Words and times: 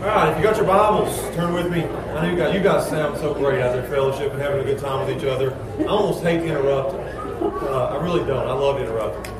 All 0.00 0.06
right, 0.06 0.30
if 0.32 0.38
you 0.38 0.42
got 0.42 0.56
your 0.56 0.64
Bibles, 0.64 1.20
turn 1.36 1.52
with 1.52 1.70
me. 1.70 1.84
I 1.84 2.22
know 2.22 2.30
you 2.30 2.36
guys, 2.38 2.54
you 2.54 2.62
guys 2.62 2.88
sound 2.88 3.18
so 3.18 3.34
great 3.34 3.60
out 3.60 3.74
there, 3.74 3.86
fellowship 3.90 4.32
and 4.32 4.40
having 4.40 4.60
a 4.60 4.64
good 4.64 4.78
time 4.78 5.06
with 5.06 5.14
each 5.14 5.28
other. 5.28 5.54
I 5.78 5.84
almost 5.84 6.22
hate 6.22 6.40
interrupting. 6.40 7.00
Uh, 7.00 7.98
I 8.00 8.02
really 8.02 8.24
don't. 8.24 8.48
I 8.48 8.54
love 8.54 8.80
interrupting. 8.80 9.30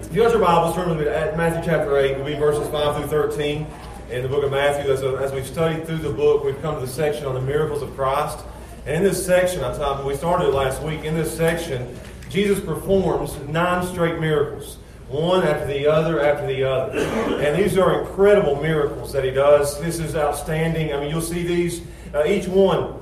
If 0.00 0.12
you 0.12 0.22
got 0.22 0.32
your 0.32 0.40
Bibles, 0.40 0.74
turn 0.74 0.88
with 0.88 0.98
me 0.98 1.04
to 1.04 1.34
Matthew 1.36 1.62
chapter 1.70 1.96
8. 1.96 2.16
We'll 2.16 2.26
be 2.26 2.34
verses 2.34 2.68
5 2.68 2.96
through 2.96 3.06
13 3.06 3.64
in 4.10 4.22
the 4.24 4.28
book 4.28 4.42
of 4.42 4.50
Matthew. 4.50 4.90
As, 4.92 5.04
as 5.04 5.30
we've 5.30 5.46
studied 5.46 5.86
through 5.86 5.98
the 5.98 6.10
book, 6.10 6.42
we've 6.42 6.60
come 6.60 6.74
to 6.74 6.80
the 6.80 6.92
section 6.92 7.24
on 7.24 7.34
the 7.34 7.40
miracles 7.40 7.80
of 7.80 7.94
Christ. 7.94 8.40
And 8.86 8.96
in 8.96 9.04
this 9.04 9.24
section, 9.24 9.62
I 9.62 9.72
thought 9.72 10.04
we 10.04 10.16
started 10.16 10.48
last 10.48 10.82
week, 10.82 11.04
in 11.04 11.14
this 11.14 11.32
section, 11.32 11.96
Jesus 12.28 12.58
performs 12.58 13.36
nine 13.46 13.86
straight 13.86 14.18
miracles 14.18 14.78
one 15.08 15.42
after 15.42 15.66
the 15.66 15.86
other 15.86 16.20
after 16.20 16.46
the 16.46 16.64
other. 16.64 16.98
And 16.98 17.62
these 17.62 17.78
are 17.78 18.00
incredible 18.00 18.60
miracles 18.60 19.12
that 19.12 19.24
he 19.24 19.30
does. 19.30 19.80
This 19.80 19.98
is 19.98 20.14
outstanding. 20.14 20.92
I 20.92 21.00
mean, 21.00 21.10
you'll 21.10 21.20
see 21.20 21.46
these, 21.46 21.80
uh, 22.14 22.24
each 22.24 22.46
one 22.46 22.94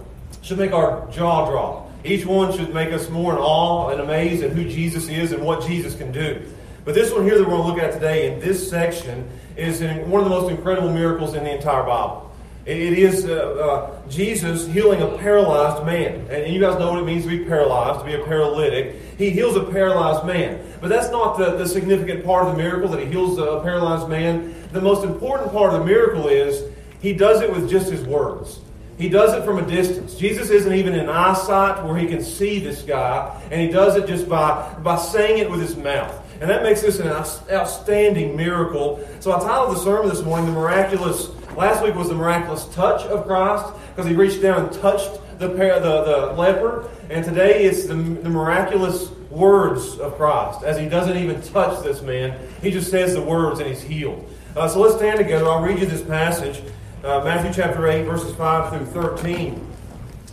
should 0.42 0.58
make 0.58 0.72
our 0.72 1.06
jaw 1.10 1.50
drop. 1.50 1.90
Each 2.04 2.24
one 2.24 2.56
should 2.56 2.72
make 2.72 2.92
us 2.92 3.08
more 3.10 3.32
in 3.32 3.38
awe 3.38 3.88
and 3.88 4.00
amazed 4.00 4.44
at 4.44 4.52
who 4.52 4.64
Jesus 4.64 5.08
is 5.08 5.32
and 5.32 5.42
what 5.42 5.66
Jesus 5.66 5.96
can 5.96 6.12
do. 6.12 6.40
But 6.84 6.94
this 6.94 7.12
one 7.12 7.24
here 7.24 7.36
that 7.36 7.42
we're 7.42 7.50
going 7.50 7.62
to 7.62 7.68
look 7.68 7.78
at 7.82 7.94
today 7.94 8.32
in 8.32 8.38
this 8.38 8.70
section 8.70 9.28
is 9.56 9.80
one 9.80 10.22
of 10.22 10.24
the 10.24 10.30
most 10.30 10.50
incredible 10.50 10.92
miracles 10.92 11.34
in 11.34 11.42
the 11.42 11.52
entire 11.52 11.82
Bible. 11.82 12.25
It 12.66 12.98
is 12.98 13.26
uh, 13.26 13.30
uh, 13.30 14.08
Jesus 14.08 14.66
healing 14.66 15.00
a 15.00 15.16
paralyzed 15.18 15.86
man. 15.86 16.26
And 16.28 16.52
you 16.52 16.60
guys 16.60 16.76
know 16.80 16.90
what 16.90 17.00
it 17.00 17.06
means 17.06 17.22
to 17.22 17.30
be 17.30 17.44
paralyzed, 17.44 18.00
to 18.00 18.06
be 18.06 18.14
a 18.14 18.24
paralytic. 18.24 19.00
He 19.16 19.30
heals 19.30 19.54
a 19.54 19.62
paralyzed 19.62 20.26
man. 20.26 20.60
But 20.80 20.88
that's 20.88 21.08
not 21.10 21.38
the, 21.38 21.56
the 21.56 21.68
significant 21.68 22.24
part 22.24 22.44
of 22.44 22.56
the 22.56 22.58
miracle 22.60 22.88
that 22.88 23.00
he 23.00 23.06
heals 23.06 23.38
a 23.38 23.60
paralyzed 23.62 24.08
man. 24.08 24.52
The 24.72 24.80
most 24.80 25.04
important 25.04 25.52
part 25.52 25.72
of 25.72 25.78
the 25.78 25.86
miracle 25.86 26.26
is 26.26 26.64
he 27.00 27.12
does 27.12 27.40
it 27.40 27.52
with 27.52 27.70
just 27.70 27.88
his 27.88 28.02
words. 28.04 28.58
He 28.98 29.08
does 29.08 29.32
it 29.34 29.44
from 29.44 29.58
a 29.58 29.66
distance. 29.66 30.16
Jesus 30.16 30.50
isn't 30.50 30.72
even 30.72 30.94
in 30.94 31.08
eyesight 31.08 31.84
where 31.84 31.96
he 31.96 32.08
can 32.08 32.22
see 32.22 32.58
this 32.58 32.82
guy, 32.82 33.40
and 33.52 33.60
he 33.60 33.68
does 33.68 33.94
it 33.94 34.08
just 34.08 34.28
by, 34.28 34.74
by 34.82 34.96
saying 34.96 35.38
it 35.38 35.48
with 35.48 35.60
his 35.60 35.76
mouth. 35.76 36.20
And 36.40 36.50
that 36.50 36.62
makes 36.62 36.80
this 36.80 36.98
an 36.98 37.08
outstanding 37.08 38.36
miracle. 38.36 39.06
So 39.20 39.32
I 39.32 39.38
titled 39.38 39.76
the 39.76 39.80
sermon 39.80 40.08
this 40.08 40.22
morning, 40.22 40.46
The 40.46 40.52
Miraculous 40.52 41.28
Last 41.56 41.82
week 41.82 41.94
was 41.94 42.08
the 42.08 42.14
miraculous 42.14 42.66
touch 42.66 43.02
of 43.04 43.26
Christ 43.26 43.72
because 43.88 44.06
he 44.06 44.14
reached 44.14 44.42
down 44.42 44.66
and 44.66 44.72
touched 44.74 45.18
the, 45.38 45.48
the, 45.48 45.54
the 45.80 46.34
leper. 46.36 46.90
And 47.08 47.24
today 47.24 47.64
it's 47.64 47.86
the, 47.86 47.94
the 47.94 48.28
miraculous 48.28 49.08
words 49.30 49.98
of 49.98 50.16
Christ 50.16 50.64
as 50.64 50.78
he 50.78 50.86
doesn't 50.86 51.16
even 51.16 51.40
touch 51.40 51.82
this 51.82 52.02
man. 52.02 52.38
He 52.60 52.70
just 52.70 52.90
says 52.90 53.14
the 53.14 53.22
words 53.22 53.58
and 53.60 53.68
he's 53.70 53.80
healed. 53.80 54.28
Uh, 54.54 54.68
so 54.68 54.80
let's 54.80 54.96
stand 54.96 55.16
together. 55.16 55.46
I'll 55.46 55.62
read 55.62 55.78
you 55.78 55.86
this 55.86 56.02
passage 56.02 56.62
uh, 57.02 57.22
Matthew 57.24 57.52
chapter 57.54 57.86
8, 57.86 58.02
verses 58.02 58.34
5 58.34 58.76
through 58.76 58.86
13. 58.86 59.66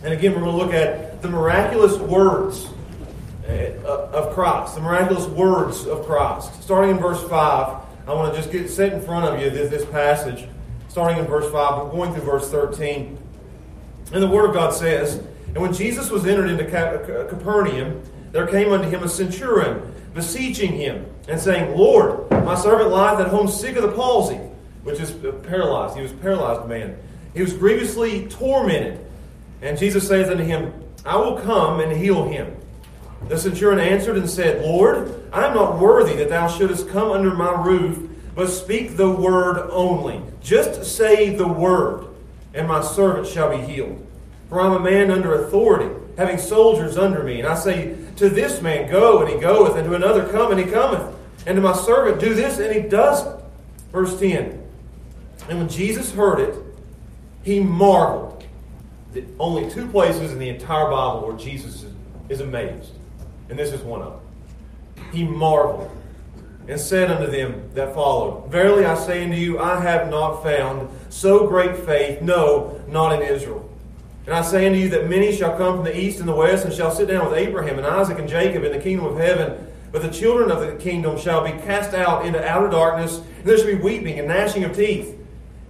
And 0.02 0.12
again, 0.12 0.32
we're 0.34 0.40
going 0.40 0.58
to 0.58 0.64
look 0.64 0.74
at 0.74 1.22
the 1.22 1.28
miraculous 1.28 1.96
words 1.98 2.68
uh, 3.48 4.08
of 4.12 4.34
Christ, 4.34 4.74
the 4.74 4.82
miraculous 4.82 5.26
words 5.26 5.86
of 5.86 6.04
Christ. 6.04 6.62
Starting 6.62 6.90
in 6.90 6.98
verse 6.98 7.22
5, 7.22 7.30
I 8.06 8.12
want 8.12 8.34
to 8.34 8.38
just 8.38 8.52
get 8.52 8.68
set 8.68 8.92
in 8.92 9.00
front 9.00 9.24
of 9.24 9.40
you 9.40 9.48
this, 9.48 9.70
this 9.70 9.84
passage 9.86 10.48
starting 10.94 11.18
in 11.18 11.26
verse 11.26 11.50
5, 11.50 11.52
but 11.52 11.90
going 11.90 12.12
through 12.14 12.22
verse 12.22 12.48
13. 12.52 13.18
And 14.12 14.22
the 14.22 14.28
Word 14.28 14.50
of 14.50 14.54
God 14.54 14.72
says, 14.72 15.16
And 15.48 15.56
when 15.56 15.72
Jesus 15.72 16.08
was 16.08 16.24
entered 16.24 16.48
into 16.48 16.64
Capernaum, 16.66 18.00
there 18.30 18.46
came 18.46 18.72
unto 18.72 18.88
him 18.88 19.02
a 19.02 19.08
centurion, 19.08 19.92
beseeching 20.14 20.70
him, 20.70 21.04
and 21.26 21.40
saying, 21.40 21.76
Lord, 21.76 22.30
my 22.30 22.54
servant 22.54 22.90
lieth 22.90 23.18
at 23.18 23.26
home 23.26 23.48
sick 23.48 23.74
of 23.74 23.82
the 23.82 23.90
palsy, 23.90 24.36
which 24.84 25.00
is 25.00 25.10
uh, 25.24 25.32
paralyzed. 25.42 25.96
He 25.96 26.02
was 26.02 26.12
a 26.12 26.16
paralyzed 26.16 26.68
man. 26.68 26.96
He 27.34 27.42
was 27.42 27.52
grievously 27.54 28.28
tormented. 28.28 29.04
And 29.62 29.76
Jesus 29.76 30.06
saith 30.06 30.28
unto 30.28 30.44
him, 30.44 30.72
I 31.04 31.16
will 31.16 31.40
come 31.40 31.80
and 31.80 31.90
heal 31.90 32.28
him. 32.28 32.56
The 33.28 33.36
centurion 33.36 33.80
answered 33.80 34.16
and 34.16 34.30
said, 34.30 34.62
Lord, 34.62 35.28
I 35.32 35.44
am 35.44 35.54
not 35.56 35.80
worthy 35.80 36.14
that 36.18 36.28
thou 36.28 36.46
shouldest 36.46 36.88
come 36.88 37.10
under 37.10 37.34
my 37.34 37.50
roof 37.64 38.13
but 38.34 38.48
speak 38.48 38.96
the 38.96 39.10
word 39.10 39.68
only. 39.70 40.20
Just 40.42 40.84
say 40.96 41.34
the 41.34 41.48
word, 41.48 42.06
and 42.52 42.66
my 42.66 42.80
servant 42.80 43.26
shall 43.26 43.50
be 43.50 43.64
healed. 43.64 44.04
For 44.48 44.60
I'm 44.60 44.72
a 44.72 44.80
man 44.80 45.10
under 45.10 45.44
authority, 45.44 45.94
having 46.16 46.38
soldiers 46.38 46.98
under 46.98 47.22
me. 47.22 47.40
And 47.40 47.48
I 47.48 47.54
say 47.54 47.96
to 48.16 48.28
this 48.28 48.60
man, 48.60 48.90
Go, 48.90 49.22
and 49.22 49.32
he 49.32 49.40
goeth, 49.40 49.76
and 49.76 49.84
to 49.88 49.94
another, 49.94 50.28
Come, 50.28 50.50
and 50.50 50.60
he 50.60 50.66
cometh. 50.66 51.14
And 51.46 51.56
to 51.56 51.62
my 51.62 51.74
servant, 51.74 52.20
Do 52.20 52.34
this, 52.34 52.58
and 52.58 52.74
he 52.74 52.80
does 52.80 53.26
it. 53.26 53.36
Verse 53.92 54.18
10. 54.18 54.62
And 55.48 55.58
when 55.58 55.68
Jesus 55.68 56.12
heard 56.12 56.40
it, 56.40 56.54
he 57.42 57.60
marveled. 57.60 58.44
The 59.12 59.24
only 59.38 59.70
two 59.70 59.86
places 59.88 60.32
in 60.32 60.38
the 60.38 60.48
entire 60.48 60.90
Bible 60.90 61.26
where 61.26 61.36
Jesus 61.36 61.84
is 62.28 62.40
amazed. 62.40 62.90
And 63.48 63.58
this 63.58 63.72
is 63.72 63.80
one 63.82 64.02
of 64.02 64.14
them. 64.14 65.06
He 65.12 65.24
marveled 65.24 65.90
and 66.66 66.80
said 66.80 67.10
unto 67.10 67.30
them 67.30 67.70
that 67.74 67.94
followed, 67.94 68.50
Verily 68.50 68.84
I 68.84 68.94
say 68.94 69.24
unto 69.24 69.36
you, 69.36 69.58
I 69.58 69.80
have 69.80 70.08
not 70.08 70.42
found 70.42 70.88
so 71.10 71.46
great 71.46 71.76
faith, 71.76 72.22
no, 72.22 72.80
not 72.88 73.12
in 73.12 73.22
Israel. 73.22 73.68
And 74.26 74.34
I 74.34 74.42
say 74.42 74.66
unto 74.66 74.78
you 74.78 74.88
that 74.90 75.08
many 75.08 75.36
shall 75.36 75.56
come 75.56 75.76
from 75.76 75.84
the 75.84 75.98
east 75.98 76.20
and 76.20 76.28
the 76.28 76.34
west, 76.34 76.64
and 76.64 76.72
shall 76.72 76.90
sit 76.90 77.08
down 77.08 77.28
with 77.28 77.38
Abraham 77.38 77.78
and 77.78 77.86
Isaac 77.86 78.18
and 78.18 78.28
Jacob 78.28 78.64
in 78.64 78.72
the 78.72 78.78
kingdom 78.78 79.04
of 79.04 79.18
heaven. 79.18 79.70
But 79.92 80.02
the 80.02 80.10
children 80.10 80.50
of 80.50 80.60
the 80.60 80.74
kingdom 80.82 81.18
shall 81.18 81.44
be 81.44 81.52
cast 81.52 81.94
out 81.94 82.24
into 82.24 82.42
outer 82.44 82.68
darkness, 82.68 83.18
and 83.18 83.44
there 83.44 83.58
shall 83.58 83.66
be 83.66 83.74
weeping 83.74 84.18
and 84.18 84.28
gnashing 84.28 84.64
of 84.64 84.74
teeth. 84.74 85.16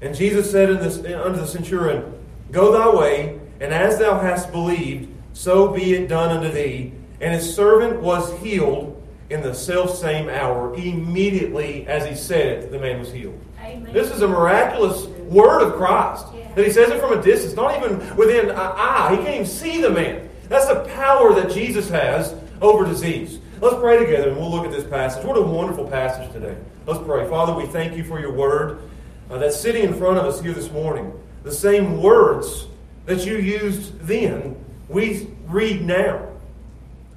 And 0.01 0.15
Jesus 0.15 0.51
said 0.51 0.71
unto 0.71 1.41
the 1.41 1.47
centurion, 1.47 2.13
Go 2.53 2.73
thy 2.73 2.89
way, 2.97 3.41
and 3.61 3.75
as 3.75 3.99
thou 3.99 4.21
hast 4.21 4.53
believed, 4.53 5.13
so 5.33 5.69
be 5.69 5.95
it 5.95 6.09
done 6.09 6.37
unto 6.37 6.51
thee. 6.51 6.93
And 7.21 7.35
his 7.35 7.55
servant 7.55 8.01
was 8.01 8.39
healed 8.41 8.94
in 9.35 9.43
the 9.43 9.53
self 9.53 9.97
same 9.99 10.29
hour, 10.29 10.73
immediately 10.77 11.87
as 11.89 12.07
he 12.07 12.15
said 12.15 12.47
it, 12.47 12.71
the 12.71 12.79
man 12.79 13.01
was 13.01 13.13
healed. 13.13 13.39
Amen. 13.61 13.93
This 13.93 14.13
is 14.13 14.23
a 14.23 14.29
miraculous 14.29 15.07
word 15.07 15.61
of 15.61 15.75
Christ. 15.75 16.27
Yeah. 16.33 16.55
That 16.55 16.65
he 16.65 16.71
says 16.71 16.91
it 16.91 17.01
from 17.01 17.19
a 17.19 17.21
distance, 17.21 17.55
not 17.55 17.77
even 17.77 17.99
within 18.17 18.51
an 18.51 18.57
eye. 18.57 19.09
He 19.11 19.17
can't 19.17 19.35
even 19.35 19.47
see 19.47 19.81
the 19.81 19.91
man. 19.91 20.31
That's 20.49 20.69
the 20.69 20.85
power 20.95 21.35
that 21.35 21.51
Jesus 21.51 21.89
has 21.89 22.37
over 22.63 22.85
disease. 22.85 23.41
Let's 23.61 23.77
pray 23.77 23.99
together 23.99 24.29
and 24.29 24.39
we'll 24.39 24.51
look 24.51 24.67
at 24.67 24.71
this 24.71 24.85
passage. 24.85 25.25
What 25.25 25.37
a 25.37 25.43
wonderful 25.43 25.89
passage 25.89 26.31
today. 26.33 26.57
Let's 26.87 27.03
pray. 27.03 27.29
Father, 27.29 27.55
we 27.55 27.67
thank 27.67 27.97
you 27.97 28.05
for 28.05 28.21
your 28.21 28.33
word 28.33 28.83
uh, 29.31 29.39
that's 29.39 29.59
sitting 29.59 29.83
in 29.83 29.95
front 29.95 30.17
of 30.17 30.27
us 30.27 30.41
here 30.41 30.53
this 30.53 30.71
morning. 30.71 31.13
The 31.43 31.53
same 31.53 32.01
words 32.01 32.69
that 33.07 33.27
you 33.27 33.37
used 33.39 33.99
then, 34.01 34.65
we 34.89 35.29
read 35.49 35.83
now. 35.83 36.29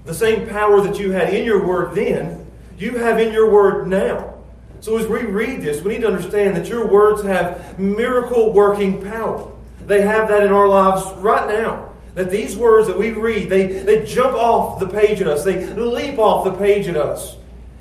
The 0.07 0.13
same 0.13 0.47
power 0.47 0.79
that 0.79 0.97
you 0.97 1.12
had 1.12 1.34
in 1.34 1.44
your 1.44 1.68
word 1.68 1.94
then, 1.94 2.47
you 2.78 2.95
have 2.95 3.19
in 3.19 3.34
your 3.34 3.51
word 3.51 3.88
now. 3.88 4.35
So 4.79 4.97
as 4.97 5.06
we 5.06 5.23
read 5.23 5.62
this, 5.62 5.81
we 5.81 5.95
need 5.95 6.01
to 6.01 6.07
understand 6.07 6.56
that 6.56 6.69
your 6.69 6.88
words 6.88 7.23
have 7.23 7.78
miracle 7.78 8.53
working 8.53 9.01
power. 9.01 9.51
They 9.85 10.01
have 10.03 10.29
that 10.29 10.44
in 10.44 10.53
our 10.53 10.69
lives 10.69 11.06
right 11.18 11.45
now. 11.50 11.90
That 12.16 12.31
these 12.31 12.56
words 12.56 12.88
that 12.88 12.97
we 12.97 13.12
read, 13.12 13.50
they, 13.50 13.68
they 13.68 14.06
jump 14.06 14.34
off 14.38 14.79
the 14.79 14.88
page 14.88 15.19
at 15.19 15.28
us, 15.28 15.44
they 15.44 15.68
leap 15.73 16.18
off 16.19 16.45
the 16.45 16.53
page 16.53 16.88
at 16.88 16.95
us, 16.95 17.35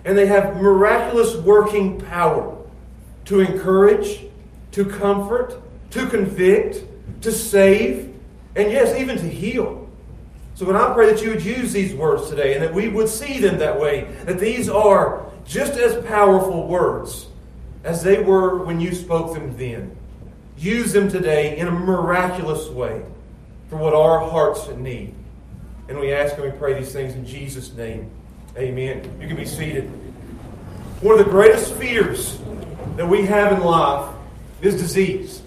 and 0.05 0.19
they 0.19 0.27
have 0.27 0.57
miraculous 0.57 1.37
working 1.37 2.01
power 2.01 2.59
to 3.27 3.39
encourage, 3.39 4.25
to 4.73 4.85
comfort, 4.85 5.63
to 5.93 6.09
convict, 6.09 6.83
to 7.23 7.31
save, 7.31 8.13
and 8.57 8.73
yes, 8.73 8.99
even 8.99 9.17
to 9.17 9.29
heal. 9.29 9.86
So, 10.57 10.65
when 10.65 10.75
I 10.75 10.95
pray 10.95 11.13
that 11.13 11.23
you 11.23 11.29
would 11.29 11.45
use 11.45 11.75
these 11.75 11.95
words 11.95 12.31
today 12.31 12.55
and 12.55 12.63
that 12.63 12.73
we 12.73 12.89
would 12.89 13.11
see 13.11 13.39
them 13.39 13.59
that 13.59 13.79
way, 13.79 14.05
that 14.25 14.41
these 14.41 14.71
are 14.71 15.31
just 15.45 15.75
as 15.75 16.03
powerful 16.07 16.67
words 16.67 17.27
as 17.85 18.03
they 18.03 18.23
were 18.23 18.65
when 18.65 18.81
you 18.81 18.95
spoke 18.95 19.35
them 19.35 19.55
then. 19.59 19.95
Use 20.57 20.95
them 20.95 21.11
today 21.11 21.59
in 21.59 21.69
a 21.69 21.71
miraculous 21.71 22.71
way 22.71 23.03
for 23.69 23.77
what 23.77 23.93
our 23.93 24.19
hearts 24.19 24.67
need. 24.79 25.15
And 25.91 26.01
we 26.01 26.15
ask 26.15 26.35
and 26.37 26.45
we 26.45 26.59
pray 26.59 26.81
these 26.81 26.91
things 26.91 27.13
in 27.13 27.27
Jesus' 27.27 27.75
name. 27.75 28.11
Amen. 28.57 29.19
You 29.21 29.29
can 29.29 29.37
be 29.37 29.45
seated. 29.45 29.85
One 31.03 31.19
of 31.19 31.23
the 31.23 31.31
greatest 31.31 31.75
fears 31.75 32.39
that 32.97 33.07
we 33.07 33.27
have 33.27 33.53
in 33.53 33.61
life 33.61 34.11
is 34.63 34.75
disease. 34.77 35.43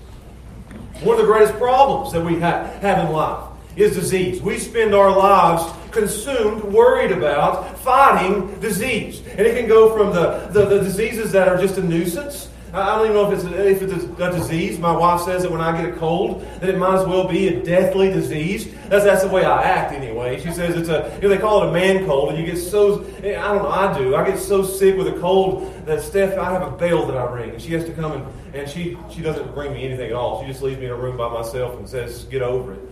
One 1.02 1.20
of 1.20 1.26
the 1.26 1.32
greatest 1.34 1.56
problems 1.56 2.14
that 2.14 2.24
we 2.24 2.40
have, 2.42 2.76
have 2.84 3.08
in 3.08 3.12
life 3.12 3.49
is 3.82 3.96
disease. 3.96 4.42
We 4.42 4.58
spend 4.58 4.94
our 4.94 5.16
lives 5.16 5.64
consumed, 5.92 6.64
worried 6.64 7.12
about 7.12 7.78
fighting 7.80 8.60
disease. 8.60 9.22
And 9.38 9.42
it 9.42 9.58
can 9.58 9.68
go 9.68 9.96
from 9.96 10.14
the, 10.14 10.48
the, 10.52 10.66
the, 10.66 10.80
diseases 10.80 11.32
that 11.32 11.48
are 11.48 11.58
just 11.58 11.78
a 11.78 11.84
nuisance, 11.84 12.50
I 12.72 12.98
don't 12.98 13.06
even 13.06 13.16
know 13.16 13.32
if 13.32 13.40
it's, 13.40 13.46
a, 13.46 13.68
if 13.68 13.82
it's 13.82 14.04
a 14.04 14.32
disease. 14.32 14.78
My 14.78 14.96
wife 14.96 15.22
says 15.22 15.42
that 15.42 15.52
when 15.52 15.62
I 15.62 15.76
get 15.82 15.92
a 15.92 15.98
cold, 15.98 16.42
that 16.60 16.70
it 16.70 16.78
might 16.78 17.00
as 17.00 17.08
well 17.08 17.28
be 17.28 17.48
a 17.48 17.64
deathly 17.64 18.12
disease. 18.12 18.72
That's, 18.90 19.04
that's 19.04 19.24
the 19.24 19.30
way 19.30 19.44
I 19.44 19.64
act 19.64 19.92
anyway. 19.92 20.40
She 20.40 20.52
says 20.52 20.76
it's 20.76 20.90
a, 20.90 21.12
you 21.16 21.28
know, 21.28 21.30
they 21.30 21.42
call 21.42 21.64
it 21.64 21.70
a 21.70 21.72
man 21.72 22.06
cold, 22.06 22.30
and 22.30 22.38
you 22.38 22.46
get 22.46 22.58
so, 22.58 23.04
eh, 23.24 23.40
I 23.40 23.54
don't 23.54 23.64
know, 23.64 23.70
I 23.70 23.98
do. 23.98 24.16
I 24.16 24.24
get 24.24 24.38
so 24.38 24.64
sick 24.64 24.96
with 24.98 25.08
a 25.08 25.20
cold 25.20 25.74
that 25.88 26.02
Steph, 26.02 26.38
I 26.38 26.52
have 26.52 26.62
a 26.62 26.78
bell 26.78 27.08
that 27.08 27.18
I 27.18 27.24
ring, 27.32 27.50
and 27.52 27.62
she 27.62 27.74
has 27.74 27.86
to 27.86 27.92
come 27.92 28.12
and, 28.12 28.56
and 28.56 28.70
she, 28.70 28.98
she 29.10 29.22
doesn't 29.22 29.52
bring 29.56 29.74
me 29.74 29.86
anything 29.86 30.12
at 30.12 30.16
all. 30.16 30.42
She 30.42 30.48
just 30.48 30.62
leaves 30.62 30.80
me 30.80 30.86
in 30.86 30.92
a 30.92 30.96
room 30.96 31.18
by 31.18 31.30
myself 31.30 31.76
and 31.80 31.90
says, 31.90 32.26
get 32.26 32.44
over 32.44 32.74
it. 32.74 32.89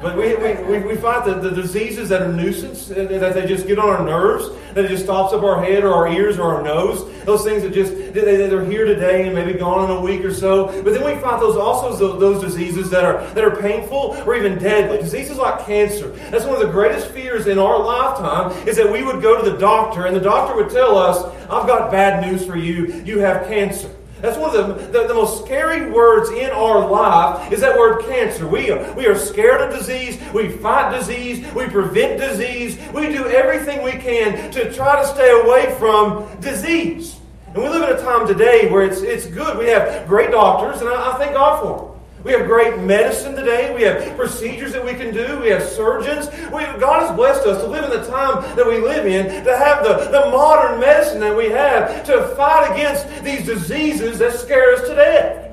But 0.00 0.16
we, 0.16 0.34
we, 0.34 0.78
we 0.80 0.96
find 0.96 1.24
that 1.30 1.42
the 1.42 1.50
diseases 1.50 2.08
that 2.08 2.22
are 2.22 2.32
nuisance, 2.32 2.88
that 2.88 3.08
they 3.08 3.46
just 3.46 3.68
get 3.68 3.78
on 3.78 3.88
our 3.88 4.04
nerves, 4.04 4.48
that 4.74 4.84
it 4.84 4.88
just 4.88 5.04
stops 5.04 5.32
up 5.32 5.44
our 5.44 5.62
head 5.62 5.84
or 5.84 5.94
our 5.94 6.08
ears 6.08 6.40
or 6.40 6.54
our 6.54 6.62
nose, 6.62 7.08
those 7.24 7.44
things 7.44 7.62
that 7.62 7.72
just, 7.72 7.92
they, 7.94 8.48
they're 8.48 8.64
here 8.64 8.84
today 8.84 9.26
and 9.26 9.34
maybe 9.34 9.56
gone 9.56 9.88
in 9.88 9.96
a 9.96 10.00
week 10.00 10.24
or 10.24 10.34
so. 10.34 10.66
But 10.82 10.92
then 10.92 11.04
we 11.04 11.20
find 11.20 11.40
those 11.40 11.56
also 11.56 12.18
those 12.18 12.42
diseases 12.42 12.90
that 12.90 13.04
are, 13.04 13.24
that 13.34 13.44
are 13.44 13.54
painful 13.54 14.16
or 14.26 14.34
even 14.34 14.58
deadly. 14.58 14.98
Diseases 14.98 15.38
like 15.38 15.64
cancer. 15.66 16.08
That's 16.30 16.44
one 16.44 16.54
of 16.54 16.66
the 16.66 16.72
greatest 16.72 17.08
fears 17.08 17.46
in 17.46 17.60
our 17.60 17.78
lifetime 17.78 18.50
is 18.66 18.76
that 18.78 18.90
we 18.90 19.04
would 19.04 19.22
go 19.22 19.40
to 19.40 19.48
the 19.48 19.56
doctor 19.56 20.06
and 20.06 20.16
the 20.16 20.20
doctor 20.20 20.56
would 20.56 20.70
tell 20.70 20.98
us, 20.98 21.22
I've 21.44 21.68
got 21.68 21.92
bad 21.92 22.26
news 22.26 22.44
for 22.44 22.56
you. 22.56 23.02
You 23.04 23.20
have 23.20 23.46
cancer. 23.46 23.88
That's 24.22 24.38
one 24.38 24.56
of 24.56 24.78
the, 24.78 24.84
the, 24.86 25.08
the, 25.08 25.14
most 25.14 25.44
scary 25.44 25.90
words 25.90 26.30
in 26.30 26.48
our 26.50 26.88
life 26.88 27.52
is 27.52 27.60
that 27.60 27.76
word 27.76 28.04
cancer. 28.04 28.46
We 28.46 28.70
are, 28.70 28.92
we 28.92 29.04
are 29.06 29.18
scared 29.18 29.60
of 29.60 29.76
disease. 29.76 30.16
We 30.32 30.48
fight 30.48 30.96
disease. 30.96 31.44
We 31.52 31.66
prevent 31.66 32.20
disease. 32.20 32.78
We 32.94 33.08
do 33.08 33.26
everything 33.26 33.82
we 33.82 33.90
can 33.90 34.52
to 34.52 34.72
try 34.72 35.02
to 35.02 35.08
stay 35.08 35.28
away 35.40 35.74
from 35.76 36.40
disease. 36.40 37.18
And 37.48 37.56
we 37.56 37.68
live 37.68 37.82
in 37.82 37.96
a 37.96 38.00
time 38.00 38.28
today 38.28 38.70
where 38.70 38.86
it's, 38.86 39.00
it's 39.00 39.26
good. 39.26 39.58
We 39.58 39.66
have 39.66 40.06
great 40.06 40.30
doctors, 40.30 40.80
and 40.80 40.88
I, 40.88 41.14
I 41.14 41.18
thank 41.18 41.32
God 41.32 41.60
for 41.60 41.86
them. 41.86 41.91
We 42.24 42.30
have 42.32 42.46
great 42.46 42.78
medicine 42.78 43.34
today. 43.34 43.74
We 43.74 43.82
have 43.82 44.16
procedures 44.16 44.72
that 44.72 44.84
we 44.84 44.94
can 44.94 45.12
do. 45.12 45.40
We 45.40 45.48
have 45.48 45.62
surgeons. 45.62 46.28
We, 46.52 46.62
God 46.78 47.02
has 47.02 47.16
blessed 47.16 47.46
us 47.46 47.62
to 47.62 47.66
live 47.66 47.84
in 47.84 47.90
the 47.90 48.06
time 48.06 48.42
that 48.56 48.64
we 48.66 48.78
live 48.78 49.06
in, 49.06 49.44
to 49.44 49.56
have 49.56 49.82
the, 49.82 50.08
the 50.10 50.30
modern 50.30 50.78
medicine 50.78 51.20
that 51.20 51.36
we 51.36 51.46
have 51.46 52.04
to 52.04 52.28
fight 52.36 52.72
against 52.72 53.24
these 53.24 53.44
diseases 53.44 54.20
that 54.20 54.34
scare 54.34 54.74
us 54.74 54.82
to 54.88 54.94
death. 54.94 55.48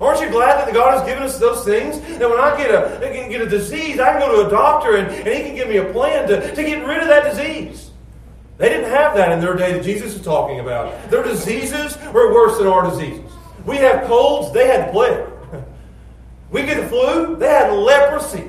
Aren't 0.00 0.20
you 0.20 0.30
glad 0.30 0.66
that 0.66 0.74
God 0.74 0.98
has 0.98 1.06
given 1.06 1.22
us 1.22 1.38
those 1.38 1.64
things? 1.64 2.00
That 2.18 2.28
when 2.28 2.40
I 2.40 2.56
get 2.56 2.70
a, 2.70 2.98
get 3.28 3.40
a 3.40 3.48
disease, 3.48 4.00
I 4.00 4.12
can 4.12 4.20
go 4.20 4.42
to 4.42 4.48
a 4.48 4.50
doctor 4.50 4.96
and, 4.96 5.08
and 5.08 5.28
he 5.28 5.42
can 5.42 5.54
give 5.54 5.68
me 5.68 5.76
a 5.76 5.92
plan 5.92 6.26
to, 6.28 6.54
to 6.54 6.62
get 6.62 6.86
rid 6.86 7.02
of 7.02 7.08
that 7.08 7.24
disease. 7.30 7.90
They 8.56 8.68
didn't 8.68 8.90
have 8.90 9.14
that 9.16 9.32
in 9.32 9.40
their 9.40 9.54
day 9.54 9.72
that 9.72 9.84
Jesus 9.84 10.14
is 10.14 10.22
talking 10.22 10.60
about. 10.60 11.10
Their 11.10 11.22
diseases 11.22 11.98
were 12.12 12.32
worse 12.32 12.58
than 12.58 12.66
our 12.66 12.88
diseases. 12.88 13.30
We 13.66 13.76
have 13.76 14.06
colds, 14.06 14.52
they 14.52 14.66
had 14.66 14.90
plague. 14.92 15.26
We 16.54 16.62
get 16.62 16.80
the 16.80 16.86
flu, 16.86 17.34
they 17.34 17.48
had 17.48 17.72
leprosy. 17.72 18.48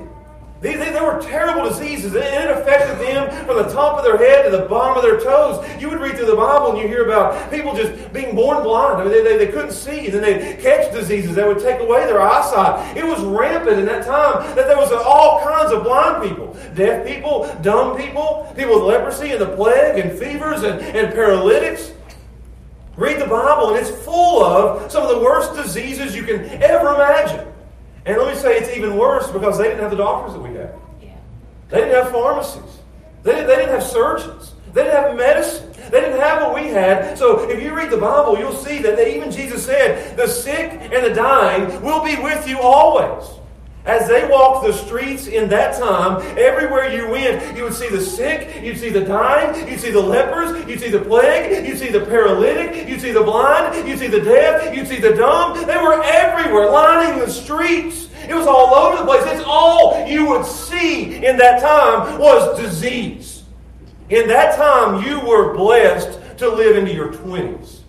They, 0.62 0.75
they, 0.75 0.92
they, 0.92 1.02
were 1.02 1.19
terrible 1.24 1.68
diseases, 1.68 2.16
and 2.16 2.24
it 2.24 2.52
affected 2.52 3.00
them 3.00 3.46
from 3.48 3.57
the 3.57 3.74
top 3.74 3.98
of 3.98 4.04
their 4.04 4.18
head 4.18 4.46
to 4.46 4.56
the 4.56 4.66
bottom 4.68 4.98
of 4.98 5.02
their 5.02 5.19
toes. 5.19 5.68
You 5.81 5.90
would 5.90 6.00
read 6.00 6.16
through 6.16 6.28
the 6.28 6.36
Bible 6.36 6.69
and 6.69 6.78
you 6.78 6.88
hear 6.88 7.06
about 7.06 7.50
people 7.50 7.75
just 7.75 8.13
being 8.13 8.36
born 8.36 8.62
blind. 8.62 9.02
I 9.02 9.06
mean, 9.06 9.12
they, 9.12 9.24
they, 9.24 9.46
they 9.46 9.52
couldn't 9.52 9.72
see, 9.72 10.06
and 10.06 10.13
then 10.13 10.22
they'd 10.22 10.60
catch 10.60 10.94
diseases 10.94 11.34
that 11.34 11.48
would 11.48 11.57
take 11.57 11.80
away 11.80 12.06
their 12.06 12.22
eyesight. 12.22 12.96
It 12.96 13.04
was 13.04 13.19
rampant 13.24 13.80
in 13.80 13.88
that 13.88 14.06
time 14.06 14.56
that 14.56 14.68
there 14.68 14.78
was 14.78 14.92
all 14.92 15.42
kinds 15.44 15.72
of 15.72 15.81
blind 15.81 16.30
people 16.30 16.56
deaf 16.75 17.07
people, 17.07 17.52
dumb 17.63 17.98
people, 17.98 18.54
people 18.56 18.75
with 18.75 18.84
leprosy 18.84 19.31
and 19.31 19.42
the 19.42 19.56
plague 19.56 19.98
and 19.98 20.18
fevers 20.18 20.62
and, 20.62 20.80
and 20.80 21.12
paralytics. 21.12 21.92
Read 22.98 23.19
the 23.19 23.25
Bible, 23.25 23.69
and 23.74 23.78
it's 23.80 23.90
full 24.06 24.44
of 24.44 24.92
some 24.92 25.02
of 25.02 25.10
the 25.10 25.24
worst 25.24 25.56
diseases 25.56 26.16
you 26.16 26.22
can 26.22 26.46
ever 26.62 26.94
imagine. 26.94 27.52
And 28.06 28.18
let 28.18 28.34
me 28.34 28.40
say 28.40 28.57
it's 28.57 28.75
even 28.75 28.98
worse 28.98 29.31
because 29.31 29.57
they 29.57 29.66
didn't 29.66 29.80
have 29.80 29.92
the 29.92 29.98
doctors 29.98 30.34
that 30.34 30.42
we 30.42 30.50
have. 30.56 30.75
Yeah. 31.02 31.16
They 31.69 31.81
didn't 31.81 32.04
have 32.04 32.12
pharmacies. 32.12 32.80
They 33.24 33.31
didn't, 33.31 33.48
they 33.48 33.56
didn't 33.56 33.72
have 33.72 33.84
surgeons. 33.84 34.54
They 34.74 34.84
didn't 34.84 35.02
have 35.02 35.16
medicine. 35.16 35.72
They 35.90 36.02
didn't 36.02 36.19
have 36.19 36.42
what 36.42 36.54
we 36.56 36.69
had. 36.69 37.18
So 37.18 37.50
if 37.50 37.62
you 37.62 37.74
read 37.75 37.90
the 37.90 37.98
Bible, 37.98 38.38
you'll 38.38 38.54
see 38.54 38.80
that 38.80 38.96
they, 38.96 39.16
even 39.16 39.31
Jesus 39.31 39.66
said, 39.66 40.18
the 40.18 40.28
sick 40.28 40.72
and 40.72 41.06
the 41.06 41.13
dying 41.13 41.81
will 41.81 42.04
be 42.04 42.16
with 42.18 42.48
you 42.48 42.60
always. 42.60 43.28
As 43.86 44.08
they 44.08 44.28
walked 44.28 44.66
the 44.66 44.74
streets 44.74 45.28
in 45.28 45.48
that 45.50 45.78
time, 45.78 46.20
everywhere 46.40 46.92
you 46.92 47.08
went, 47.08 47.56
you 47.56 47.64
would 47.64 47.74
see 47.74 47.88
the 47.88 48.02
sick, 48.02 48.64
you'd 48.64 48.80
see 48.80 48.90
the 48.90 49.02
dying, 49.02 49.70
you'd 49.70 49.80
see 49.80 49.92
the 49.92 50.02
lepers, 50.02 50.68
you'd 50.68 50.80
see 50.80 50.90
the 50.90 51.02
plague, 51.02 51.68
you'd 51.68 51.78
see 51.78 51.90
the 51.90 52.00
paralytic, 52.00 52.90
you'd 52.90 53.00
see 53.00 53.12
the 53.12 53.22
blind, 53.22 53.88
you'd 53.88 54.00
see 54.00 54.08
the 54.08 54.22
deaf, 54.22 54.76
you'd 54.76 54.88
see 54.88 55.00
the 55.00 55.14
dumb. 55.14 55.54
They 55.68 55.78
were 55.78 56.02
everywhere, 56.04 56.72
lining 56.72 57.20
the 57.20 57.30
streets. 57.30 58.10
It 58.28 58.34
was 58.34 58.48
all 58.48 58.74
over 58.74 58.98
the 58.98 59.06
place. 59.06 59.24
It's 59.28 59.44
all 59.46 60.08
you 60.08 60.30
would 60.30 60.48
see 60.48 61.24
in 61.24 61.38
that 61.38 61.62
time 61.62 62.18
was 62.18 62.60
disease. 62.60 63.44
In 64.10 64.28
that 64.30 64.56
time, 64.56 65.04
you 65.06 65.20
were 65.20 65.54
blessed 65.54 66.20
to 66.40 66.50
live 66.50 66.76
into 66.76 66.92
your 66.92 67.14
20s. 67.14 67.81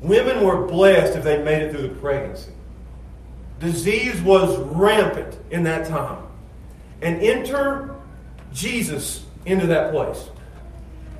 Women 0.00 0.44
were 0.44 0.66
blessed 0.66 1.16
if 1.16 1.22
they 1.22 1.40
made 1.42 1.62
it 1.62 1.72
through 1.72 1.88
the 1.88 1.94
pregnancy. 1.94 2.50
Disease 3.64 4.20
was 4.20 4.58
rampant 4.58 5.38
in 5.50 5.64
that 5.64 5.88
time. 5.88 6.22
And 7.00 7.20
enter 7.20 7.96
Jesus 8.52 9.24
into 9.46 9.66
that 9.66 9.90
place. 9.90 10.28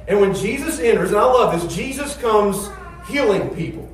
And 0.07 0.21
when 0.21 0.35
Jesus 0.35 0.79
enters, 0.79 1.11
and 1.11 1.19
I 1.19 1.25
love 1.25 1.61
this, 1.61 1.75
Jesus 1.75 2.17
comes 2.19 2.69
healing 3.09 3.49
people. 3.51 3.91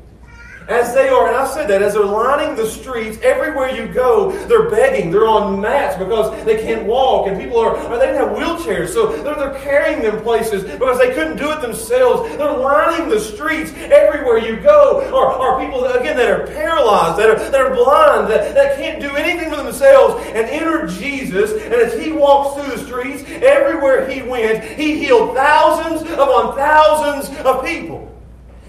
As 0.71 0.95
they 0.95 1.09
are, 1.09 1.27
and 1.27 1.37
I 1.37 1.53
said 1.53 1.67
that, 1.67 1.83
as 1.83 1.95
they're 1.95 2.05
lining 2.05 2.55
the 2.55 2.71
streets, 2.71 3.19
everywhere 3.23 3.71
you 3.75 3.93
go, 3.93 4.31
they're 4.47 4.71
begging. 4.71 5.11
They're 5.11 5.27
on 5.27 5.61
mats 5.61 5.99
because 5.99 6.45
they 6.45 6.63
can't 6.63 6.87
walk, 6.87 7.27
and 7.27 7.37
people 7.41 7.59
are, 7.59 7.77
or 7.77 7.99
they 7.99 8.15
have 8.15 8.29
wheelchairs, 8.29 8.91
so 8.91 9.09
they're, 9.21 9.35
they're 9.35 9.61
carrying 9.63 10.01
them 10.01 10.23
places 10.23 10.63
because 10.63 10.97
they 10.99 11.13
couldn't 11.13 11.39
do 11.39 11.51
it 11.51 11.61
themselves. 11.61 12.37
They're 12.37 12.57
lining 12.57 13.09
the 13.09 13.19
streets 13.19 13.73
everywhere 13.73 14.39
you 14.39 14.61
go. 14.61 15.11
Or, 15.13 15.33
or 15.33 15.61
people, 15.61 15.87
again, 15.87 16.17
that 16.19 16.31
are 16.31 16.47
paralyzed, 16.47 17.19
that 17.19 17.31
are, 17.31 17.51
that 17.51 17.61
are 17.61 17.75
blind, 17.75 18.31
that, 18.31 18.55
that 18.55 18.77
can't 18.77 19.01
do 19.01 19.17
anything 19.17 19.51
for 19.51 19.57
themselves, 19.57 20.25
and 20.29 20.47
enter 20.49 20.87
Jesus, 20.87 21.51
and 21.51 21.75
as 21.75 22.01
he 22.01 22.13
walks 22.13 22.55
through 22.55 22.77
the 22.77 22.87
streets, 22.87 23.25
everywhere 23.43 24.09
he 24.09 24.23
went, 24.23 24.63
he 24.63 25.05
healed 25.05 25.35
thousands 25.35 26.03
upon 26.13 26.55
thousands 26.55 27.37
of 27.41 27.65
people. 27.65 28.07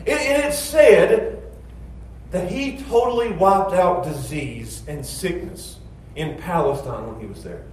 And 0.07 0.17
it 0.17 0.53
said 0.55 1.40
that 2.31 2.49
he 2.49 2.77
totally 2.83 3.31
wiped 3.31 3.73
out 3.73 4.03
disease 4.03 4.83
and 4.87 5.05
sickness 5.05 5.77
in 6.15 6.37
Palestine 6.37 7.07
when 7.07 7.19
he 7.19 7.27
was 7.27 7.43
there. 7.43 7.63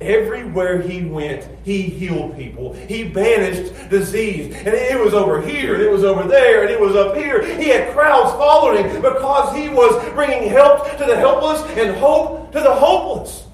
Everywhere 0.00 0.82
he 0.82 1.04
went, 1.04 1.48
he 1.64 1.82
healed 1.82 2.36
people. 2.36 2.72
He 2.72 3.04
banished 3.04 3.90
disease. 3.90 4.54
And 4.54 4.68
it 4.68 4.98
was 4.98 5.14
over 5.14 5.40
here, 5.40 5.74
and 5.74 5.82
it 5.82 5.90
was 5.90 6.02
over 6.02 6.26
there, 6.26 6.62
and 6.62 6.70
it 6.70 6.80
was 6.80 6.96
up 6.96 7.14
here. 7.14 7.44
He 7.58 7.68
had 7.68 7.92
crowds 7.92 8.32
following 8.32 8.84
him 8.84 9.02
because 9.02 9.54
he 9.54 9.68
was 9.68 10.12
bringing 10.12 10.48
help 10.48 10.90
to 10.98 11.04
the 11.04 11.16
helpless 11.16 11.62
and 11.78 11.96
hope 11.96 12.50
to 12.52 12.60
the 12.60 12.74
hopeless. 12.74 13.44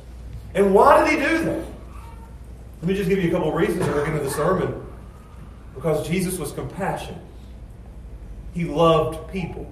And 0.55 0.75
why 0.75 1.05
did 1.05 1.21
he 1.21 1.27
do 1.27 1.45
that? 1.45 1.67
Let 2.81 2.89
me 2.89 2.95
just 2.95 3.09
give 3.09 3.23
you 3.23 3.29
a 3.29 3.33
couple 3.33 3.51
of 3.51 3.55
reasons 3.55 3.83
and 3.83 3.95
we'll 3.95 4.07
get 4.07 4.15
into 4.15 4.25
the 4.25 4.31
sermon. 4.31 4.87
Because 5.75 6.09
Jesus 6.09 6.39
was 6.39 6.53
compassionate. 6.53 7.21
He 8.55 8.65
loved 8.65 9.31
people. 9.31 9.71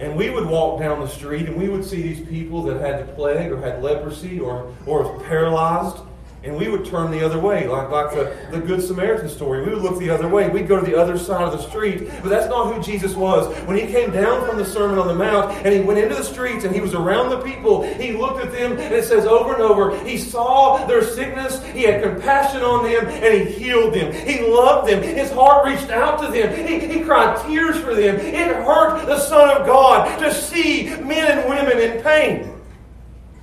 And 0.00 0.16
we 0.16 0.30
would 0.30 0.46
walk 0.46 0.80
down 0.80 1.00
the 1.00 1.08
street 1.08 1.48
and 1.48 1.56
we 1.56 1.68
would 1.68 1.84
see 1.84 2.02
these 2.02 2.26
people 2.28 2.62
that 2.64 2.80
had 2.80 3.06
the 3.06 3.12
plague 3.14 3.50
or 3.50 3.60
had 3.60 3.82
leprosy 3.82 4.38
or, 4.38 4.72
or 4.86 5.02
was 5.02 5.22
paralyzed 5.24 5.98
and 6.44 6.56
we 6.56 6.68
would 6.68 6.84
turn 6.84 7.10
the 7.10 7.24
other 7.24 7.38
way, 7.38 7.66
like, 7.66 7.90
like 7.90 8.12
the, 8.12 8.34
the 8.52 8.60
Good 8.60 8.82
Samaritan 8.82 9.28
story. 9.28 9.64
We 9.64 9.74
would 9.74 9.82
look 9.82 9.98
the 9.98 10.10
other 10.10 10.28
way. 10.28 10.48
We'd 10.48 10.68
go 10.68 10.78
to 10.78 10.86
the 10.86 10.96
other 10.96 11.18
side 11.18 11.42
of 11.42 11.52
the 11.52 11.68
street. 11.68 12.08
But 12.22 12.28
that's 12.28 12.48
not 12.48 12.72
who 12.72 12.80
Jesus 12.80 13.16
was. 13.16 13.52
When 13.66 13.76
he 13.76 13.86
came 13.86 14.12
down 14.12 14.46
from 14.46 14.56
the 14.56 14.64
Sermon 14.64 14.98
on 14.98 15.08
the 15.08 15.14
Mount 15.14 15.50
and 15.66 15.74
he 15.74 15.80
went 15.80 15.98
into 15.98 16.14
the 16.14 16.22
streets 16.22 16.64
and 16.64 16.72
he 16.74 16.80
was 16.80 16.94
around 16.94 17.30
the 17.30 17.40
people, 17.40 17.82
he 17.82 18.12
looked 18.12 18.44
at 18.44 18.52
them 18.52 18.72
and 18.72 18.94
it 18.94 19.04
says 19.04 19.26
over 19.26 19.54
and 19.54 19.62
over, 19.62 19.98
he 20.04 20.16
saw 20.16 20.86
their 20.86 21.02
sickness, 21.02 21.62
he 21.72 21.82
had 21.82 22.02
compassion 22.02 22.62
on 22.62 22.84
them, 22.84 23.06
and 23.06 23.48
he 23.48 23.52
healed 23.52 23.94
them. 23.94 24.12
He 24.12 24.40
loved 24.46 24.88
them. 24.88 25.02
His 25.02 25.32
heart 25.32 25.66
reached 25.66 25.90
out 25.90 26.20
to 26.22 26.28
them. 26.30 26.54
He, 26.66 26.78
he 26.86 27.00
cried 27.00 27.44
tears 27.46 27.78
for 27.80 27.94
them. 27.94 28.16
It 28.16 28.54
hurt 28.64 29.06
the 29.06 29.18
Son 29.18 29.50
of 29.56 29.66
God 29.66 30.18
to 30.20 30.32
see 30.32 30.84
men 30.84 31.38
and 31.38 31.48
women 31.48 31.78
in 31.78 32.02
pain. 32.02 32.47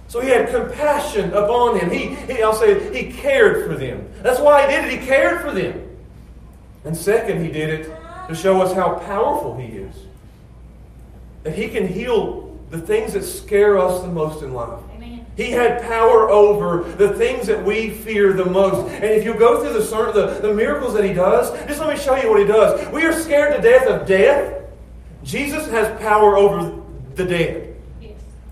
So 0.07 0.21
he 0.21 0.29
had 0.29 0.49
compassion 0.49 1.33
upon 1.33 1.77
them. 1.77 1.89
He, 1.89 2.15
he, 2.15 2.41
I'll 2.41 2.53
say, 2.53 2.93
he 2.93 3.11
cared 3.11 3.67
for 3.67 3.75
them. 3.75 4.07
That's 4.21 4.39
why 4.39 4.61
he 4.61 4.75
did 4.75 4.85
it. 4.85 4.99
He 4.99 5.05
cared 5.05 5.41
for 5.41 5.51
them. 5.51 5.81
And 6.83 6.95
second, 6.95 7.43
he 7.43 7.51
did 7.51 7.69
it 7.81 7.95
to 8.27 8.35
show 8.35 8.61
us 8.61 8.73
how 8.73 8.99
powerful 8.99 9.57
he 9.57 9.77
is. 9.77 9.95
That 11.43 11.55
he 11.55 11.67
can 11.67 11.87
heal 11.87 12.57
the 12.69 12.79
things 12.79 13.13
that 13.13 13.23
scare 13.23 13.77
us 13.79 14.01
the 14.01 14.07
most 14.07 14.43
in 14.43 14.53
life. 14.53 14.79
Amen. 14.95 15.25
He 15.35 15.51
had 15.51 15.81
power 15.81 16.29
over 16.29 16.83
the 16.83 17.13
things 17.13 17.47
that 17.47 17.63
we 17.63 17.89
fear 17.89 18.33
the 18.33 18.45
most. 18.45 18.89
And 18.91 19.05
if 19.05 19.25
you 19.25 19.33
go 19.33 19.63
through 19.63 19.73
the, 19.73 20.11
the, 20.11 20.47
the 20.47 20.53
miracles 20.53 20.93
that 20.93 21.03
he 21.03 21.13
does, 21.13 21.51
just 21.67 21.79
let 21.79 21.95
me 21.95 22.01
show 22.01 22.15
you 22.15 22.29
what 22.29 22.39
he 22.39 22.45
does. 22.45 22.87
We 22.93 23.03
are 23.03 23.13
scared 23.13 23.55
to 23.55 23.61
death 23.61 23.87
of 23.87 24.07
death. 24.07 24.63
Jesus 25.23 25.67
has 25.69 25.99
power 25.99 26.37
over 26.37 26.81
the 27.15 27.25
dead. 27.25 27.74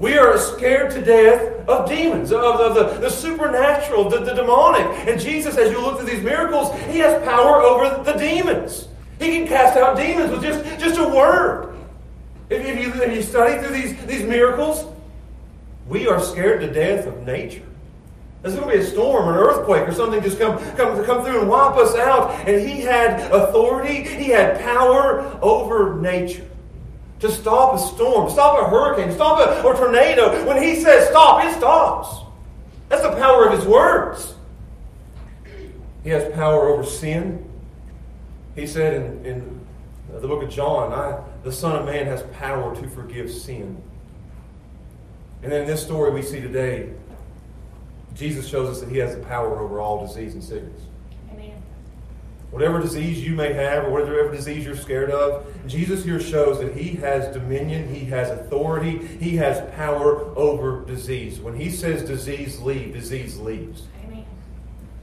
We 0.03 0.17
are 0.17 0.37
scared 0.37 0.91
to 0.91 1.01
death 1.01 1.65
of 1.65 1.87
demons, 1.87 2.33
of, 2.33 2.43
of 2.43 2.75
the, 2.75 2.99
the 2.99 3.09
supernatural, 3.09 4.09
the, 4.09 4.19
the 4.19 4.33
demonic. 4.33 4.85
And 5.07 5.17
Jesus, 5.17 5.55
as 5.55 5.71
you 5.71 5.79
look 5.79 5.97
through 5.97 6.09
these 6.09 6.21
miracles, 6.21 6.77
he 6.89 6.97
has 6.97 7.23
power 7.23 7.61
over 7.61 8.03
the 8.03 8.11
demons. 8.11 8.89
He 9.17 9.27
can 9.27 9.47
cast 9.47 9.77
out 9.77 9.95
demons 9.95 10.29
with 10.29 10.43
just, 10.43 10.77
just 10.77 10.99
a 10.99 11.07
word. 11.07 11.77
If, 12.49 12.65
if, 12.65 12.83
you, 12.83 13.01
if 13.01 13.15
you 13.15 13.21
study 13.21 13.61
through 13.61 13.77
these, 13.77 14.05
these 14.05 14.23
miracles, 14.23 14.93
we 15.87 16.05
are 16.09 16.19
scared 16.19 16.59
to 16.59 16.73
death 16.73 17.07
of 17.07 17.25
nature. 17.25 17.63
There's 18.41 18.55
going 18.55 18.67
to 18.67 18.75
be 18.75 18.83
a 18.83 18.85
storm 18.85 19.29
or 19.29 19.31
an 19.31 19.37
earthquake 19.37 19.87
or 19.87 19.93
something 19.93 20.21
just 20.21 20.37
come, 20.37 20.57
come, 20.75 21.01
come 21.05 21.23
through 21.23 21.39
and 21.39 21.49
wipe 21.49 21.77
us 21.77 21.95
out. 21.95 22.29
And 22.45 22.59
he 22.59 22.81
had 22.81 23.31
authority, 23.31 24.03
he 24.03 24.31
had 24.31 24.59
power 24.59 25.39
over 25.41 25.95
nature 26.01 26.45
to 27.23 27.31
stop 27.31 27.75
a 27.75 27.79
storm, 27.79 28.29
stop 28.29 28.61
a 28.61 28.69
hurricane, 28.69 29.09
stop 29.13 29.39
a, 29.39 29.65
a 29.65 29.77
tornado. 29.77 30.45
When 30.45 30.61
he 30.61 30.75
says 30.75 31.07
stop, 31.07 31.45
it 31.45 31.55
stops. 31.55 32.17
That's 32.89 33.01
the 33.01 33.15
power 33.15 33.47
of 33.47 33.57
his 33.57 33.65
words. 33.65 34.35
He 36.03 36.09
has 36.09 36.29
power 36.33 36.67
over 36.67 36.83
sin. 36.83 37.49
He 38.55 38.67
said 38.67 38.93
in, 38.95 39.25
in 39.25 39.65
the 40.19 40.27
book 40.27 40.43
of 40.43 40.49
John, 40.49 40.91
I, 40.91 41.23
the 41.45 41.51
Son 41.51 41.77
of 41.77 41.85
Man 41.85 42.07
has 42.07 42.23
power 42.37 42.75
to 42.75 42.89
forgive 42.89 43.31
sin. 43.31 43.81
And 45.43 45.49
then 45.49 45.61
in 45.61 45.67
this 45.67 45.81
story 45.81 46.11
we 46.11 46.23
see 46.23 46.41
today, 46.41 46.89
Jesus 48.15 48.45
shows 48.45 48.67
us 48.67 48.81
that 48.81 48.89
he 48.89 48.97
has 48.97 49.15
the 49.15 49.23
power 49.23 49.59
over 49.59 49.79
all 49.79 50.05
disease 50.05 50.33
and 50.33 50.43
sickness. 50.43 50.81
Whatever 52.53 52.79
disease 52.79 53.23
you 53.23 53.33
may 53.33 53.51
have, 53.51 53.85
or 53.85 53.89
whatever 53.89 54.29
disease 54.29 54.63
you're 54.63 54.75
scared 54.75 55.09
of, 55.09 55.43
Jesus 55.65 56.03
here 56.03 56.19
shows 56.19 56.59
that 56.59 56.75
he 56.75 56.89
has 56.97 57.33
dominion, 57.33 57.91
he 57.91 58.05
has 58.05 58.29
authority, 58.29 58.99
he 59.19 59.35
has 59.37 59.67
power 59.75 60.37
over 60.37 60.85
disease. 60.85 61.39
When 61.39 61.55
he 61.55 61.71
says 61.71 62.03
disease 62.03 62.59
leave, 62.59 62.93
disease 62.93 63.39
leaves. 63.39 63.87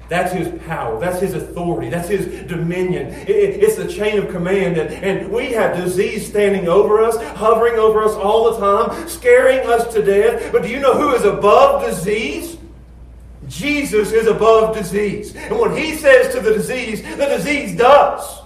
That's 0.09 0.33
his 0.33 0.61
power. 0.62 0.99
That's 1.00 1.21
his 1.21 1.35
authority. 1.35 1.88
That's 1.88 2.09
his 2.09 2.47
dominion. 2.49 3.14
it's 3.28 3.76
the 3.76 3.87
chain 3.87 4.19
of 4.19 4.28
command. 4.28 4.76
And, 4.76 4.92
and 5.04 5.33
we 5.33 5.52
have 5.52 5.76
disease 5.76 6.26
standing 6.26 6.69
over 6.69 7.02
us, 7.02 7.16
hovering 7.37 7.80
over 7.80 8.02
us 8.02 8.14
all 8.14 8.52
the 8.52 8.59
time, 8.59 9.09
scaring 9.09 9.61
us 9.69 9.92
to 9.95 10.04
death. 10.04 10.52
But 10.52 10.62
do 10.62 10.69
you 10.69 10.80
know 10.80 10.95
who 10.95 11.14
is 11.14 11.25
above 11.25 11.85
disease? 11.85 12.59
Jesus 13.50 14.12
is 14.12 14.28
above 14.28 14.76
disease. 14.76 15.35
And 15.35 15.59
when 15.59 15.76
he 15.76 15.97
says 15.97 16.33
to 16.35 16.40
the 16.40 16.54
disease, 16.54 17.02
the 17.02 17.26
disease 17.26 17.76
does. 17.76 18.42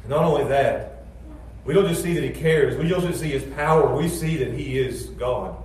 And 0.00 0.10
not 0.10 0.24
only 0.24 0.44
that, 0.44 1.04
we 1.66 1.74
don't 1.74 1.86
just 1.86 2.02
see 2.02 2.14
that 2.14 2.24
he 2.24 2.30
cares, 2.30 2.76
we 2.76 2.88
don't 2.88 3.02
just 3.02 3.20
see 3.20 3.30
his 3.30 3.44
power, 3.54 3.94
we 3.94 4.08
see 4.08 4.36
that 4.38 4.52
he 4.52 4.78
is 4.78 5.06
God. 5.10 5.56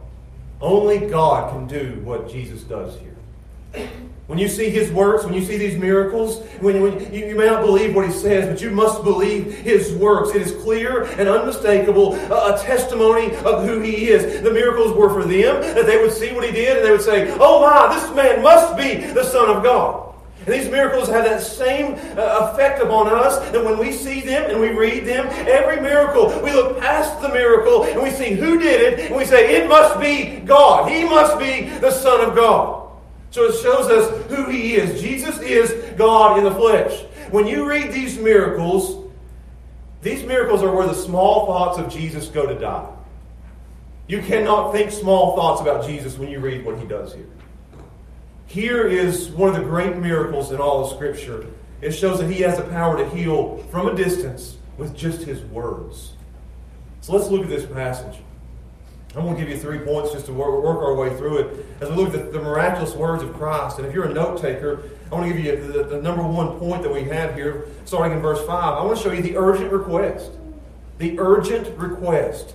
Only 0.62 1.10
God 1.10 1.54
can 1.54 1.66
do 1.66 2.02
what 2.04 2.30
Jesus 2.30 2.64
does 2.64 2.98
here. 3.00 3.90
When 4.30 4.38
you 4.38 4.48
see 4.48 4.70
his 4.70 4.92
works, 4.92 5.26
when 5.26 5.34
you 5.34 5.44
see 5.44 5.58
these 5.58 5.76
miracles, 5.76 6.46
when, 6.60 6.84
when 6.84 7.12
you, 7.12 7.26
you, 7.30 7.36
may 7.36 7.48
not 7.48 7.66
believe 7.66 7.96
what 7.96 8.06
he 8.06 8.12
says, 8.12 8.48
but 8.48 8.62
you 8.62 8.70
must 8.70 9.04
believe 9.04 9.56
his 9.56 9.92
works. 9.96 10.36
It 10.36 10.44
is 10.44 10.52
clear 10.62 11.06
and 11.06 11.28
unmistakable, 11.28 12.14
a, 12.14 12.54
a 12.54 12.60
testimony 12.60 13.36
of 13.38 13.66
who 13.66 13.80
he 13.80 14.10
is. 14.10 14.44
The 14.44 14.54
miracles 14.54 14.96
were 14.96 15.10
for 15.10 15.24
them, 15.24 15.62
that 15.74 15.88
they 15.88 15.98
would 16.00 16.12
see 16.12 16.32
what 16.32 16.44
he 16.44 16.52
did 16.52 16.78
and 16.78 16.86
they 16.86 16.92
would 16.92 17.02
say, 17.02 17.36
Oh 17.40 17.62
my, 17.62 17.92
this 17.92 18.16
man 18.16 18.44
must 18.44 18.78
be 18.78 18.98
the 18.98 19.24
Son 19.24 19.50
of 19.50 19.64
God. 19.64 20.14
And 20.46 20.54
these 20.54 20.70
miracles 20.70 21.10
have 21.10 21.26
that 21.26 21.42
same 21.42 21.96
uh, 22.16 22.52
effect 22.52 22.84
upon 22.84 23.08
us. 23.08 23.40
And 23.56 23.66
when 23.66 23.80
we 23.80 23.92
see 23.92 24.22
them 24.22 24.48
and 24.48 24.60
we 24.62 24.70
read 24.70 25.08
them, 25.08 25.26
every 25.48 25.82
miracle, 25.82 26.28
we 26.44 26.54
look 26.54 26.80
past 26.80 27.20
the 27.24 27.30
miracle 27.30 27.86
and 27.86 28.04
we 28.04 28.12
see 28.12 28.34
who 28.36 28.60
did 28.60 28.80
it, 28.80 29.08
and 29.08 29.16
we 29.16 29.26
say, 29.26 29.56
It 29.56 29.68
must 29.68 30.00
be 30.00 30.40
God. 30.42 30.92
He 30.92 31.04
must 31.04 31.40
be 31.40 31.70
the 31.80 31.90
Son 31.90 32.22
of 32.22 32.36
God. 32.36 32.79
So 33.32 33.46
it 33.46 33.62
shows 33.62 33.90
us 33.90 34.28
who 34.28 34.50
he 34.50 34.76
is. 34.76 35.02
Jesus 35.02 35.40
is 35.40 35.96
God 35.98 36.38
in 36.38 36.44
the 36.44 36.52
flesh. 36.52 37.04
When 37.32 37.46
you 37.46 37.70
read 37.70 37.92
these 37.92 38.18
miracles, 38.18 39.12
these 40.02 40.24
miracles 40.24 40.64
are 40.64 40.74
where 40.74 40.88
the 40.88 40.94
small 40.94 41.46
thoughts 41.46 41.78
of 41.78 41.92
Jesus 41.92 42.28
go 42.28 42.48
to 42.48 42.58
die. 42.58 42.90
You 44.08 44.22
cannot 44.24 44.72
think 44.72 44.90
small 44.92 45.36
thoughts 45.36 45.62
about 45.62 45.86
Jesus 45.86 46.18
when 46.18 46.30
you 46.30 46.40
read 46.40 46.66
what 46.66 46.80
he 46.80 46.88
does 46.88 47.14
here. 47.14 47.28
Here 48.48 48.88
is 48.88 49.30
one 49.30 49.50
of 49.50 49.56
the 49.56 49.62
great 49.62 49.98
miracles 49.98 50.52
in 50.52 50.60
all 50.60 50.84
of 50.84 50.92
Scripture. 50.96 51.46
It 51.82 51.92
shows 51.92 52.20
that 52.20 52.32
he 52.32 52.42
has 52.42 52.58
the 52.58 52.64
power 52.64 52.98
to 52.98 53.08
heal 53.16 53.58
from 53.70 53.88
a 53.88 53.96
distance 53.96 54.58
with 54.78 54.96
just 54.96 55.22
his 55.22 55.42
words. 55.44 56.14
So 57.02 57.14
let's 57.14 57.30
look 57.30 57.44
at 57.44 57.50
this 57.50 57.68
passage. 57.68 58.20
I'm 59.16 59.24
going 59.24 59.36
to 59.36 59.42
give 59.42 59.50
you 59.50 59.58
three 59.58 59.80
points 59.80 60.12
just 60.12 60.28
to 60.28 60.34
work, 60.34 60.64
work 60.64 60.78
our 60.84 60.94
way 60.94 61.16
through 61.18 61.40
it 61.40 61.66
as 61.82 61.90
we 61.90 61.96
look 61.96 62.14
at 62.14 62.32
the, 62.32 62.38
the, 62.38 62.44
miraculous 62.44 62.94
words 62.94 63.24
of 63.24 63.34
Christ. 63.34 63.80
And 63.80 63.88
if 63.88 63.94
you're 63.94 64.06
a 64.06 64.14
note 64.14 64.40
taker, 64.40 64.84
I 65.12 65.16
want 65.16 65.28
to 65.28 65.34
give 65.34 65.44
you 65.44 65.74
the, 65.74 65.84
the, 65.84 66.02
number 66.02 66.22
one 66.22 66.60
point 66.60 66.84
that 66.84 66.94
we 66.94 67.04
have 67.06 67.34
here, 67.34 67.68
starting 67.86 68.16
in 68.16 68.22
verse 68.22 68.40
5. 68.46 68.50
I 68.50 68.84
want 68.84 68.98
to 68.98 69.04
show 69.04 69.12
you 69.12 69.24
the 69.24 69.36
urgent 69.36 69.72
request. 69.72 70.32
The 71.00 71.20
urgent 71.20 71.76
request. 71.76 72.54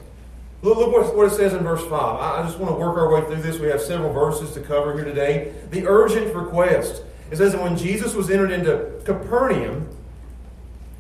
Look, 0.63 0.79
look 0.79 0.93
what, 0.93 1.17
what 1.17 1.27
it 1.27 1.35
says 1.35 1.55
in 1.55 1.65
verse 1.65 1.83
5. 1.83 1.93
I, 1.93 2.41
I 2.41 2.43
just 2.45 2.59
want 2.61 2.73
to 2.73 2.79
work 2.79 2.97
our 2.99 3.13
way 3.13 3.27
through 3.27 3.43
this. 3.43 3.59
We 3.59 3.67
have 3.67 3.83
several 3.83 4.13
verses 4.13 4.53
to 4.55 4.61
cover 4.61 4.95
here 4.95 5.05
today. 5.05 5.53
The 5.71 5.89
urgent 5.89 6.33
request. 6.37 7.03
It 7.33 7.37
says 7.37 7.51
that 7.53 7.61
when 7.61 7.77
Jesus 7.77 8.15
was 8.15 8.31
entered 8.31 8.53
into 8.53 8.93
Capernaum, 9.05 9.89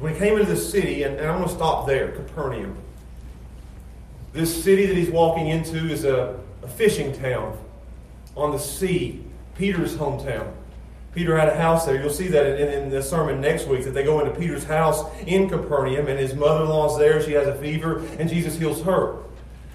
when 0.00 0.14
he 0.14 0.18
came 0.18 0.37
into 0.37 0.50
the 0.50 0.56
city, 0.56 1.04
and, 1.04 1.16
and 1.16 1.28
I'm 1.28 1.37
going 1.37 1.49
to 1.49 1.54
stop 1.54 1.87
there, 1.87 2.11
Capernaum. 2.11 2.76
This 4.34 4.64
city 4.64 4.86
that 4.86 4.96
he's 4.96 5.10
walking 5.10 5.46
into 5.46 5.88
is 5.88 6.04
a, 6.04 6.36
a 6.60 6.66
fishing 6.66 7.12
town 7.12 7.56
on 8.36 8.50
the 8.50 8.58
sea, 8.58 9.22
Peter's 9.56 9.94
hometown. 9.94 10.52
Peter 11.14 11.38
had 11.38 11.48
a 11.48 11.56
house 11.56 11.86
there. 11.86 12.02
You'll 12.02 12.10
see 12.10 12.26
that 12.26 12.60
in, 12.60 12.82
in, 12.82 12.90
the 12.90 13.00
sermon 13.00 13.40
next 13.40 13.68
week 13.68 13.84
that 13.84 13.92
they 13.92 14.02
go 14.02 14.18
into 14.18 14.36
Peter's 14.36 14.64
house 14.64 15.04
in 15.24 15.48
Capernaum, 15.48 16.08
and 16.08 16.18
his 16.18 16.34
mother 16.34 16.64
in 16.64 16.68
law's 16.68 16.98
there. 16.98 17.22
She 17.22 17.30
has 17.34 17.46
a 17.46 17.54
fever, 17.54 18.04
and 18.18 18.28
Jesus 18.28 18.58
heals 18.58 18.82
her. 18.82 19.18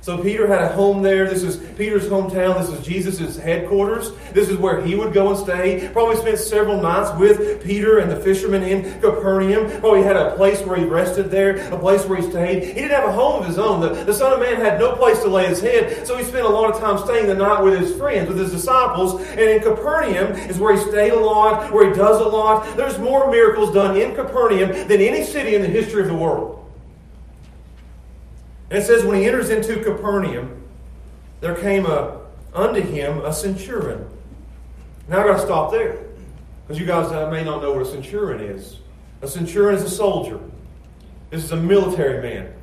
So 0.02 0.18
Peter 0.24 0.48
had 0.48 0.62
a 0.62 0.70
home 0.70 1.02
there. 1.02 1.30
This 1.30 1.44
is 1.44 1.58
Peter's 1.78 2.08
hometown. 2.08 2.58
This 2.58 2.70
is 2.70 2.86
Jesus' 2.86 3.38
headquarters. 3.38 4.12
This 4.32 4.48
is 4.48 4.58
where 4.58 4.82
he 4.82 4.96
would 4.96 5.14
go 5.14 5.30
and 5.30 5.38
stay. 5.38 5.90
Probably 5.92 6.16
spent 6.16 6.40
several 6.40 6.82
nights 6.82 7.12
with 7.20 7.62
Peter 7.62 8.00
and 8.00 8.10
the 8.10 8.16
fishermen 8.16 8.64
in 8.64 9.00
Capernaum. 9.02 9.70
Probably 9.82 10.04
had 10.04 10.16
a 10.16 10.36
place 10.36 10.62
where 10.62 10.78
he 10.78 10.86
rested 10.86 11.30
there, 11.30 11.58
a 11.74 11.78
place 11.78 12.06
where 12.06 12.22
he 12.22 12.30
stayed. 12.30 12.64
He 12.64 12.74
didn't 12.74 12.92
have 12.92 13.10
a 13.10 13.12
home 13.12 13.42
of 13.42 13.48
his 13.48 13.60
own. 13.60 13.82
The, 13.82 13.90
the 14.06 14.14
Son 14.14 14.32
of 14.32 14.40
Man 14.40 14.56
had 14.56 14.80
no 14.80 14.96
place 14.96 15.20
to 15.24 15.28
lay 15.28 15.48
his 15.48 15.60
head, 15.60 16.08
so 16.08 16.18
he 16.18 16.24
spent 16.24 16.46
a 16.46 16.50
lot 16.50 16.74
of 16.74 16.80
time 16.80 16.98
staying 16.98 17.28
the 17.28 17.36
night 17.36 17.62
with 17.62 17.78
his 17.78 17.96
friends, 17.96 18.30
with 18.30 18.40
his 18.40 18.52
disciples. 18.52 19.22
And 19.22 19.42
in 19.42 19.62
Capernaum 19.62 20.32
is 20.50 20.60
where 20.60 20.76
he 20.76 20.82
stayed 20.90 21.12
a 21.12 21.20
lot, 21.20 21.74
where 21.74 21.90
he 21.90 21.94
does 21.94 22.22
a 22.22 22.28
lot. 22.28 22.78
There's 22.78 22.98
more 23.00 23.30
miracles 23.30 23.74
done 23.74 23.98
in 23.98 24.16
Capernaum 24.16 24.88
than 24.88 25.02
any 25.02 25.26
city 25.26 25.56
in 25.56 25.62
the 25.62 25.68
history 25.68 26.02
of 26.02 26.08
the 26.08 26.16
world. 26.16 26.59
And 28.70 28.80
it 28.80 28.86
says, 28.86 29.04
when 29.04 29.20
he 29.20 29.26
enters 29.26 29.50
into 29.50 29.84
Capernaum, 29.84 30.64
there 31.42 31.56
came 31.56 31.86
a, 31.86 32.22
unto 32.54 32.82
him 32.82 33.24
a 33.26 33.34
centurion. 33.34 34.08
Now 35.08 35.22
I've 35.22 35.26
got 35.26 35.38
to 35.38 35.46
stop 35.46 35.72
there. 35.72 35.98
Because 36.68 36.80
you 36.80 36.86
guys 36.86 37.12
uh, 37.12 37.32
may 37.32 37.44
not 37.44 37.64
know 37.64 37.74
what 37.74 37.82
a 37.82 37.90
centurion 37.90 38.42
is. 38.42 38.78
A 39.24 39.28
centurion 39.28 39.76
is 39.76 39.84
a 39.84 39.90
soldier. 39.90 40.40
This 41.32 41.44
is 41.44 41.52
a 41.52 41.56
military 41.56 42.22
man. 42.22 42.54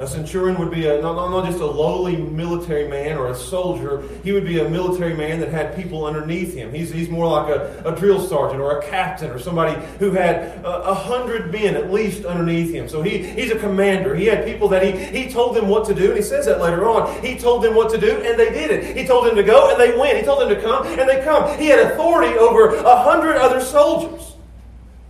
A 0.00 0.06
centurion 0.06 0.56
would 0.60 0.70
be 0.70 0.86
a, 0.86 1.02
not, 1.02 1.16
not 1.16 1.44
just 1.44 1.58
a 1.58 1.66
lowly 1.66 2.16
military 2.16 2.86
man 2.86 3.18
or 3.18 3.30
a 3.30 3.34
soldier. 3.34 4.04
He 4.22 4.30
would 4.30 4.44
be 4.44 4.60
a 4.60 4.68
military 4.68 5.12
man 5.12 5.40
that 5.40 5.48
had 5.48 5.74
people 5.74 6.06
underneath 6.06 6.54
him. 6.54 6.72
He's, 6.72 6.92
he's 6.92 7.08
more 7.08 7.26
like 7.26 7.48
a, 7.48 7.82
a 7.84 7.96
drill 7.96 8.20
sergeant 8.20 8.60
or 8.60 8.78
a 8.78 8.86
captain 8.88 9.28
or 9.28 9.40
somebody 9.40 9.74
who 9.98 10.12
had 10.12 10.64
a, 10.64 10.82
a, 10.90 10.94
hundred 10.94 11.50
men 11.50 11.74
at 11.74 11.90
least 11.92 12.24
underneath 12.24 12.72
him. 12.72 12.88
So 12.88 13.02
he, 13.02 13.26
he's 13.26 13.50
a 13.50 13.58
commander. 13.58 14.14
He 14.14 14.26
had 14.26 14.44
people 14.44 14.68
that 14.68 14.84
he, 14.84 14.92
he 14.92 15.32
told 15.32 15.56
them 15.56 15.66
what 15.66 15.84
to 15.86 15.94
do, 15.94 16.10
and 16.10 16.16
he 16.16 16.22
says 16.22 16.46
that 16.46 16.60
later 16.60 16.88
on. 16.88 17.20
He 17.20 17.36
told 17.36 17.64
them 17.64 17.74
what 17.74 17.90
to 17.90 17.98
do, 17.98 18.20
and 18.20 18.38
they 18.38 18.50
did 18.50 18.70
it. 18.70 18.96
He 18.96 19.04
told 19.04 19.26
them 19.26 19.34
to 19.34 19.42
go, 19.42 19.70
and 19.70 19.80
they 19.80 19.98
went. 19.98 20.16
He 20.16 20.22
told 20.22 20.40
them 20.40 20.48
to 20.48 20.60
come, 20.62 20.86
and 20.86 21.08
they 21.08 21.24
come. 21.24 21.58
He 21.58 21.66
had 21.66 21.80
authority 21.80 22.38
over 22.38 22.76
a 22.76 23.02
hundred 23.02 23.36
other 23.36 23.60
soldiers. 23.60 24.27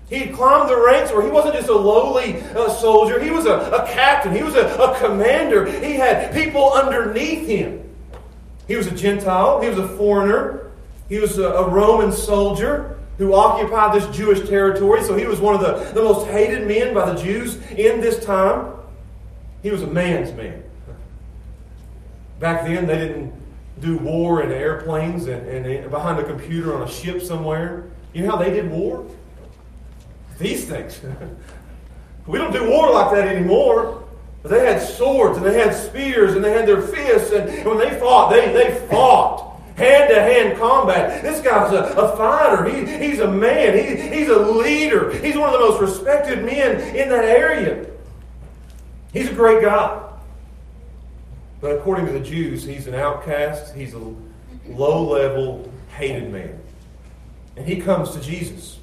He 0.09 0.21
had 0.21 0.35
climbed 0.35 0.71
the 0.71 0.81
ranks, 0.81 1.11
or 1.11 1.23
he 1.23 1.29
wasn't 1.29 1.55
just 1.55 1.69
a 1.69 1.77
lowly 1.77 2.41
uh, 2.55 2.71
soldier. 2.71 3.23
He 3.23 3.31
was 3.31 3.45
a, 3.45 3.59
a 3.59 3.87
captain. 3.89 4.35
He 4.35 4.43
was 4.43 4.55
a, 4.55 4.67
a 4.77 4.99
commander. 4.99 5.71
He 5.71 5.95
had 5.95 6.33
people 6.33 6.73
underneath 6.73 7.47
him. 7.47 7.85
He 8.67 8.77
was 8.77 8.87
a 8.87 8.91
Gentile. 8.91 9.61
He 9.61 9.69
was 9.69 9.79
a 9.79 9.89
foreigner. 9.89 10.71
He 11.09 11.19
was 11.19 11.39
a, 11.39 11.49
a 11.49 11.69
Roman 11.69 12.13
soldier 12.13 12.99
who 13.19 13.35
occupied 13.35 14.01
this 14.01 14.17
Jewish 14.17 14.49
territory. 14.49 15.03
So 15.03 15.15
he 15.15 15.27
was 15.27 15.41
one 15.41 15.55
of 15.55 15.61
the, 15.61 15.93
the 15.93 16.03
most 16.03 16.27
hated 16.29 16.67
men 16.67 16.95
by 16.95 17.13
the 17.13 17.21
Jews 17.21 17.57
in 17.73 18.01
this 18.01 18.25
time. 18.25 18.75
He 19.63 19.71
was 19.71 19.83
a 19.83 19.87
man's 19.87 20.33
man. 20.35 20.63
Back 22.41 22.65
then, 22.65 22.87
they 22.87 22.97
didn't 22.97 23.33
do 23.81 23.99
war 23.99 24.43
in 24.43 24.53
airplanes 24.53 25.27
and, 25.27 25.47
and 25.49 25.91
behind 25.91 26.19
a 26.19 26.25
computer 26.25 26.75
on 26.75 26.83
a 26.83 26.91
ship 26.91 27.21
somewhere. 27.21 27.91
You 28.15 28.25
know 28.25 28.33
how 28.33 28.37
they 28.39 28.51
did 28.51 28.71
war? 28.71 29.05
These 30.39 30.67
things. 30.67 31.01
we 32.27 32.39
don't 32.39 32.53
do 32.53 32.71
war 32.71 32.93
like 32.93 33.15
that 33.15 33.29
anymore. 33.29 34.05
But 34.43 34.51
they 34.51 34.65
had 34.65 34.81
swords 34.81 35.37
and 35.37 35.45
they 35.45 35.55
had 35.55 35.75
spears 35.75 36.35
and 36.35 36.45
they 36.45 36.53
had 36.53 36.67
their 36.67 36.83
fists, 36.83 37.33
and 37.33 37.67
when 37.67 37.79
they 37.79 37.99
fought, 37.99 38.31
they, 38.31 38.53
they 38.53 38.87
fought. 38.89 39.47
Hand 39.77 40.13
to 40.13 40.21
hand 40.21 40.59
combat. 40.59 41.23
This 41.23 41.41
guy's 41.41 41.73
a, 41.73 41.85
a 41.97 42.17
fighter. 42.17 42.69
He, 42.69 43.09
he's 43.09 43.21
a 43.21 43.31
man. 43.31 43.75
He, 43.77 44.17
he's 44.19 44.29
a 44.29 44.39
leader. 44.39 45.17
He's 45.19 45.37
one 45.37 45.51
of 45.51 45.53
the 45.53 45.61
most 45.61 45.81
respected 45.81 46.45
men 46.45 46.81
in 46.97 47.09
that 47.11 47.25
area. 47.25 47.87
He's 49.13 49.29
a 49.29 49.35
great 49.35 49.63
guy. 49.63 50.05
But 51.61 51.77
according 51.77 52.07
to 52.07 52.13
the 52.13 52.21
Jews, 52.21 52.65
he's 52.65 52.89
an 52.89 52.95
outcast. 52.95 53.73
He's 53.73 53.95
a 53.95 54.15
low 54.67 55.05
level, 55.05 55.73
hated 55.97 56.33
man. 56.33 56.59
And 57.57 57.65
he 57.65 57.81
comes 57.81 58.11
to 58.11 58.21
Jesus. 58.21 58.78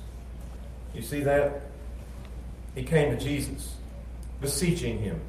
You 0.95 1.01
see 1.01 1.21
that? 1.21 1.61
He 2.73 2.83
came 2.83 3.15
to 3.15 3.23
Jesus, 3.23 3.75
beseeching 4.41 4.99
him, 4.99 5.19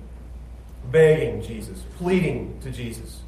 begging 0.91 1.43
Jesus, 1.43 1.83
pleading 1.99 2.59
to 2.63 2.71
Jesus. 2.71 3.21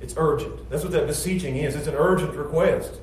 It's 0.00 0.14
urgent. 0.16 0.68
That's 0.70 0.82
what 0.82 0.92
that 0.92 1.06
beseeching 1.06 1.56
is. 1.56 1.74
It's 1.74 1.86
an 1.86 1.94
urgent 1.94 2.34
request. 2.34 2.94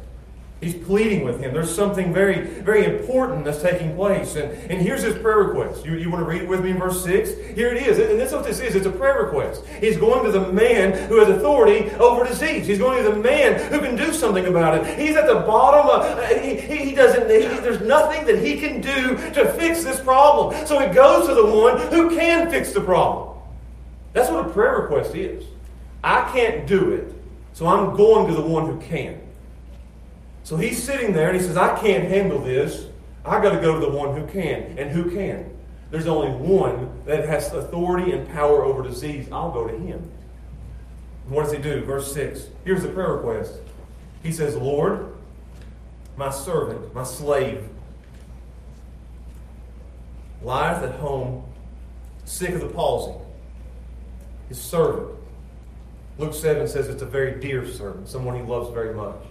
He's 0.62 0.76
pleading 0.76 1.24
with 1.24 1.40
him. 1.40 1.54
There's 1.54 1.74
something 1.74 2.14
very, 2.14 2.42
very 2.42 2.84
important 2.84 3.46
that's 3.46 3.62
taking 3.62 3.96
place. 3.96 4.36
And, 4.36 4.52
and 4.70 4.82
here's 4.82 5.02
his 5.02 5.18
prayer 5.18 5.38
request. 5.38 5.86
You, 5.86 5.94
you 5.96 6.12
want 6.12 6.22
to 6.22 6.30
read 6.30 6.42
it 6.42 6.50
with 6.50 6.62
me 6.62 6.72
in 6.72 6.78
verse 6.78 7.02
6? 7.02 7.30
Here 7.56 7.70
it 7.74 7.88
is. 7.88 7.98
And 7.98 8.20
that's 8.20 8.34
what 8.34 8.44
this 8.44 8.60
is. 8.60 8.76
It's 8.76 8.86
a 8.86 8.92
prayer 8.92 9.24
request. 9.24 9.66
He's 9.80 9.96
going 9.96 10.26
to 10.26 10.32
the 10.32 10.52
man 10.52 11.08
who 11.08 11.20
has 11.20 11.30
authority 11.30 11.90
over 11.92 12.26
disease. 12.26 12.68
He's 12.68 12.78
going 12.78 13.02
to 13.02 13.10
the 13.10 13.16
man 13.16 13.72
who 13.72 13.80
can 13.80 13.96
do 13.96 14.12
something 14.12 14.48
about 14.48 14.76
it. 14.76 15.00
He's 15.00 15.16
at 15.16 15.28
the 15.28 15.36
bottom 15.36 15.90
of, 15.90 16.02
uh, 16.02 16.28
he, 16.42 16.60
he 16.60 16.94
doesn't, 16.94 17.30
he, 17.30 17.48
there's 17.62 17.80
nothing 17.80 18.26
that 18.26 18.44
he 18.44 18.60
can 18.60 18.82
do 18.82 19.16
to 19.32 19.54
fix 19.54 19.86
this 19.86 20.02
problem. 20.02 20.68
So 20.68 20.78
he 20.80 20.94
goes 20.94 21.26
to 21.28 21.36
the 21.36 21.46
one 21.46 21.80
who 21.88 22.14
can 22.14 22.50
fix 22.50 22.74
the 22.74 22.82
problem. 22.82 23.38
That's 24.12 24.30
what 24.30 24.46
a 24.46 24.50
prayer 24.50 24.80
request 24.80 25.16
is. 25.16 25.46
I 26.04 26.30
can't 26.34 26.68
do 26.68 26.92
it, 26.92 27.14
so 27.54 27.66
I'm 27.66 27.96
going 27.96 28.28
to 28.28 28.34
the 28.34 28.46
one 28.46 28.66
who 28.66 28.82
can. 28.82 29.22
So 30.50 30.58
he's 30.58 30.82
sitting 30.82 31.14
there 31.14 31.30
and 31.30 31.40
he 31.40 31.46
says, 31.46 31.58
I 31.58 31.80
can't 31.80 32.06
handle 32.06 32.40
this. 32.40 32.88
I 33.24 33.40
got 33.40 33.52
to 33.52 33.62
go 33.62 33.80
to 33.80 33.86
the 33.86 33.92
one 33.92 34.20
who 34.20 34.26
can. 34.26 34.80
And 34.80 34.90
who 34.90 35.12
can? 35.12 35.56
There's 35.92 36.08
only 36.08 36.32
one 36.32 37.04
that 37.06 37.30
has 37.30 37.54
authority 37.54 38.14
and 38.14 38.28
power 38.30 38.64
over 38.64 38.82
disease. 38.82 39.28
I'll 39.32 39.52
go 39.52 39.68
to 39.68 39.78
him. 39.78 40.10
What 41.28 41.44
does 41.44 41.52
he 41.52 41.60
do? 41.60 41.86
Verse 41.86 42.12
6. 42.16 42.48
Here's 42.66 42.82
the 42.82 42.90
prayer 42.90 43.14
request. 43.14 43.60
He 44.24 44.32
says, 44.32 44.56
Lord, 44.56 45.14
my 46.18 46.32
servant, 46.32 46.96
my 46.96 47.04
slave, 47.04 47.70
lieth 50.42 50.82
at 50.82 50.96
home 50.96 51.44
sick 52.26 52.56
of 52.56 52.62
the 52.62 52.70
palsy. 52.70 53.14
His 54.48 54.60
servant. 54.60 55.16
Luke 56.18 56.34
7 56.34 56.68
says 56.68 56.88
it's 56.88 57.04
a 57.04 57.06
very 57.06 57.40
dear 57.40 57.68
servant, 57.68 58.08
someone 58.08 58.36
he 58.36 58.42
loves 58.42 58.74
very 58.74 58.96
much. 58.96 59.29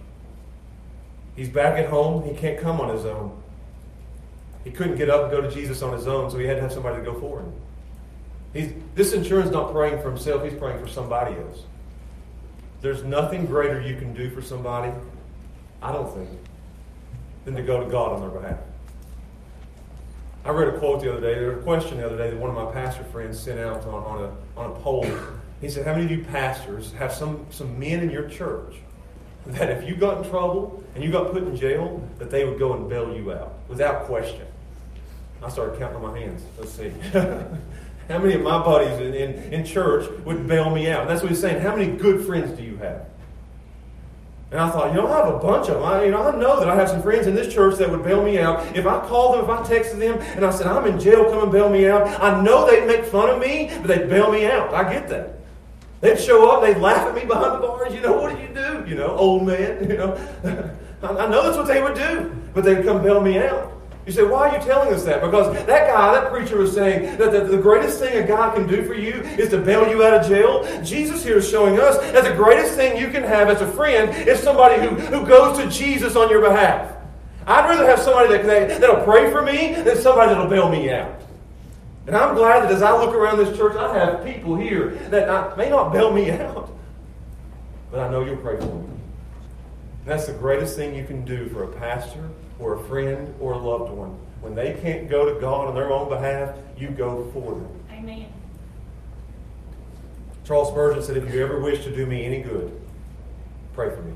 He's 1.39 1.47
back 1.47 1.79
at 1.79 1.89
home. 1.89 2.27
He 2.27 2.35
can't 2.35 2.59
come 2.59 2.81
on 2.81 2.93
his 2.93 3.05
own. 3.05 3.31
He 4.65 4.71
couldn't 4.71 4.97
get 4.97 5.09
up 5.09 5.21
and 5.21 5.31
go 5.31 5.39
to 5.39 5.49
Jesus 5.49 5.81
on 5.81 5.93
his 5.93 6.05
own, 6.05 6.29
so 6.29 6.37
he 6.37 6.45
had 6.45 6.55
to 6.55 6.61
have 6.61 6.73
somebody 6.73 6.97
to 6.97 7.01
go 7.01 7.17
for 7.17 7.39
him. 7.39 7.53
He's, 8.51 8.73
this 8.93 9.11
centurion's 9.11 9.49
not 9.49 9.71
praying 9.71 10.01
for 10.01 10.09
himself, 10.09 10.43
he's 10.43 10.59
praying 10.59 10.81
for 10.81 10.89
somebody 10.89 11.37
else. 11.37 11.63
There's 12.81 13.05
nothing 13.05 13.45
greater 13.45 13.79
you 13.79 13.95
can 13.95 14.13
do 14.13 14.29
for 14.29 14.41
somebody, 14.41 14.91
I 15.81 15.93
don't 15.93 16.13
think, 16.13 16.29
than 17.45 17.55
to 17.55 17.63
go 17.63 17.85
to 17.85 17.89
God 17.89 18.11
on 18.11 18.19
their 18.19 18.41
behalf. 18.41 18.59
I 20.43 20.49
read 20.49 20.67
a 20.67 20.77
quote 20.77 21.01
the 21.01 21.09
other 21.09 21.21
day, 21.21 21.35
there 21.35 21.51
was 21.51 21.59
a 21.59 21.63
question 21.63 21.99
the 21.99 22.05
other 22.05 22.17
day 22.17 22.31
that 22.31 22.37
one 22.37 22.49
of 22.49 22.55
my 22.57 22.69
pastor 22.73 23.05
friends 23.05 23.39
sent 23.39 23.61
out 23.61 23.85
on, 23.85 24.03
on, 24.03 24.23
a, 24.25 24.59
on 24.59 24.71
a 24.71 24.75
poll. 24.81 25.09
He 25.61 25.69
said, 25.69 25.85
How 25.85 25.93
many 25.93 26.03
of 26.03 26.11
you 26.11 26.25
pastors 26.25 26.91
have 26.99 27.13
some, 27.13 27.45
some 27.49 27.79
men 27.79 28.01
in 28.01 28.09
your 28.09 28.27
church 28.27 28.75
that 29.53 29.69
if 29.69 29.87
you 29.87 29.95
got 29.95 30.23
in 30.23 30.29
trouble 30.29 30.83
and 30.95 31.03
you 31.03 31.11
got 31.11 31.31
put 31.31 31.43
in 31.43 31.55
jail, 31.55 32.07
that 32.17 32.29
they 32.29 32.45
would 32.45 32.59
go 32.59 32.73
and 32.73 32.89
bail 32.89 33.15
you 33.15 33.31
out 33.31 33.53
without 33.67 34.05
question. 34.05 34.45
I 35.41 35.49
started 35.49 35.79
counting 35.79 36.01
my 36.01 36.17
hands. 36.17 36.43
Let's 36.57 36.71
see. 36.71 36.89
how 37.13 38.17
many 38.17 38.33
of 38.33 38.41
my 38.41 38.61
buddies 38.63 38.99
in, 38.99 39.13
in, 39.13 39.53
in, 39.53 39.65
church 39.65 40.09
would 40.25 40.47
bail 40.47 40.69
me 40.69 40.89
out? 40.89 41.01
And 41.01 41.09
that's 41.09 41.21
what 41.21 41.31
he's 41.31 41.39
saying. 41.39 41.61
How 41.61 41.75
many 41.75 41.95
good 41.95 42.25
friends 42.25 42.57
do 42.57 42.63
you 42.63 42.75
have? 42.77 43.05
And 44.51 44.59
I 44.59 44.69
thought, 44.71 44.89
you 44.89 44.95
know, 44.95 45.07
I 45.07 45.25
have 45.25 45.35
a 45.35 45.37
bunch 45.37 45.69
of 45.69 45.75
them. 45.75 45.83
I, 45.83 46.05
you 46.05 46.11
know, 46.11 46.23
I 46.23 46.35
know 46.35 46.59
that 46.59 46.67
I 46.67 46.75
have 46.75 46.89
some 46.89 47.03
friends 47.03 47.27
in 47.27 47.35
this 47.35 47.53
church 47.53 47.77
that 47.77 47.89
would 47.89 48.03
bail 48.03 48.23
me 48.23 48.39
out. 48.39 48.75
If 48.75 48.87
I 48.87 48.99
called 49.07 49.35
them, 49.37 49.43
if 49.43 49.49
I 49.49 49.61
texted 49.61 49.99
them, 49.99 50.19
and 50.35 50.43
I 50.43 50.49
said, 50.49 50.65
I'm 50.65 50.87
in 50.87 50.99
jail, 50.99 51.29
come 51.29 51.43
and 51.43 51.51
bail 51.51 51.69
me 51.69 51.87
out, 51.87 52.07
I 52.21 52.41
know 52.41 52.69
they'd 52.69 52.87
make 52.87 53.05
fun 53.05 53.29
of 53.29 53.39
me, 53.39 53.69
but 53.81 53.87
they'd 53.87 54.09
bail 54.09 54.31
me 54.31 54.45
out. 54.45 54.73
I 54.73 54.91
get 54.91 55.07
that. 55.09 55.38
They'd 56.01 56.19
show 56.19 56.49
up, 56.49 56.61
they'd 56.61 56.77
laugh 56.77 57.07
at 57.07 57.15
me 57.15 57.25
behind 57.25 57.55
the 57.55 57.67
bars. 57.67 57.93
You 57.93 58.01
know, 58.01 58.21
what 58.21 58.35
did 58.35 58.47
you 58.47 58.55
do? 58.55 58.89
You 58.89 58.95
know, 58.95 59.15
old 59.15 59.45
man, 59.45 59.83
you 59.89 59.97
know. 59.97 60.17
I 61.01 61.27
know 61.27 61.43
that's 61.43 61.57
what 61.57 61.67
they 61.67 61.81
would 61.81 61.95
do, 61.95 62.35
but 62.53 62.63
they'd 62.63 62.83
come 62.83 63.01
bail 63.01 63.21
me 63.21 63.37
out. 63.39 63.73
You 64.05 64.13
say, 64.13 64.23
why 64.23 64.49
are 64.49 64.57
you 64.57 64.63
telling 64.65 64.91
us 64.93 65.03
that? 65.03 65.21
Because 65.21 65.53
that 65.53 65.87
guy, 65.87 66.13
that 66.13 66.31
preacher 66.31 66.57
was 66.57 66.73
saying 66.73 67.17
that 67.17 67.31
the, 67.31 67.41
the, 67.41 67.57
greatest 67.57 67.99
thing 67.99 68.17
a 68.17 68.25
guy 68.25 68.53
can 68.55 68.65
do 68.65 68.83
for 68.83 68.95
you 68.95 69.21
is 69.37 69.49
to 69.49 69.59
bail 69.59 69.87
you 69.87 70.03
out 70.03 70.13
of 70.13 70.27
jail. 70.27 70.63
Jesus 70.83 71.23
here 71.23 71.37
is 71.37 71.47
showing 71.47 71.79
us 71.79 71.97
that 72.11 72.23
the 72.23 72.33
greatest 72.33 72.73
thing 72.73 72.97
you 72.97 73.09
can 73.09 73.21
have 73.21 73.49
as 73.49 73.61
a 73.61 73.67
friend 73.67 74.09
is 74.27 74.39
somebody 74.39 74.81
who, 74.81 74.95
who 74.95 75.27
goes 75.27 75.59
to 75.59 75.69
Jesus 75.69 76.15
on 76.15 76.27
your 76.27 76.41
behalf. 76.41 76.95
I'd 77.45 77.69
rather 77.69 77.85
have 77.85 77.99
somebody 77.99 78.29
that, 78.29 78.45
that, 78.45 78.81
that'll 78.81 79.03
pray 79.03 79.29
for 79.31 79.43
me 79.43 79.75
than 79.75 79.97
somebody 79.97 80.33
that'll 80.33 80.49
bail 80.49 80.69
me 80.69 80.89
out. 80.91 81.21
And 82.09 82.17
I'm 82.17 82.33
glad 82.33 82.63
that 82.63 82.71
as 82.71 82.81
I 82.81 82.91
look 82.97 83.13
around 83.13 83.37
this 83.37 83.55
church, 83.55 83.75
I 83.75 83.95
have 83.95 84.25
people 84.25 84.55
here 84.55 84.95
that 85.11 85.55
may 85.59 85.69
not 85.69 85.93
bail 85.93 86.11
me 86.11 86.31
out, 86.31 86.75
but 87.91 87.99
I 87.99 88.09
know 88.09 88.25
you'll 88.25 88.37
pray 88.37 88.57
for 88.57 88.65
me. 88.65 88.71
And 88.71 90.07
that's 90.07 90.25
the 90.25 90.33
greatest 90.33 90.75
thing 90.75 90.95
you 90.95 91.05
can 91.05 91.23
do 91.23 91.49
for 91.49 91.65
a 91.65 91.67
pastor 91.67 92.27
or 92.57 92.77
a 92.77 92.83
friend 92.85 93.31
or 93.39 93.53
a 93.53 93.59
loved 93.59 93.93
one. 93.93 94.17
When 94.41 94.55
they 94.55 94.73
can't 94.81 95.07
go 95.07 95.31
to 95.31 95.39
God 95.39 95.67
on 95.67 95.75
their 95.75 95.91
own 95.91 96.09
behalf, 96.09 96.55
you 96.79 96.89
go 96.89 97.29
for 97.31 97.51
them. 97.51 97.69
Amen. 97.91 98.25
Charles 100.43 100.69
Spurgeon 100.69 101.03
said, 101.03 101.15
If 101.15 101.31
you 101.31 101.43
ever 101.43 101.59
wish 101.59 101.83
to 101.83 101.95
do 101.95 102.07
me 102.07 102.25
any 102.25 102.41
good, 102.41 102.71
pray 103.73 103.91
for 103.91 104.01
me. 104.01 104.15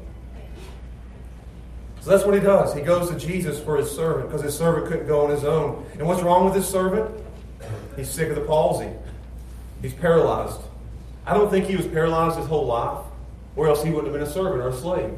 So 2.02 2.10
that's 2.10 2.26
what 2.26 2.34
he 2.34 2.40
does. 2.40 2.74
He 2.74 2.82
goes 2.82 3.12
to 3.12 3.20
Jesus 3.20 3.60
for 3.60 3.78
his 3.78 3.92
servant 3.92 4.30
because 4.30 4.42
his 4.42 4.58
servant 4.58 4.88
couldn't 4.88 5.06
go 5.06 5.26
on 5.26 5.30
his 5.30 5.44
own. 5.44 5.86
And 6.00 6.08
what's 6.08 6.24
wrong 6.24 6.44
with 6.46 6.56
his 6.56 6.68
servant? 6.68 7.23
He's 7.96 8.10
sick 8.10 8.30
of 8.30 8.36
the 8.36 8.42
palsy. 8.42 8.90
He's 9.82 9.94
paralyzed. 9.94 10.60
I 11.26 11.34
don't 11.34 11.50
think 11.50 11.66
he 11.66 11.76
was 11.76 11.88
paralyzed 11.88 12.38
his 12.38 12.48
whole 12.48 12.66
life, 12.66 13.06
or 13.56 13.68
else 13.68 13.84
he 13.84 13.90
wouldn't 13.90 14.14
have 14.14 14.14
been 14.14 14.28
a 14.28 14.32
servant 14.32 14.62
or 14.62 14.70
a 14.70 14.74
slave. 14.74 15.14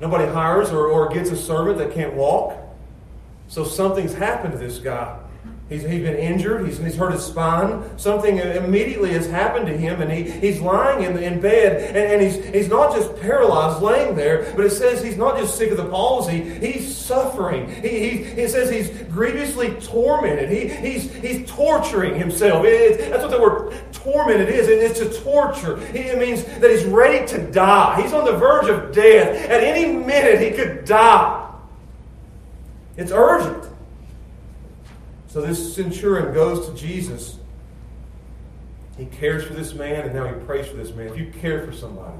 Nobody 0.00 0.26
hires 0.26 0.70
or, 0.70 0.86
or 0.86 1.08
gets 1.08 1.30
a 1.30 1.36
servant 1.36 1.78
that 1.78 1.92
can't 1.92 2.14
walk. 2.14 2.56
So 3.48 3.64
something's 3.64 4.14
happened 4.14 4.52
to 4.52 4.58
this 4.58 4.78
guy. 4.78 5.19
He's, 5.70 5.82
he's 5.82 6.02
been 6.02 6.16
injured. 6.16 6.66
He's, 6.66 6.78
he's 6.78 6.96
hurt 6.96 7.12
his 7.12 7.24
spine. 7.24 7.96
Something 7.96 8.38
immediately 8.38 9.12
has 9.12 9.28
happened 9.28 9.68
to 9.68 9.76
him, 9.76 10.02
and 10.02 10.10
he, 10.10 10.28
he's 10.28 10.60
lying 10.60 11.04
in, 11.04 11.16
in 11.16 11.40
bed, 11.40 11.94
and, 11.94 11.96
and 11.96 12.20
he's, 12.20 12.44
he's 12.52 12.68
not 12.68 12.92
just 12.92 13.14
paralyzed 13.20 13.80
laying 13.80 14.16
there, 14.16 14.52
but 14.56 14.64
it 14.64 14.70
says 14.70 15.00
he's 15.00 15.16
not 15.16 15.38
just 15.38 15.56
sick 15.56 15.70
of 15.70 15.76
the 15.76 15.88
palsy, 15.88 16.42
he's 16.58 16.94
suffering. 16.94 17.72
He, 17.82 17.88
he, 17.88 18.08
it 18.24 18.50
says 18.50 18.68
he's 18.68 18.90
grievously 19.12 19.74
tormented. 19.80 20.50
He, 20.50 20.66
he's, 20.68 21.14
he's 21.14 21.48
torturing 21.48 22.16
himself. 22.16 22.64
It, 22.64 23.08
that's 23.08 23.22
what 23.22 23.30
the 23.30 23.40
word 23.40 23.80
tormented 23.92 24.48
is, 24.48 24.66
and 24.66 24.80
it's 24.80 24.98
a 24.98 25.22
torture. 25.22 25.80
It 25.94 26.18
means 26.18 26.42
that 26.58 26.68
he's 26.68 26.84
ready 26.84 27.24
to 27.28 27.48
die. 27.52 28.02
He's 28.02 28.12
on 28.12 28.24
the 28.24 28.36
verge 28.36 28.68
of 28.68 28.92
death. 28.92 29.48
At 29.48 29.62
any 29.62 29.96
minute, 29.96 30.40
he 30.40 30.50
could 30.50 30.84
die. 30.84 31.48
It's 32.96 33.12
urgent. 33.12 33.69
So 35.30 35.40
this 35.40 35.76
centurion 35.76 36.34
goes 36.34 36.66
to 36.66 36.74
Jesus. 36.74 37.38
He 38.98 39.06
cares 39.06 39.44
for 39.44 39.54
this 39.54 39.74
man, 39.74 40.04
and 40.04 40.12
now 40.12 40.26
he 40.26 40.34
prays 40.44 40.66
for 40.66 40.76
this 40.76 40.92
man. 40.92 41.06
If 41.06 41.16
you 41.16 41.32
care 41.40 41.64
for 41.64 41.72
somebody, 41.72 42.18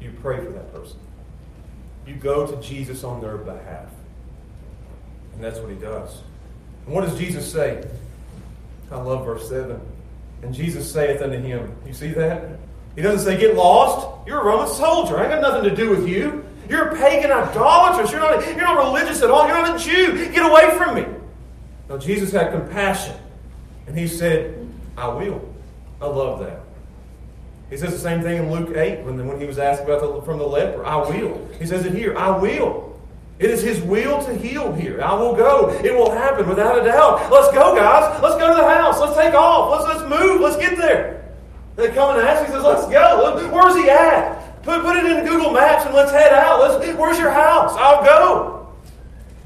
you 0.00 0.12
pray 0.22 0.38
for 0.38 0.52
that 0.52 0.72
person. 0.72 0.96
You 2.06 2.14
go 2.14 2.46
to 2.46 2.62
Jesus 2.62 3.02
on 3.02 3.20
their 3.20 3.36
behalf. 3.36 3.88
And 5.34 5.42
that's 5.42 5.58
what 5.58 5.70
he 5.70 5.76
does. 5.76 6.22
And 6.86 6.94
what 6.94 7.04
does 7.04 7.18
Jesus 7.18 7.50
say? 7.50 7.84
I 8.92 8.96
love 8.96 9.24
verse 9.24 9.48
7. 9.48 9.80
And 10.44 10.54
Jesus 10.54 10.90
saith 10.90 11.20
unto 11.20 11.40
him, 11.40 11.74
You 11.84 11.92
see 11.92 12.12
that? 12.12 12.60
He 12.94 13.02
doesn't 13.02 13.24
say, 13.24 13.40
Get 13.40 13.56
lost. 13.56 14.24
You're 14.28 14.40
a 14.40 14.44
Roman 14.44 14.68
soldier. 14.68 15.18
I 15.18 15.26
got 15.26 15.42
nothing 15.42 15.68
to 15.68 15.74
do 15.74 15.90
with 15.90 16.06
you. 16.06 16.44
You're 16.68 16.90
a 16.90 16.96
pagan 16.96 17.32
idolatrous. 17.32 18.12
You're 18.12 18.20
not, 18.20 18.46
you're 18.46 18.56
not 18.56 18.78
religious 18.84 19.20
at 19.20 19.32
all. 19.32 19.48
You're 19.48 19.56
not 19.56 19.80
a 19.80 19.84
Jew. 19.84 20.30
Get 20.30 20.48
away 20.48 20.78
from 20.78 20.94
me. 20.94 21.13
Now, 21.88 21.98
Jesus 21.98 22.32
had 22.32 22.50
compassion, 22.52 23.16
and 23.86 23.98
he 23.98 24.08
said, 24.08 24.68
I 24.96 25.08
will. 25.08 25.46
I 26.00 26.06
love 26.06 26.40
that. 26.40 26.60
He 27.70 27.76
says 27.76 27.92
the 27.92 27.98
same 27.98 28.22
thing 28.22 28.38
in 28.38 28.50
Luke 28.50 28.76
8 28.76 29.04
when, 29.04 29.26
when 29.26 29.40
he 29.40 29.46
was 29.46 29.58
asked 29.58 29.82
about 29.82 30.00
the, 30.00 30.22
from 30.22 30.38
the 30.38 30.46
leper. 30.46 30.84
I 30.84 30.96
will. 30.96 31.48
He 31.58 31.66
says 31.66 31.84
it 31.84 31.94
here. 31.94 32.16
I 32.16 32.36
will. 32.36 32.98
It 33.38 33.50
is 33.50 33.62
his 33.62 33.80
will 33.80 34.24
to 34.24 34.34
heal 34.36 34.72
here. 34.72 35.02
I 35.02 35.12
will 35.14 35.34
go. 35.34 35.70
It 35.82 35.92
will 35.92 36.12
happen 36.12 36.48
without 36.48 36.80
a 36.80 36.84
doubt. 36.84 37.32
Let's 37.32 37.52
go, 37.52 37.74
guys. 37.74 38.22
Let's 38.22 38.36
go 38.36 38.48
to 38.48 38.54
the 38.54 38.68
house. 38.68 39.00
Let's 39.00 39.16
take 39.16 39.34
off. 39.34 39.72
Let's, 39.72 39.98
let's 39.98 40.08
move. 40.08 40.40
Let's 40.40 40.56
get 40.56 40.76
there. 40.78 41.24
They 41.74 41.88
come 41.88 42.16
and 42.16 42.26
ask. 42.26 42.46
He 42.46 42.52
says, 42.52 42.62
let's 42.62 42.86
go. 42.86 43.50
Where's 43.52 43.74
he 43.74 43.90
at? 43.90 44.62
Put, 44.62 44.82
put 44.82 44.96
it 44.96 45.04
in 45.04 45.26
Google 45.26 45.50
Maps 45.50 45.84
and 45.84 45.94
let's 45.94 46.12
head 46.12 46.32
out. 46.32 46.60
Let's, 46.60 46.96
where's 46.96 47.18
your 47.18 47.32
house? 47.32 47.72
I'll 47.76 48.04
go. 48.04 48.53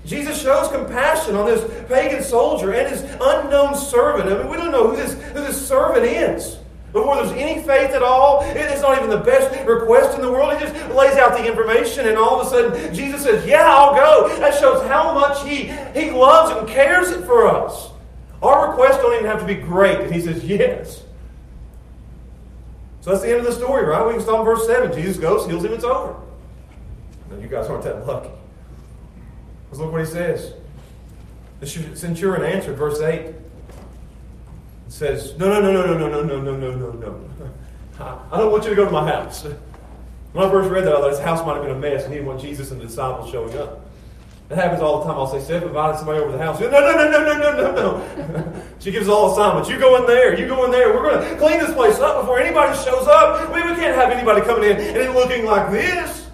Jesus 0.08 0.40
shows 0.40 0.68
compassion 0.68 1.36
on 1.36 1.46
this 1.46 1.62
pagan 1.88 2.22
soldier 2.22 2.72
and 2.72 2.88
his 2.88 3.02
unknown 3.20 3.76
servant. 3.76 4.28
I 4.32 4.38
mean, 4.38 4.48
we 4.50 4.56
don't 4.56 4.72
know 4.72 4.88
who 4.88 4.96
this, 4.96 5.12
who 5.12 5.40
this 5.40 5.68
servant 5.68 6.06
is. 6.06 6.56
Before 6.92 7.16
there's 7.16 7.32
any 7.32 7.62
faith 7.62 7.90
at 7.90 8.02
all, 8.02 8.40
it's 8.42 8.80
not 8.80 8.96
even 8.96 9.10
the 9.10 9.18
best 9.18 9.54
request 9.66 10.16
in 10.16 10.22
the 10.22 10.32
world. 10.32 10.54
He 10.54 10.64
just 10.64 10.74
lays 10.94 11.18
out 11.18 11.36
the 11.36 11.46
information, 11.46 12.08
and 12.08 12.16
all 12.16 12.40
of 12.40 12.46
a 12.46 12.50
sudden, 12.50 12.94
Jesus 12.94 13.22
says, 13.22 13.46
Yeah, 13.46 13.62
I'll 13.62 13.94
go. 13.94 14.34
That 14.38 14.58
shows 14.58 14.82
how 14.88 15.12
much 15.12 15.46
He, 15.46 15.64
he 15.98 16.10
loves 16.10 16.56
and 16.56 16.66
cares 16.66 17.14
for 17.26 17.46
us. 17.46 17.90
Our 18.42 18.70
requests 18.70 18.96
don't 18.96 19.12
even 19.14 19.26
have 19.26 19.40
to 19.40 19.46
be 19.46 19.56
great. 19.56 20.00
And 20.00 20.14
He 20.14 20.22
says, 20.22 20.42
Yes. 20.42 21.02
So 23.00 23.10
that's 23.10 23.22
the 23.22 23.30
end 23.30 23.40
of 23.40 23.46
the 23.46 23.52
story, 23.52 23.84
right? 23.84 24.06
We 24.06 24.14
can 24.14 24.22
stop 24.22 24.40
in 24.40 24.44
verse 24.44 24.66
7. 24.66 24.92
Jesus 24.92 25.18
goes, 25.18 25.46
heals 25.46 25.64
him, 25.64 25.72
it's 25.72 25.84
over. 25.84 26.14
Now, 27.30 27.38
you 27.38 27.48
guys 27.48 27.66
aren't 27.68 27.84
that 27.84 28.06
lucky. 28.06 28.30
Let's 29.68 29.80
look 29.80 29.92
what 29.92 30.00
He 30.00 30.06
says. 30.06 30.54
The 31.60 31.66
centurion 31.66 32.44
answered, 32.44 32.76
verse 32.76 33.00
8 33.00 33.34
says, 34.88 35.36
No, 35.38 35.48
no, 35.48 35.60
no, 35.60 35.72
no, 35.72 35.96
no, 35.96 36.08
no, 36.08 36.22
no, 36.22 36.40
no, 36.40 36.56
no, 36.56 36.70
no, 36.76 36.92
no, 36.92 37.30
no. 37.98 38.22
I 38.30 38.38
don't 38.38 38.52
want 38.52 38.64
you 38.64 38.70
to 38.70 38.76
go 38.76 38.84
to 38.84 38.90
my 38.90 39.06
house. 39.06 39.44
When 40.32 40.46
I 40.46 40.50
first 40.50 40.70
read 40.70 40.84
that, 40.84 40.94
I 40.94 41.00
thought 41.00 41.10
his 41.10 41.18
house 41.18 41.44
might 41.44 41.54
have 41.54 41.62
been 41.62 41.74
a 41.74 41.78
mess 41.78 42.04
and 42.04 42.12
he 42.12 42.18
didn't 42.18 42.28
want 42.28 42.40
Jesus 42.40 42.70
and 42.70 42.80
the 42.80 42.86
disciples 42.86 43.30
showing 43.30 43.56
up. 43.58 43.88
That 44.48 44.56
happens 44.56 44.80
all 44.80 45.00
the 45.00 45.04
time. 45.04 45.16
I'll 45.16 45.26
say, 45.26 45.40
Steph 45.40 45.62
invited 45.62 45.98
somebody 45.98 46.20
over 46.20 46.30
to 46.32 46.38
the 46.38 46.42
house. 46.42 46.58
No, 46.60 46.70
no, 46.70 46.80
no, 46.80 47.10
no, 47.10 47.24
no, 47.24 47.38
no, 47.38 47.72
no, 47.72 47.72
no. 47.74 48.62
she 48.78 48.90
gives 48.90 49.08
all 49.08 49.32
assignments. 49.32 49.68
You 49.68 49.78
go 49.78 49.96
in 49.96 50.06
there. 50.06 50.38
You 50.38 50.46
go 50.46 50.64
in 50.64 50.70
there. 50.70 50.94
We're 50.94 51.10
going 51.10 51.28
to 51.28 51.36
clean 51.36 51.58
this 51.58 51.74
place 51.74 51.98
up 51.98 52.22
before 52.22 52.38
anybody 52.38 52.76
shows 52.78 53.06
up. 53.06 53.52
We, 53.52 53.60
we 53.62 53.76
can't 53.76 53.94
have 53.94 54.10
anybody 54.10 54.40
coming 54.42 54.70
in 54.70 54.76
and 54.76 54.96
it 54.96 55.10
looking 55.12 55.44
like 55.44 55.70
this. 55.70 56.27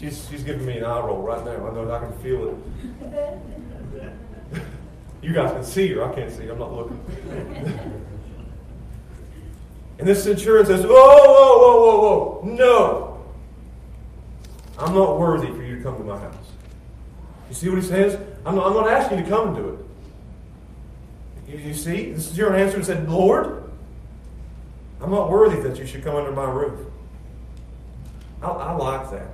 She's, 0.00 0.26
she's 0.30 0.42
giving 0.42 0.64
me 0.64 0.78
an 0.78 0.84
eye 0.84 1.00
roll 1.00 1.20
right 1.20 1.44
now. 1.44 1.68
I 1.68 1.74
know 1.74 1.92
I 1.92 1.98
can 1.98 2.12
feel 2.20 2.48
it. 2.48 2.56
You 5.22 5.34
guys 5.34 5.52
can 5.52 5.62
see 5.62 5.88
her. 5.88 6.02
I 6.02 6.14
can't 6.14 6.32
see 6.32 6.46
her. 6.46 6.52
I'm 6.52 6.58
not 6.58 6.72
looking. 6.72 6.98
and 9.98 10.08
this 10.08 10.24
centurion 10.24 10.64
says, 10.64 10.82
Whoa, 10.82 10.94
whoa, 10.94 11.58
whoa, 11.58 11.80
whoa, 11.80 12.00
whoa. 12.00 12.40
No. 12.56 13.22
I'm 14.78 14.94
not 14.94 15.18
worthy 15.18 15.48
for 15.48 15.62
you 15.62 15.76
to 15.76 15.82
come 15.82 15.98
to 15.98 16.04
my 16.04 16.18
house. 16.18 16.34
You 17.50 17.54
see 17.54 17.68
what 17.68 17.82
he 17.82 17.84
says? 17.86 18.18
I'm 18.46 18.54
not, 18.54 18.68
I'm 18.68 18.72
not 18.72 18.88
asking 18.88 19.18
you 19.18 19.24
to 19.24 19.30
come 19.30 19.48
and 19.48 19.56
do 19.56 19.68
it. 21.46 21.52
You, 21.52 21.68
you 21.68 21.74
see? 21.74 22.12
The 22.12 22.20
centurion 22.22 22.58
answered 22.58 22.76
and 22.76 22.86
said, 22.86 23.06
Lord, 23.10 23.70
I'm 25.02 25.10
not 25.10 25.30
worthy 25.30 25.60
that 25.68 25.78
you 25.78 25.84
should 25.84 26.02
come 26.02 26.16
under 26.16 26.32
my 26.32 26.50
roof. 26.50 26.80
I, 28.40 28.46
I 28.46 28.72
like 28.72 29.10
that. 29.10 29.32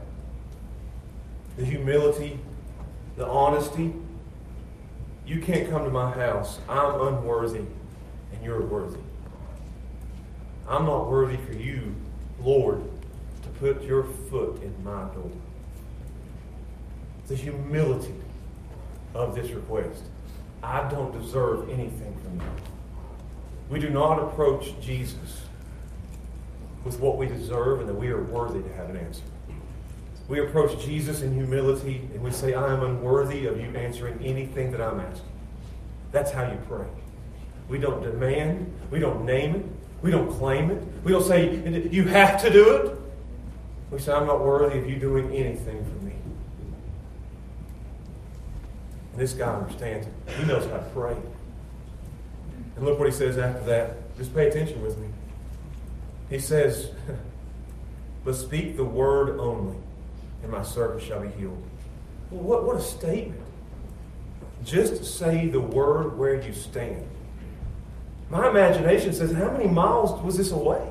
The 1.56 1.64
humility, 1.64 2.38
the 3.16 3.26
honesty. 3.26 3.94
You 5.26 5.40
can't 5.40 5.68
come 5.70 5.84
to 5.84 5.90
my 5.90 6.10
house. 6.12 6.60
I'm 6.68 7.00
unworthy, 7.00 7.64
and 8.32 8.44
you're 8.44 8.62
worthy. 8.62 9.00
I'm 10.68 10.84
not 10.84 11.10
worthy 11.10 11.36
for 11.36 11.52
you, 11.52 11.94
Lord, 12.40 12.82
to 13.42 13.48
put 13.60 13.82
your 13.82 14.04
foot 14.04 14.62
in 14.62 14.74
my 14.84 15.04
door. 15.14 15.30
The 17.28 17.36
humility 17.36 18.14
of 19.14 19.34
this 19.34 19.50
request. 19.50 20.04
I 20.62 20.88
don't 20.88 21.12
deserve 21.18 21.70
anything 21.70 22.16
from 22.22 22.40
you. 22.40 22.46
We 23.68 23.80
do 23.80 23.90
not 23.90 24.18
approach 24.18 24.74
Jesus 24.80 25.42
with 26.84 27.00
what 27.00 27.16
we 27.16 27.26
deserve 27.26 27.80
and 27.80 27.88
that 27.88 27.94
we 27.94 28.08
are 28.08 28.22
worthy 28.22 28.62
to 28.62 28.72
have 28.74 28.90
an 28.90 28.96
answer. 28.96 29.22
We 30.28 30.40
approach 30.40 30.84
Jesus 30.84 31.22
in 31.22 31.34
humility 31.34 32.08
and 32.12 32.22
we 32.22 32.32
say, 32.32 32.54
I 32.54 32.72
am 32.72 32.82
unworthy 32.82 33.46
of 33.46 33.60
you 33.60 33.68
answering 33.76 34.18
anything 34.24 34.72
that 34.72 34.80
I'm 34.80 34.98
asking. 34.98 35.30
That's 36.10 36.32
how 36.32 36.50
you 36.50 36.58
pray. 36.68 36.86
We 37.68 37.78
don't 37.78 38.02
demand, 38.02 38.72
we 38.90 38.98
don't 38.98 39.24
name 39.24 39.56
it, 39.56 39.64
we 40.02 40.10
don't 40.10 40.30
claim 40.30 40.70
it, 40.70 40.82
we 41.04 41.12
don't 41.12 41.24
say, 41.24 41.56
You 41.90 42.04
have 42.04 42.40
to 42.42 42.50
do 42.50 42.76
it. 42.76 42.98
We 43.90 43.98
say, 44.00 44.12
I'm 44.12 44.26
not 44.26 44.40
worthy 44.40 44.78
of 44.78 44.90
you 44.90 44.96
doing 44.96 45.32
anything 45.32 45.84
for 45.84 46.04
me. 46.04 46.12
And 49.12 49.20
this 49.20 49.32
guy 49.32 49.54
understands 49.54 50.08
it. 50.08 50.12
He 50.38 50.44
knows 50.44 50.64
how 50.64 50.78
to 50.78 50.90
pray. 50.92 51.16
And 52.74 52.84
look 52.84 52.98
what 52.98 53.06
he 53.06 53.14
says 53.14 53.38
after 53.38 53.64
that. 53.66 54.16
Just 54.16 54.34
pay 54.34 54.48
attention 54.48 54.82
with 54.82 54.98
me. 54.98 55.08
He 56.30 56.40
says, 56.40 56.90
But 58.24 58.34
speak 58.34 58.76
the 58.76 58.84
word 58.84 59.38
only 59.38 59.76
and 60.42 60.52
my 60.52 60.62
servant 60.62 61.02
shall 61.02 61.20
be 61.20 61.28
healed. 61.28 61.62
Well, 62.30 62.42
what, 62.42 62.64
what 62.64 62.76
a 62.76 62.80
statement. 62.80 63.40
Just 64.64 65.18
say 65.18 65.48
the 65.48 65.60
word 65.60 66.18
where 66.18 66.40
you 66.40 66.52
stand. 66.52 67.06
My 68.30 68.48
imagination 68.48 69.12
says, 69.12 69.32
how 69.32 69.50
many 69.50 69.68
miles 69.68 70.20
was 70.22 70.36
this 70.36 70.50
away? 70.50 70.90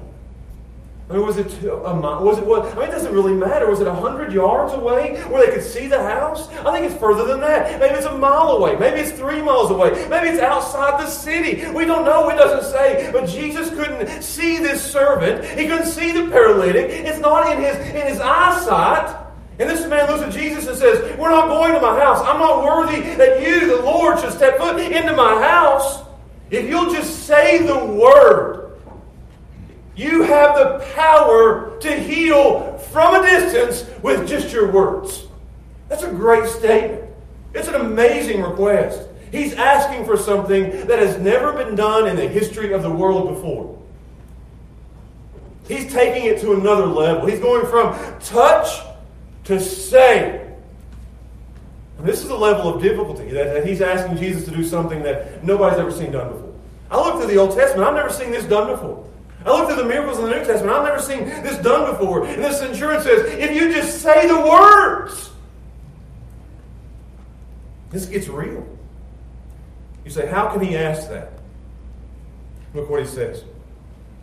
I 1.08 1.13
mean, 1.13 1.25
was 1.27 1.38
it 1.38 1.63
a 1.63 1.93
mile? 1.93 2.23
Was 2.23 2.39
it 2.39 2.45
what? 2.47 2.65
I 2.65 2.79
mean, 2.79 2.89
it 2.89 2.91
doesn't 2.91 3.13
really 3.13 3.34
matter. 3.34 3.69
Was 3.69 3.79
it 3.79 3.86
a 3.86 3.93
hundred 3.93 4.34
yards 4.34 4.73
away 4.73 5.21
where 5.25 5.45
they 5.45 5.53
could 5.53 5.63
see 5.63 5.86
the 5.86 6.01
house? 6.01 6.49
I 6.49 6.71
think 6.71 6.91
it's 6.91 6.99
further 6.99 7.25
than 7.25 7.41
that. 7.41 7.79
Maybe 7.79 7.93
it's 7.93 8.08
a 8.08 8.17
mile 8.17 8.53
away. 8.53 8.75
Maybe 8.75 9.01
it's 9.01 9.12
three 9.12 9.39
miles 9.39 9.69
away. 9.69 9.91
Maybe 10.10 10.29
it's 10.29 10.41
outside 10.41 10.99
the 10.99 11.08
city. 11.08 11.69
We 11.73 11.86
don't 11.86 12.05
know. 12.05 12.29
It 12.29 12.38
doesn't 12.38 12.71
say. 12.71 13.12
But 13.12 13.29
Jesus 13.29 13.69
couldn't 13.69 14.23
see 14.23 14.58
this 14.58 14.84
servant. 14.84 15.45
He 15.45 15.67
couldn't 15.67 15.86
see 15.86 16.12
the 16.12 16.27
paralytic. 16.31 16.89
It's 16.89 17.19
not 17.19 17.51
in 17.51 17.62
his 17.62 17.75
in 17.75 18.08
his 18.08 18.19
eyesight. 18.19 19.24
And 19.58 19.70
this 19.70 19.88
man 19.88 20.10
looks 20.10 20.22
at 20.22 20.34
Jesus 20.34 20.68
and 20.68 20.78
says, 20.78 21.18
We're 21.18 21.30
not 21.30 21.48
going 21.48 21.74
to 21.74 21.80
my 21.80 21.98
house. 21.98 22.20
I'm 22.22 22.39
not 22.39 22.63
worthy 22.63 23.02
that 23.15 23.41
you, 23.41 23.68
the 23.68 23.82
Lord, 23.82 24.20
should 24.20 24.34
step 24.34 24.58
foot 24.58 24.80
into 24.80 25.15
my 25.15 25.41
house. 25.41 26.04
If 26.52 26.68
you'll 26.68 26.91
just 26.91 27.26
say 27.26 27.65
the 27.65 27.86
word, 27.86 28.80
you 29.96 30.24
have 30.24 30.56
the 30.56 30.86
power 30.94 31.78
to 31.80 32.00
heal 32.00 32.78
from 32.78 33.15
a 33.15 33.26
distance 33.26 33.89
with 34.04 34.28
just 34.28 34.54
your 34.54 34.72
words. 34.72 35.26
That's 35.88 36.04
a 36.04 36.12
great 36.12 36.50
statement. 36.50 37.10
It's 37.54 37.70
an 37.70 37.76
amazing 37.76 38.41
request. 38.41 39.08
He's 39.32 39.54
asking 39.54 40.06
for 40.06 40.18
something 40.18 40.88
that 40.88 41.00
has 41.00 41.18
never 41.18 41.54
been 41.54 41.76
done 41.76 42.08
in 42.08 42.18
the 42.18 42.28
history 42.28 42.74
of 42.74 42.84
the 42.84 42.91
world 42.91 43.30
before. 43.30 43.78
He's 45.68 45.91
taking 45.91 46.26
it 46.26 46.41
to 46.41 46.54
another 46.54 46.86
level. 46.86 47.26
He's 47.26 47.39
going 47.39 47.65
from 47.68 47.98
touch 48.20 48.68
to 49.45 49.60
say. 49.60 50.41
And 51.97 52.08
this 52.08 52.23
is 52.23 52.29
a 52.29 52.36
level 52.36 52.75
of 52.75 52.81
difficulty 52.81 53.29
that, 53.29 53.53
that 53.53 53.65
he's 53.65 53.81
asking 53.81 54.17
Jesus 54.17 54.45
to 54.45 54.51
do 54.51 54.63
something 54.63 55.01
that 55.03 55.43
nobody's 55.43 55.79
ever 55.79 55.91
seen 55.91 56.12
done 56.12 56.34
before. 56.34 56.53
I 56.91 56.97
look 56.97 57.19
through 57.19 57.34
the 57.34 57.38
Old 57.38 57.55
Testament, 57.55 57.88
I've 57.88 57.95
never 57.95 58.12
seen 58.12 58.31
this 58.31 58.45
done 58.45 58.67
before. 58.67 59.08
I 59.45 59.51
look 59.51 59.67
through 59.67 59.81
the 59.81 59.88
miracles 59.88 60.17
in 60.17 60.25
the 60.25 60.31
New 60.31 60.43
Testament, 60.43 60.75
I've 60.75 60.86
never 60.86 61.01
seen 61.01 61.25
this 61.25 61.58
done 61.60 61.91
before. 61.91 62.25
And 62.25 62.43
this 62.43 62.60
centurion 62.60 63.01
says, 63.01 63.25
if 63.34 63.55
you 63.55 63.71
just 63.71 64.01
say 64.01 64.27
the 64.27 64.39
words, 64.39 65.31
this 67.91 68.05
gets 68.08 68.27
real. 68.27 68.67
You 70.03 70.12
say, 70.12 70.27
how 70.27 70.49
can 70.49 70.62
he 70.62 70.75
ask 70.75 71.10
that? 71.10 71.31
Look 72.73 72.89
what 72.89 72.99
he 72.99 73.08
says. 73.08 73.43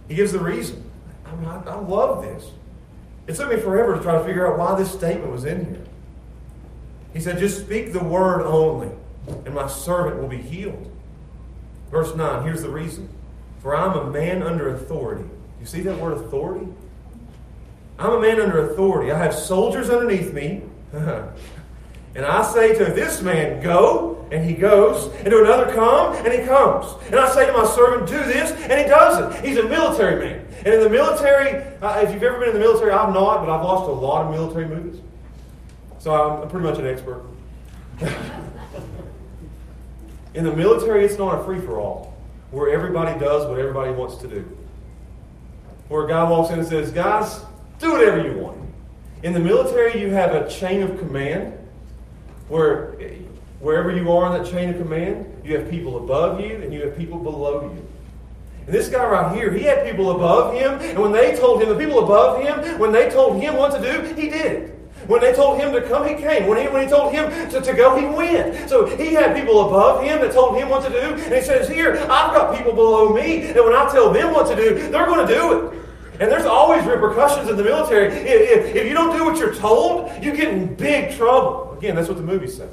He 0.09 0.15
gives 0.15 0.33
the 0.33 0.39
reason. 0.39 0.91
I, 1.25 1.35
mean, 1.37 1.47
I, 1.47 1.63
I 1.63 1.75
love 1.77 2.23
this. 2.23 2.51
It 3.27 3.37
took 3.37 3.51
me 3.51 3.57
forever 3.61 3.97
to 3.97 4.03
try 4.03 4.19
to 4.19 4.25
figure 4.25 4.51
out 4.51 4.59
why 4.59 4.77
this 4.77 4.93
statement 4.93 5.31
was 5.31 5.45
in 5.45 5.65
here. 5.65 5.85
He 7.13 7.21
said, 7.21 7.39
Just 7.39 7.61
speak 7.61 7.93
the 7.93 8.03
word 8.03 8.43
only, 8.43 8.91
and 9.45 9.55
my 9.55 9.69
servant 9.69 10.21
will 10.21 10.29
be 10.29 10.39
healed. 10.39 10.91
Verse 11.91 12.15
9, 12.15 12.43
here's 12.43 12.63
the 12.63 12.71
reason. 12.71 13.09
For 13.61 13.77
I'm 13.77 13.97
a 13.97 14.11
man 14.11 14.43
under 14.43 14.75
authority. 14.75 15.29
You 15.61 15.67
see 15.67 15.83
that 15.83 15.99
word 15.99 16.15
authority? 16.15 16.67
I'm 17.99 18.15
a 18.15 18.21
man 18.21 18.41
under 18.41 18.71
authority. 18.71 19.13
I 19.13 19.19
have 19.19 19.35
soldiers 19.35 19.91
underneath 19.91 20.33
me. 20.33 20.63
and 20.93 22.25
I 22.25 22.43
say 22.43 22.77
to 22.79 22.87
this 22.87 23.23
man, 23.23 23.63
Go, 23.63 24.27
and 24.33 24.45
he 24.45 24.55
goes. 24.55 25.15
And 25.19 25.27
to 25.27 25.45
another, 25.45 25.73
Come, 25.73 26.15
and 26.15 26.33
he 26.33 26.45
comes. 26.47 26.93
And 27.07 27.17
I 27.17 27.31
say 27.33 27.47
to 27.47 27.53
my 27.53 27.67
servant, 27.67 28.09
Do 28.09 28.19
this, 28.25 28.51
and 28.51 28.81
he 28.81 28.89
does 28.89 29.37
it. 29.37 29.45
He's 29.45 29.59
a 29.59 29.69
military 29.69 30.19
man. 30.25 30.42
And 30.65 30.75
in 30.75 30.81
the 30.81 30.89
military, 30.89 31.61
uh, 31.83 32.03
if 32.03 32.13
you've 32.13 32.23
ever 32.23 32.39
been 32.39 32.51
in 32.51 32.55
the 32.55 32.61
military, 32.61 32.93
I've 32.93 33.13
not, 33.13 33.45
but 33.45 33.51
I've 33.53 33.65
watched 33.65 33.89
a 33.89 33.93
lot 33.93 34.27
of 34.27 34.31
military 34.31 34.69
movies. 34.69 35.01
So 35.99 36.13
I'm 36.15 36.49
pretty 36.49 36.67
much 36.67 36.79
an 36.79 36.87
expert. 36.87 37.25
in 40.35 40.45
the 40.45 40.55
military, 40.55 41.05
it's 41.05 41.19
not 41.19 41.41
a 41.41 41.45
free 41.45 41.61
for 41.61 41.81
all 41.81 42.17
where 42.53 42.71
everybody 42.73 43.19
does 43.19 43.47
what 43.49 43.59
everybody 43.59 43.91
wants 43.93 44.17
to 44.17 44.29
do. 44.29 44.45
where 45.89 46.05
a 46.05 46.09
guy 46.09 46.23
walks 46.23 46.51
in 46.51 46.61
and 46.61 46.69
says, 46.69 46.93
Guys, 46.93 47.41
do 47.81 47.93
whatever 47.93 48.23
you 48.23 48.39
want. 48.39 48.59
In 49.23 49.33
the 49.33 49.41
military, 49.41 50.01
you 50.01 50.11
have 50.11 50.35
a 50.35 50.49
chain 50.49 50.83
of 50.83 50.99
command 50.99 51.59
where 52.49 52.93
wherever 53.61 53.91
you 53.91 54.11
are 54.13 54.35
in 54.35 54.43
that 54.43 54.51
chain 54.51 54.71
of 54.71 54.77
command, 54.77 55.27
you 55.45 55.57
have 55.57 55.69
people 55.71 55.97
above 56.05 56.41
you 56.41 56.57
and 56.57 56.73
you 56.73 56.83
have 56.83 56.97
people 56.97 57.19
below 57.19 57.63
you. 57.63 57.87
And 58.67 58.75
this 58.75 58.89
guy 58.89 59.05
right 59.05 59.35
here, 59.35 59.53
he 59.53 59.65
had 59.65 59.85
people 59.85 60.13
above 60.13 60.55
him, 60.55 60.75
and 60.81 60.99
when 60.99 61.13
they 61.13 61.37
told 61.37 61.63
him, 61.63 61.69
the 61.69 61.77
people 61.77 62.05
above 62.05 62.43
him, 62.43 62.79
when 62.79 62.93
they 62.93 63.11
told 63.11 63.41
him 63.41 63.57
what 63.57 63.73
to 63.73 63.81
do, 63.81 64.15
he 64.15 64.29
did 64.29 64.63
it. 64.63 64.79
When 65.09 65.21
they 65.21 65.33
told 65.33 65.59
him 65.61 65.73
to 65.73 65.83
come, 65.83 66.07
he 66.07 66.15
came. 66.15 66.47
When 66.47 66.59
he, 66.59 66.69
when 66.69 66.85
he 66.85 66.89
told 66.89 67.13
him 67.13 67.29
to, 67.51 67.61
to 67.61 67.73
go, 67.75 67.97
he 67.97 68.07
went. 68.07 68.69
So 68.69 68.87
he 68.87 69.15
had 69.15 69.35
people 69.37 69.67
above 69.67 70.05
him 70.05 70.21
that 70.21 70.33
told 70.33 70.57
him 70.57 70.69
what 70.69 70.85
to 70.85 70.91
do. 70.91 71.15
And 71.15 71.35
he 71.35 71.41
says, 71.41 71.69
Here, 71.69 71.97
I've 72.03 72.33
got 72.33 72.57
people 72.57 72.73
below 72.73 73.13
me, 73.13 73.49
and 73.49 73.57
when 73.57 73.75
I 73.75 73.91
tell 73.91 74.13
them 74.13 74.33
what 74.33 74.47
to 74.49 74.57
do, 74.57 74.75
they're 74.91 75.07
going 75.07 75.27
to 75.27 75.35
do 75.35 75.53
it. 75.59 75.83
And 76.21 76.31
there's 76.31 76.47
always 76.47 76.85
repercussions 76.85 77.51
in 77.51 77.57
the 77.57 77.65
military. 77.65 78.07
If, 78.07 78.67
if, 78.69 78.77
if 78.77 78.87
you 78.87 78.95
don't 78.95 79.17
do 79.17 79.25
what 79.25 79.39
you're 79.39 79.55
told, 79.55 80.13
you 80.23 80.37
get 80.37 80.55
in 80.55 80.73
big 80.77 81.17
trouble. 81.17 81.75
Again, 81.77 81.97
that's 81.97 82.07
what 82.07 82.17
the 82.17 82.23
movie 82.23 82.47
said. 82.47 82.71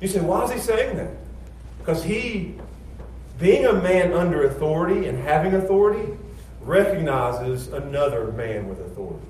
You 0.00 0.08
say, 0.08 0.20
why 0.20 0.44
is 0.44 0.52
he 0.52 0.58
saying 0.58 0.98
that? 0.98 1.12
Because 1.78 2.04
he, 2.04 2.56
being 3.38 3.66
a 3.66 3.72
man 3.72 4.12
under 4.12 4.44
authority 4.44 5.08
and 5.08 5.18
having 5.18 5.54
authority, 5.54 6.12
recognizes 6.60 7.68
another 7.68 8.32
man 8.32 8.68
with 8.68 8.80
authority. 8.80 9.26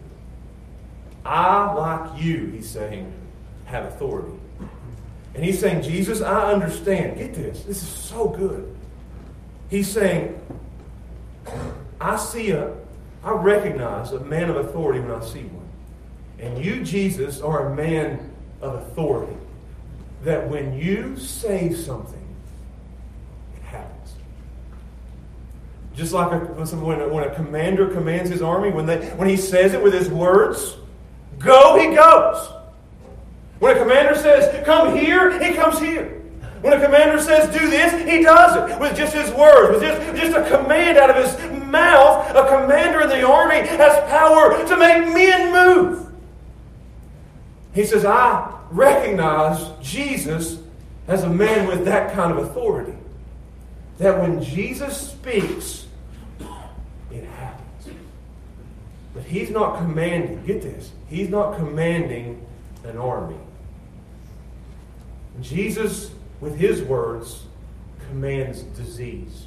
I, 1.25 1.73
like 1.73 2.23
you, 2.23 2.47
he's 2.49 2.69
saying, 2.69 3.13
have 3.65 3.87
authority. 3.87 4.39
And 5.35 5.45
he's 5.45 5.59
saying, 5.59 5.83
Jesus, 5.83 6.21
I 6.21 6.53
understand. 6.53 7.19
Get 7.19 7.35
this. 7.35 7.63
This 7.65 7.83
is 7.83 7.89
so 7.89 8.29
good. 8.29 8.77
He's 9.69 9.91
saying, 9.91 10.41
I 12.01 12.17
see 12.17 12.51
a, 12.51 12.75
I 13.25 13.33
recognize 13.33 14.13
a 14.13 14.21
man 14.21 14.51
of 14.51 14.57
authority 14.57 15.01
when 15.01 15.11
I 15.11 15.25
see 15.25 15.43
one. 15.43 15.69
And 16.39 16.65
you, 16.65 16.85
Jesus, 16.85 17.41
are 17.41 17.73
a 17.73 17.75
man 17.75 18.33
of 18.61 18.75
authority. 18.75 19.37
That 20.23 20.49
when 20.49 20.79
you 20.79 21.17
say 21.19 21.73
something, 21.73 22.37
it 23.57 23.63
happens. 23.63 24.15
Just 25.95 26.13
like 26.13 26.33
a, 26.33 26.39
when, 26.39 27.01
a, 27.01 27.09
when 27.09 27.25
a 27.25 27.35
commander 27.35 27.89
commands 27.89 28.31
his 28.31 28.43
army, 28.43 28.71
when, 28.71 28.87
they, 28.87 29.07
when 29.11 29.29
he 29.29 29.37
says 29.37 29.75
it 29.75 29.83
with 29.83 29.95
his 29.95 30.09
words, 30.09 30.77
go, 31.39 31.79
he 31.79 31.95
goes. 31.95 32.51
When 33.61 33.77
a 33.77 33.81
commander 33.81 34.17
says, 34.17 34.65
come 34.67 34.97
here, 34.97 35.43
he 35.43 35.55
comes 35.55 35.79
here. 35.79 36.21
When 36.63 36.73
a 36.73 36.83
commander 36.83 37.21
says, 37.21 37.53
do 37.57 37.69
this, 37.69 37.93
he 38.11 38.23
does 38.23 38.71
it 38.71 38.81
with 38.81 38.97
just 38.97 39.15
his 39.15 39.31
words, 39.33 39.75
with 39.75 39.83
just, 39.83 40.17
just 40.21 40.37
a 40.37 40.57
command 40.57 40.99
out 40.99 41.11
of 41.11 41.17
his 41.17 41.63
mouth. 41.63 42.29
A 42.31 42.49
commander 42.49 43.03
in 43.03 43.09
the 43.11 43.23
army 43.23 43.67
has 43.67 44.11
power 44.11 44.67
to 44.67 44.77
make 44.77 45.15
men 45.15 45.53
move. 45.53 46.11
He 47.75 47.85
says, 47.85 48.05
I 48.05 48.53
recognize 48.71 49.73
Jesus 49.83 50.59
as 51.07 51.23
a 51.23 51.29
man 51.29 51.69
with 51.69 51.85
that 51.85 52.15
kind 52.15 52.33
of 52.33 52.39
authority. 52.39 52.97
That 53.99 54.21
when 54.21 54.43
Jesus 54.43 55.11
speaks, 55.11 55.87
it 57.11 57.25
happens. 57.25 57.95
But 59.15 59.23
he's 59.25 59.51
not 59.51 59.79
commanding, 59.79 60.45
get 60.45 60.63
this, 60.63 60.91
he's 61.09 61.29
not 61.29 61.57
commanding 61.57 62.45
an 62.85 62.99
army. 62.99 63.39
Jesus 65.41 66.11
with 66.41 66.59
his 66.59 66.83
words, 66.83 67.45
commands 68.09 68.63
disease. 68.63 69.47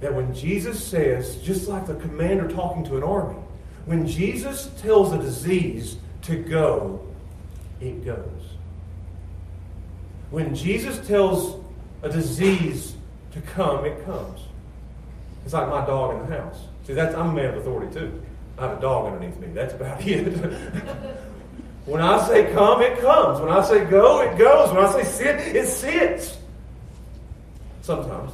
That 0.00 0.14
when 0.14 0.34
Jesus 0.34 0.82
says, 0.82 1.36
just 1.36 1.68
like 1.68 1.86
the 1.86 1.94
commander 1.94 2.48
talking 2.48 2.84
to 2.84 2.96
an 2.96 3.02
army, 3.02 3.40
when 3.86 4.06
Jesus 4.06 4.70
tells 4.80 5.12
a 5.12 5.18
disease 5.18 5.96
to 6.22 6.36
go, 6.36 7.00
it 7.80 8.04
goes. 8.04 8.56
When 10.30 10.54
Jesus 10.54 11.06
tells 11.06 11.62
a 12.02 12.08
disease 12.08 12.94
to 13.32 13.40
come, 13.40 13.84
it 13.84 14.04
comes. 14.04 14.40
It's 15.44 15.52
like 15.52 15.68
my 15.68 15.84
dog 15.86 16.14
in 16.14 16.28
the 16.28 16.36
house. 16.36 16.58
See, 16.86 16.94
that's 16.94 17.14
I'm 17.14 17.30
a 17.30 17.32
man 17.32 17.46
of 17.46 17.56
authority 17.58 17.92
too. 17.92 18.22
I 18.58 18.68
have 18.68 18.78
a 18.78 18.80
dog 18.80 19.12
underneath 19.12 19.38
me. 19.38 19.48
That's 19.48 19.74
about 19.74 20.00
it. 20.06 20.32
When 21.86 22.00
I 22.00 22.26
say 22.26 22.52
come, 22.52 22.80
it 22.80 22.98
comes. 23.00 23.40
When 23.40 23.50
I 23.50 23.62
say 23.62 23.84
go, 23.84 24.20
it 24.22 24.38
goes. 24.38 24.72
When 24.72 24.84
I 24.84 24.90
say 24.92 25.04
sit, 25.04 25.56
it 25.56 25.66
sits. 25.66 26.38
Sometimes. 27.82 28.32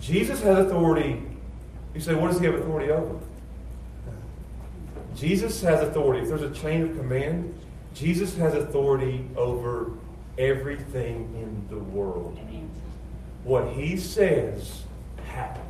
Jesus 0.00 0.42
has 0.42 0.66
authority. 0.66 1.22
You 1.94 2.00
say, 2.00 2.14
what 2.14 2.30
does 2.30 2.40
he 2.40 2.46
have 2.46 2.56
authority 2.56 2.90
over? 2.90 3.18
Jesus 5.14 5.62
has 5.62 5.80
authority. 5.80 6.22
If 6.22 6.28
there's 6.28 6.42
a 6.42 6.50
chain 6.50 6.82
of 6.82 6.96
command, 6.96 7.54
Jesus 7.94 8.36
has 8.36 8.54
authority 8.54 9.24
over 9.36 9.92
everything 10.38 11.32
in 11.34 11.66
the 11.70 11.82
world. 11.82 12.38
What 13.44 13.68
he 13.72 13.96
says 13.96 14.82
happens. 15.26 15.61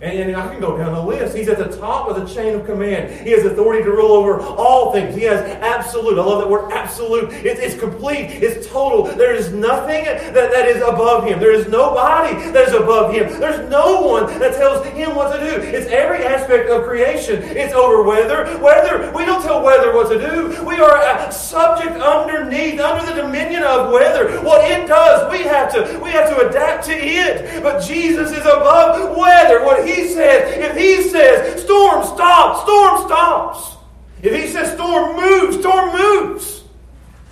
And, 0.00 0.16
and, 0.16 0.36
I 0.36 0.46
can 0.46 0.60
go 0.60 0.76
down 0.76 0.94
the 0.94 1.02
list. 1.02 1.36
He's 1.36 1.48
at 1.48 1.58
the 1.58 1.76
top 1.76 2.08
of 2.08 2.14
the 2.14 2.32
chain 2.32 2.54
of 2.54 2.64
command. 2.64 3.26
He 3.26 3.32
has 3.32 3.44
authority 3.44 3.82
to 3.82 3.90
rule 3.90 4.12
over 4.12 4.40
all 4.40 4.92
things. 4.92 5.16
He 5.16 5.22
has 5.22 5.40
absolute. 5.60 6.20
I 6.20 6.22
love 6.22 6.38
that 6.38 6.48
word 6.48 6.70
absolute. 6.70 7.32
It, 7.32 7.58
it's 7.58 7.76
complete. 7.76 8.26
It's 8.26 8.68
total. 8.68 9.04
There 9.16 9.34
is 9.34 9.52
nothing 9.52 10.04
that, 10.04 10.52
that 10.52 10.68
is 10.68 10.76
above 10.82 11.24
him. 11.24 11.40
There 11.40 11.52
is 11.52 11.66
nobody 11.66 12.34
that 12.52 12.68
is 12.68 12.74
above 12.74 13.12
him. 13.12 13.40
There's 13.40 13.68
no 13.68 14.02
one 14.02 14.26
that 14.38 14.54
tells 14.54 14.86
him 14.86 15.16
what 15.16 15.36
to 15.36 15.40
do. 15.40 15.62
It's 15.62 15.88
every 15.88 16.24
aspect 16.24 16.70
of 16.70 16.84
creation. 16.84 17.42
It's 17.42 17.74
over 17.74 18.04
weather. 18.04 18.56
Weather. 18.58 19.10
We 19.12 19.24
don't 19.24 19.42
tell 19.42 19.64
weather 19.64 19.92
what 19.92 20.08
to 20.10 20.18
do. 20.20 20.64
We 20.64 20.76
are 20.76 20.96
a 21.02 21.32
subject 21.32 21.96
underneath, 22.00 22.78
under 22.78 23.04
the 23.04 23.20
dominion 23.20 23.64
of 23.64 23.90
weather. 23.90 24.40
What 24.42 24.70
it 24.70 24.86
does, 24.86 25.28
we 25.32 25.42
have 25.42 25.72
to, 25.72 25.98
we 25.98 26.10
have 26.10 26.28
to 26.28 26.48
adapt 26.48 26.86
to 26.86 26.92
it. 26.92 27.64
But 27.64 27.80
Jesus 27.80 28.30
is 28.30 28.46
above 28.46 29.16
weather. 29.16 29.64
What 29.64 29.87
he 29.94 30.08
says, 30.08 30.56
if 30.56 30.76
he 30.76 31.02
says 31.08 31.62
storm 31.62 32.04
stops, 32.04 32.62
storm 32.62 33.06
stops. 33.06 33.76
If 34.22 34.34
he 34.34 34.48
says 34.48 34.72
storm 34.74 35.16
moves, 35.16 35.58
storm 35.58 35.96
moves. 35.96 36.64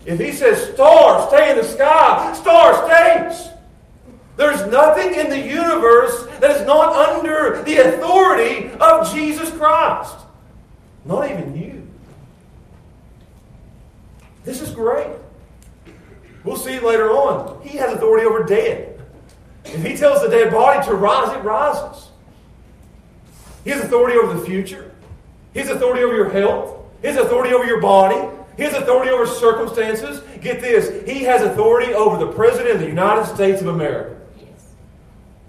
If 0.04 0.20
he 0.20 0.32
says 0.32 0.72
star 0.72 1.28
stay 1.28 1.50
in 1.50 1.56
the 1.56 1.64
sky, 1.64 2.32
star 2.34 2.86
stays. 2.86 3.48
There's 4.36 4.70
nothing 4.70 5.14
in 5.14 5.30
the 5.30 5.40
universe 5.40 6.26
that 6.40 6.50
is 6.50 6.66
not 6.66 6.94
under 6.94 7.62
the 7.62 7.78
authority 7.78 8.70
of 8.80 9.12
Jesus 9.12 9.50
Christ. 9.50 10.14
Not 11.04 11.30
even 11.30 11.56
you. 11.56 11.88
This 14.44 14.60
is 14.60 14.70
great. 14.70 15.08
We'll 16.44 16.56
see 16.56 16.78
later 16.78 17.10
on. 17.10 17.60
He 17.62 17.76
has 17.78 17.92
authority 17.92 18.26
over 18.26 18.44
dead. 18.44 19.00
If 19.64 19.82
he 19.82 19.96
tells 19.96 20.22
the 20.22 20.28
dead 20.28 20.52
body 20.52 20.86
to 20.86 20.94
rise, 20.94 21.34
it 21.36 21.42
rises. 21.42 22.10
He 23.66 23.72
has 23.72 23.82
authority 23.82 24.16
over 24.16 24.32
the 24.32 24.46
future. 24.46 24.92
His 25.52 25.70
authority 25.70 26.04
over 26.04 26.14
your 26.14 26.30
health. 26.30 26.76
His 27.02 27.16
authority 27.16 27.52
over 27.52 27.66
your 27.66 27.80
body. 27.80 28.28
His 28.56 28.72
authority 28.74 29.10
over 29.10 29.26
circumstances. 29.26 30.20
Get 30.40 30.60
this. 30.60 31.04
He 31.04 31.24
has 31.24 31.42
authority 31.42 31.92
over 31.92 32.16
the 32.16 32.30
President 32.30 32.76
of 32.76 32.80
the 32.80 32.86
United 32.86 33.26
States 33.26 33.60
of 33.60 33.66
America. 33.66 34.20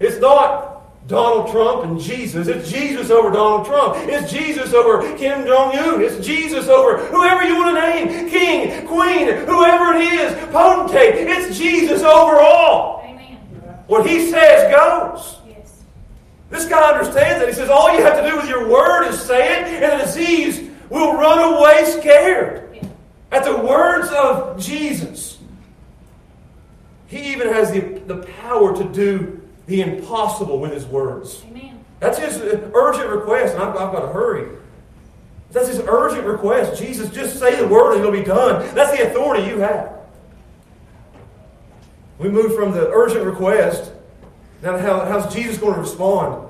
It's 0.00 0.18
not 0.18 1.06
Donald 1.06 1.52
Trump 1.52 1.84
and 1.84 2.00
Jesus. 2.00 2.48
It's 2.48 2.68
Jesus 2.68 3.08
over 3.12 3.30
Donald 3.30 3.66
Trump. 3.66 3.94
It's 4.08 4.28
Jesus 4.32 4.74
over 4.74 5.16
Kim 5.16 5.46
Jong 5.46 5.76
Un. 5.76 6.02
It's 6.02 6.26
Jesus 6.26 6.66
over 6.66 6.98
whoever 6.98 7.44
you 7.44 7.54
want 7.54 7.76
to 7.76 7.80
name 7.80 8.28
king, 8.28 8.84
queen, 8.88 9.28
whoever 9.46 9.96
it 9.96 10.12
is, 10.12 10.32
potentate. 10.52 11.14
It's 11.14 11.56
Jesus 11.56 12.02
over 12.02 12.40
all. 12.40 13.00
Amen. 13.04 13.36
What 13.86 14.04
he 14.08 14.28
says 14.28 14.74
goes. 14.74 15.37
This 16.50 16.66
guy 16.66 16.92
understands 16.92 17.40
that. 17.40 17.48
He 17.48 17.54
says, 17.54 17.68
all 17.68 17.94
you 17.94 18.02
have 18.02 18.22
to 18.22 18.30
do 18.30 18.36
with 18.36 18.48
your 18.48 18.68
word 18.68 19.08
is 19.08 19.20
say 19.20 19.60
it, 19.60 19.82
and 19.82 20.00
the 20.00 20.04
disease 20.04 20.70
will 20.88 21.14
run 21.14 21.54
away 21.54 21.84
scared 21.84 22.80
at 23.30 23.44
the 23.44 23.56
words 23.56 24.08
of 24.10 24.58
Jesus. 24.58 25.38
He 27.06 27.32
even 27.32 27.48
has 27.48 27.70
the, 27.72 27.80
the 27.80 28.18
power 28.40 28.74
to 28.76 28.84
do 28.84 29.40
the 29.66 29.82
impossible 29.82 30.58
with 30.58 30.72
his 30.72 30.86
words. 30.86 31.42
Amen. 31.50 31.84
That's 32.00 32.18
his 32.18 32.38
urgent 32.74 33.10
request, 33.10 33.54
and 33.54 33.62
I've, 33.62 33.76
I've 33.76 33.92
got 33.92 34.00
to 34.00 34.08
hurry. 34.08 34.56
That's 35.50 35.68
his 35.68 35.80
urgent 35.86 36.26
request. 36.26 36.80
Jesus, 36.80 37.10
just 37.10 37.38
say 37.38 37.56
the 37.56 37.66
word 37.66 37.92
and 37.92 38.00
it'll 38.00 38.12
be 38.12 38.22
done. 38.22 38.74
That's 38.74 38.96
the 38.96 39.08
authority 39.08 39.46
you 39.48 39.58
have. 39.58 39.92
We 42.18 42.28
move 42.28 42.54
from 42.54 42.72
the 42.72 42.90
urgent 42.90 43.24
request 43.24 43.92
now, 44.62 44.76
how, 44.78 45.04
how's 45.04 45.32
Jesus 45.32 45.58
going 45.58 45.74
to 45.74 45.80
respond? 45.80 46.48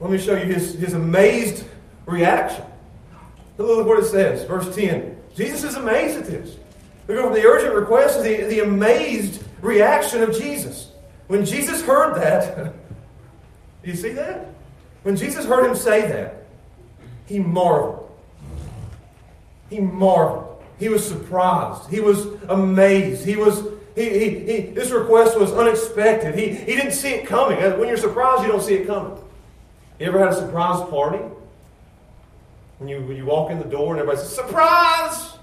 Let 0.00 0.10
me 0.10 0.18
show 0.18 0.36
you 0.36 0.44
his, 0.44 0.74
his 0.74 0.92
amazed 0.92 1.64
reaction. 2.06 2.64
Look 3.58 3.80
at 3.80 3.86
what 3.86 3.98
it 3.98 4.06
says, 4.06 4.44
verse 4.44 4.74
10. 4.74 5.16
Jesus 5.34 5.64
is 5.64 5.76
amazed 5.76 6.18
at 6.18 6.26
this. 6.26 6.56
Go 7.06 7.22
from 7.22 7.34
the 7.34 7.46
urgent 7.46 7.74
request 7.74 8.16
to 8.16 8.22
the, 8.22 8.44
the 8.44 8.60
amazed 8.60 9.42
reaction 9.60 10.22
of 10.22 10.36
Jesus. 10.36 10.90
when 11.26 11.44
Jesus 11.44 11.82
heard 11.82 12.16
that, 12.16 12.56
do 13.82 13.90
you 13.90 13.96
see 13.96 14.12
that? 14.12 14.48
When 15.02 15.16
Jesus 15.16 15.44
heard 15.44 15.66
him 15.66 15.76
say 15.76 16.02
that, 16.08 16.46
he 17.26 17.38
marveled. 17.38 18.10
He 19.70 19.80
marveled. 19.80 20.62
He 20.78 20.88
was 20.88 21.06
surprised. 21.06 21.88
He 21.90 22.00
was 22.00 22.26
amazed. 22.48 23.24
He 23.24 23.36
was 23.36 23.64
he, 23.94 24.08
he, 24.08 24.28
he, 24.40 24.60
this 24.72 24.90
request 24.90 25.38
was 25.38 25.52
unexpected. 25.52 26.34
He, 26.34 26.48
he 26.48 26.74
didn't 26.76 26.92
see 26.92 27.10
it 27.10 27.26
coming. 27.26 27.62
Uh, 27.62 27.76
when 27.76 27.88
you're 27.88 27.96
surprised, 27.96 28.42
you 28.42 28.48
don't 28.48 28.62
see 28.62 28.74
it 28.74 28.86
coming. 28.86 29.16
You 30.00 30.06
ever 30.06 30.18
had 30.18 30.28
a 30.28 30.34
surprise 30.34 30.88
party? 30.90 31.22
When 32.78 32.88
you, 32.88 33.00
when 33.02 33.16
you 33.16 33.24
walk 33.24 33.50
in 33.50 33.58
the 33.58 33.64
door 33.64 33.92
and 33.92 34.00
everybody 34.00 34.18
says, 34.18 34.34
Surprise! 34.34 35.38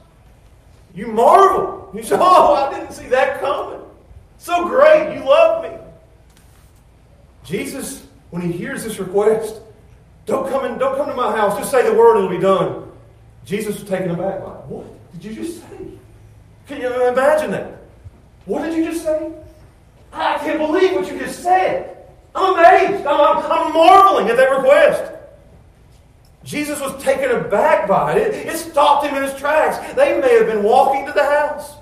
You 0.94 1.08
marvel. 1.08 1.90
You 1.94 2.04
say, 2.04 2.18
Oh, 2.20 2.56
I 2.56 2.78
didn't 2.78 2.94
see 2.94 3.08
that 3.08 3.40
coming. 3.40 3.80
So 4.38 4.68
great. 4.68 5.16
You 5.16 5.24
love 5.24 5.64
me. 5.64 5.78
Jesus, 7.46 8.06
when 8.32 8.42
he 8.42 8.52
hears 8.52 8.84
this 8.84 9.00
request, 9.00 9.62
don't 10.26 10.50
come 10.50 10.66
in, 10.66 10.78
don't 10.78 10.98
come 10.98 11.08
to 11.08 11.16
my 11.16 11.36
house. 11.36 11.58
Just 11.58 11.72
say 11.72 11.84
the 11.90 11.96
word, 11.96 12.18
it'll 12.18 12.30
be 12.30 12.38
done. 12.38 12.92
Jesus 13.46 13.80
was 13.80 13.90
taken 13.90 14.12
aback 14.12 14.44
by 14.44 14.50
What 14.50 14.86
did 15.14 15.24
you 15.24 15.44
just 15.44 15.62
say? 15.62 15.78
Can 16.68 16.82
you 16.82 17.08
imagine 17.08 17.52
that? 17.52 17.81
What 18.46 18.64
did 18.64 18.76
you 18.76 18.86
just 18.86 19.04
say? 19.04 19.32
I 20.14 20.38
can't 20.40 20.60
believe 20.60 20.94
what 20.94 21.12
you 21.12 21.20
just 21.20 21.42
said. 21.42 21.98
I'm 22.34 22.54
amazed. 22.54 23.06
I'm, 23.06 23.22
I'm, 23.22 23.52
I'm 23.52 23.74
marveling 23.74 24.30
at 24.30 24.38
that 24.38 24.50
request. 24.50 25.14
Jesus 26.44 26.80
was 26.80 27.02
taken 27.04 27.32
aback 27.32 27.88
by 27.88 28.18
it. 28.18 28.34
it. 28.34 28.48
It 28.48 28.58
stopped 28.58 29.06
him 29.06 29.16
in 29.16 29.24
his 29.24 29.36
tracks. 29.36 29.78
They 29.94 30.20
may 30.20 30.38
have 30.38 30.48
been 30.48 30.64
walking 30.64 31.06
to 31.06 31.12
the 31.12 31.24
house. 31.24 31.74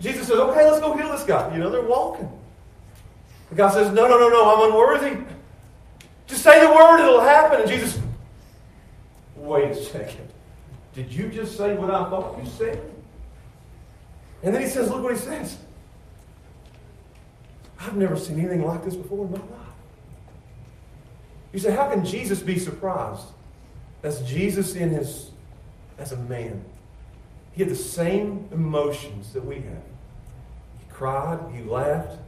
Jesus 0.00 0.28
says, 0.28 0.38
okay, 0.38 0.64
let's 0.68 0.80
go 0.80 0.96
heal 0.96 1.12
this 1.12 1.24
guy. 1.24 1.52
You 1.52 1.60
know, 1.60 1.70
they're 1.70 1.82
walking. 1.82 2.30
The 3.50 3.56
guy 3.56 3.70
says, 3.70 3.92
no, 3.92 4.08
no, 4.08 4.18
no, 4.18 4.28
no, 4.28 4.56
I'm 4.56 4.70
unworthy. 4.70 5.22
Just 6.26 6.42
say 6.42 6.60
the 6.60 6.72
word, 6.72 7.00
it'll 7.00 7.20
happen. 7.20 7.60
And 7.60 7.68
Jesus, 7.68 8.00
wait 9.36 9.72
a 9.72 9.84
second. 9.84 10.28
Did 10.94 11.12
you 11.12 11.28
just 11.28 11.56
say 11.56 11.74
what 11.74 11.90
I 11.90 12.08
thought 12.08 12.38
you 12.42 12.48
said? 12.50 12.80
And 14.42 14.54
then 14.54 14.62
he 14.62 14.68
says, 14.68 14.88
look 14.90 15.02
what 15.02 15.12
he 15.12 15.18
says. 15.18 15.58
I've 17.78 17.96
never 17.96 18.16
seen 18.16 18.38
anything 18.38 18.64
like 18.64 18.84
this 18.84 18.94
before 18.94 19.24
in 19.26 19.32
my 19.32 19.38
life. 19.38 19.46
You 21.52 21.58
say, 21.58 21.72
how 21.72 21.88
can 21.90 22.04
Jesus 22.04 22.40
be 22.40 22.58
surprised? 22.58 23.26
That's 24.02 24.20
Jesus 24.20 24.74
in 24.74 24.90
his 24.90 25.30
as 25.98 26.12
a 26.12 26.16
man. 26.16 26.64
He 27.52 27.62
had 27.62 27.70
the 27.70 27.76
same 27.76 28.48
emotions 28.52 29.32
that 29.32 29.44
we 29.44 29.56
have. 29.56 29.82
He 30.78 30.86
cried, 30.90 31.40
he 31.52 31.62
laughed, 31.62 32.18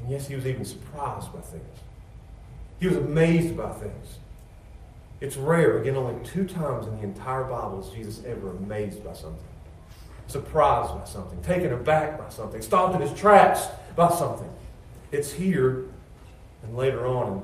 and 0.00 0.10
yes, 0.10 0.26
he 0.26 0.34
was 0.34 0.46
even 0.46 0.64
surprised 0.64 1.32
by 1.32 1.40
things. 1.40 1.78
He 2.80 2.86
was 2.86 2.96
amazed 2.96 3.56
by 3.56 3.72
things. 3.72 4.18
It's 5.20 5.36
rare, 5.36 5.80
again, 5.80 5.96
only 5.96 6.24
two 6.24 6.46
times 6.46 6.86
in 6.86 6.96
the 6.98 7.02
entire 7.02 7.44
Bible 7.44 7.80
is 7.80 7.90
Jesus 7.90 8.24
ever 8.24 8.50
amazed 8.50 9.04
by 9.04 9.14
something 9.14 9.42
surprised 10.28 10.94
by 10.94 11.04
something, 11.04 11.42
taken 11.42 11.72
aback 11.72 12.18
by 12.18 12.28
something, 12.28 12.62
stopped 12.62 12.94
in 12.94 13.00
his 13.00 13.18
tracks 13.18 13.66
by 13.96 14.10
something. 14.10 14.50
It's 15.10 15.32
here 15.32 15.86
and 16.62 16.76
later 16.76 17.06
on 17.06 17.32
in 17.32 17.42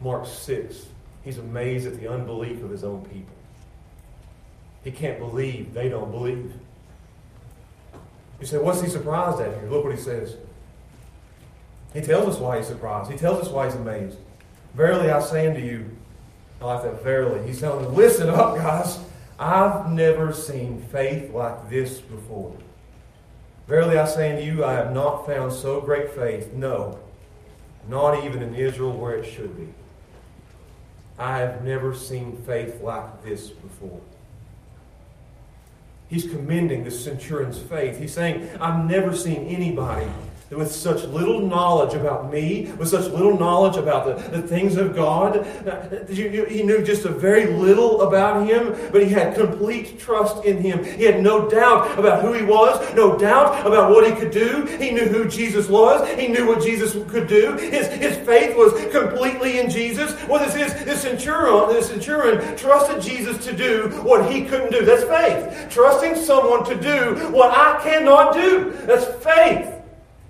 Mark 0.00 0.26
6. 0.26 0.86
He's 1.24 1.38
amazed 1.38 1.86
at 1.86 1.98
the 1.98 2.08
unbelief 2.08 2.62
of 2.62 2.70
his 2.70 2.84
own 2.84 3.02
people. 3.06 3.34
He 4.84 4.90
can't 4.90 5.18
believe 5.18 5.74
they 5.74 5.88
don't 5.88 6.10
believe. 6.10 6.52
You 8.40 8.46
say, 8.46 8.58
what's 8.58 8.80
he 8.80 8.88
surprised 8.88 9.40
at 9.40 9.58
here? 9.58 9.68
Look 9.68 9.84
what 9.84 9.94
he 9.94 10.00
says. 10.00 10.36
He 11.92 12.00
tells 12.02 12.28
us 12.28 12.38
why 12.38 12.58
he's 12.58 12.66
surprised. 12.66 13.10
He 13.10 13.18
tells 13.18 13.40
us 13.40 13.48
why 13.48 13.66
he's 13.66 13.74
amazed. 13.74 14.18
Verily 14.74 15.10
I 15.10 15.20
say 15.20 15.48
unto 15.48 15.60
you, 15.60 15.90
I 16.60 16.66
like 16.66 16.82
that 16.82 17.02
verily. 17.02 17.46
He's 17.46 17.60
telling 17.60 17.84
them, 17.84 17.94
listen 17.94 18.28
up, 18.28 18.56
guys. 18.56 18.98
I've 19.38 19.90
never 19.90 20.32
seen 20.32 20.82
faith 20.90 21.32
like 21.32 21.70
this 21.70 22.00
before. 22.00 22.56
Verily 23.68 23.98
I 23.98 24.06
say 24.06 24.32
unto 24.32 24.42
you, 24.42 24.64
I 24.64 24.72
have 24.72 24.92
not 24.92 25.26
found 25.26 25.52
so 25.52 25.80
great 25.80 26.10
faith, 26.10 26.52
no, 26.52 26.98
not 27.88 28.24
even 28.24 28.42
in 28.42 28.54
Israel 28.54 28.92
where 28.92 29.16
it 29.16 29.30
should 29.30 29.56
be. 29.56 29.68
I 31.18 31.38
have 31.38 31.64
never 31.64 31.94
seen 31.94 32.36
faith 32.46 32.80
like 32.80 33.22
this 33.22 33.50
before. 33.50 34.00
He's 36.08 36.24
commending 36.24 36.84
the 36.84 36.90
centurion's 36.90 37.58
faith. 37.58 37.98
He's 37.98 38.14
saying, 38.14 38.48
I've 38.60 38.88
never 38.88 39.14
seen 39.14 39.46
anybody 39.46 40.08
with 40.50 40.72
such 40.72 41.04
little 41.04 41.40
knowledge 41.46 41.94
about 41.94 42.32
me, 42.32 42.72
with 42.78 42.88
such 42.88 43.10
little 43.12 43.38
knowledge 43.38 43.76
about 43.76 44.06
the, 44.06 44.40
the 44.40 44.46
things 44.46 44.76
of 44.76 44.94
God. 44.94 45.46
He 46.08 46.62
knew 46.62 46.82
just 46.82 47.04
a 47.04 47.10
very 47.10 47.46
little 47.46 48.02
about 48.02 48.46
him, 48.46 48.74
but 48.90 49.02
he 49.02 49.10
had 49.10 49.34
complete 49.34 49.98
trust 49.98 50.44
in 50.46 50.58
him. 50.58 50.82
He 50.84 51.04
had 51.04 51.22
no 51.22 51.48
doubt 51.50 51.98
about 51.98 52.22
who 52.22 52.32
he 52.32 52.44
was, 52.44 52.94
no 52.94 53.18
doubt 53.18 53.66
about 53.66 53.90
what 53.90 54.06
he 54.06 54.18
could 54.18 54.30
do. 54.30 54.64
He 54.78 54.90
knew 54.90 55.04
who 55.04 55.28
Jesus 55.28 55.68
was. 55.68 56.08
He 56.18 56.28
knew 56.28 56.46
what 56.46 56.62
Jesus 56.62 56.92
could 57.10 57.28
do. 57.28 57.56
His, 57.56 57.86
his 57.88 58.16
faith 58.26 58.56
was 58.56 58.72
completely 58.90 59.60
in 59.60 59.68
Jesus. 59.68 60.12
What 60.28 60.42
is 60.42 60.54
his, 60.54 60.72
this 60.84 61.02
centurion, 61.02 61.68
this 61.68 61.88
centurion 61.88 62.56
trusted 62.56 63.02
Jesus 63.02 63.44
to 63.44 63.54
do 63.54 63.88
what 64.02 64.32
he 64.32 64.44
couldn't 64.44 64.72
do. 64.72 64.84
That's 64.84 65.04
faith. 65.04 65.70
Trusting 65.70 66.16
someone 66.16 66.64
to 66.64 66.74
do 66.74 67.30
what 67.32 67.50
I 67.50 67.82
cannot 67.82 68.32
do. 68.32 68.72
That's 68.86 69.04
faith. 69.22 69.77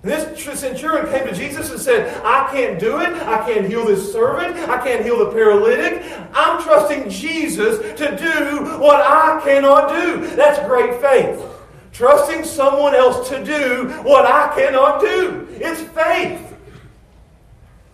This 0.01 0.59
centurion 0.59 1.11
came 1.11 1.27
to 1.27 1.35
Jesus 1.35 1.71
and 1.71 1.79
said, 1.79 2.21
I 2.23 2.49
can't 2.51 2.79
do 2.79 3.01
it. 3.01 3.09
I 3.09 3.45
can't 3.45 3.67
heal 3.67 3.85
this 3.85 4.13
servant. 4.13 4.55
I 4.69 4.81
can't 4.81 5.03
heal 5.03 5.19
the 5.19 5.31
paralytic. 5.31 6.03
I'm 6.33 6.63
trusting 6.63 7.09
Jesus 7.09 7.79
to 7.97 8.15
do 8.15 8.79
what 8.79 9.01
I 9.01 9.41
cannot 9.43 9.89
do. 9.89 10.25
That's 10.37 10.65
great 10.65 11.01
faith. 11.01 11.45
Trusting 11.91 12.45
someone 12.45 12.95
else 12.95 13.27
to 13.27 13.43
do 13.43 13.89
what 14.03 14.25
I 14.25 14.55
cannot 14.55 15.01
do. 15.01 15.47
It's 15.51 15.81
faith. 15.81 16.55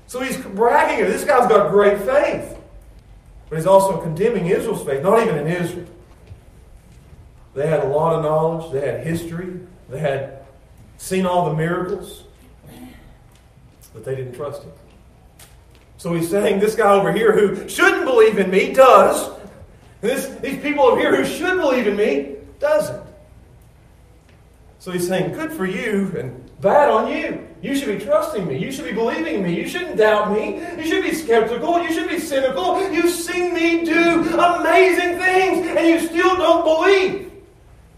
So 0.05 0.19
he's 0.19 0.37
bragging. 0.37 1.05
This 1.05 1.23
guy's 1.23 1.49
got 1.49 1.71
great 1.71 1.97
faith. 2.01 2.55
But 3.49 3.55
he's 3.55 3.65
also 3.65 3.99
condemning 3.99 4.45
Israel's 4.45 4.85
faith, 4.85 5.01
not 5.01 5.23
even 5.23 5.39
in 5.39 5.47
Israel. 5.47 5.87
They 7.55 7.67
had 7.67 7.79
a 7.79 7.87
lot 7.87 8.15
of 8.15 8.23
knowledge, 8.23 8.71
they 8.73 8.85
had 8.85 9.05
history, 9.05 9.59
they 9.89 9.99
had 9.99 10.44
seen 10.97 11.25
all 11.25 11.49
the 11.49 11.55
miracles, 11.55 12.23
but 13.93 14.03
they 14.05 14.15
didn't 14.15 14.33
trust 14.33 14.63
him. 14.63 14.71
So 15.97 16.13
he's 16.13 16.29
saying 16.29 16.59
this 16.59 16.75
guy 16.75 16.91
over 16.91 17.11
here 17.11 17.31
who 17.31 17.67
shouldn't 17.67 18.05
believe 18.05 18.37
in 18.37 18.51
me 18.51 18.73
does. 18.73 19.31
This, 20.01 20.27
these 20.41 20.61
people 20.61 20.83
over 20.83 20.99
here 20.99 21.15
who 21.15 21.25
should 21.25 21.57
believe 21.57 21.87
in 21.87 21.95
me 21.95 22.35
doesn't. 22.59 23.03
So 24.77 24.91
he's 24.91 25.07
saying, 25.07 25.33
good 25.33 25.51
for 25.51 25.65
you 25.65 26.13
and 26.15 26.61
bad 26.61 26.91
on 26.91 27.11
you. 27.11 27.47
You 27.61 27.75
should 27.75 27.97
be 27.97 28.05
trusting 28.05 28.45
me. 28.45 28.59
You 28.59 28.71
should 28.71 28.85
be 28.85 28.91
believing 28.91 29.41
me. 29.41 29.55
You 29.55 29.67
shouldn't 29.67 29.97
doubt 29.97 30.31
me. 30.31 30.59
You 30.77 30.85
should 30.85 31.03
be 31.03 31.13
skeptical. 31.13 31.81
You 31.81 31.91
should 31.91 32.07
be 32.07 32.19
cynical. 32.19 32.87
You've 32.91 33.09
seen 33.09 33.53
me 33.55 33.83
do 33.83 34.37
amazing 34.37 35.17
things 35.17 35.65
and 35.65 35.87
you 35.87 36.07
still 36.07 36.35
don't 36.35 36.63
believe. 36.63 37.31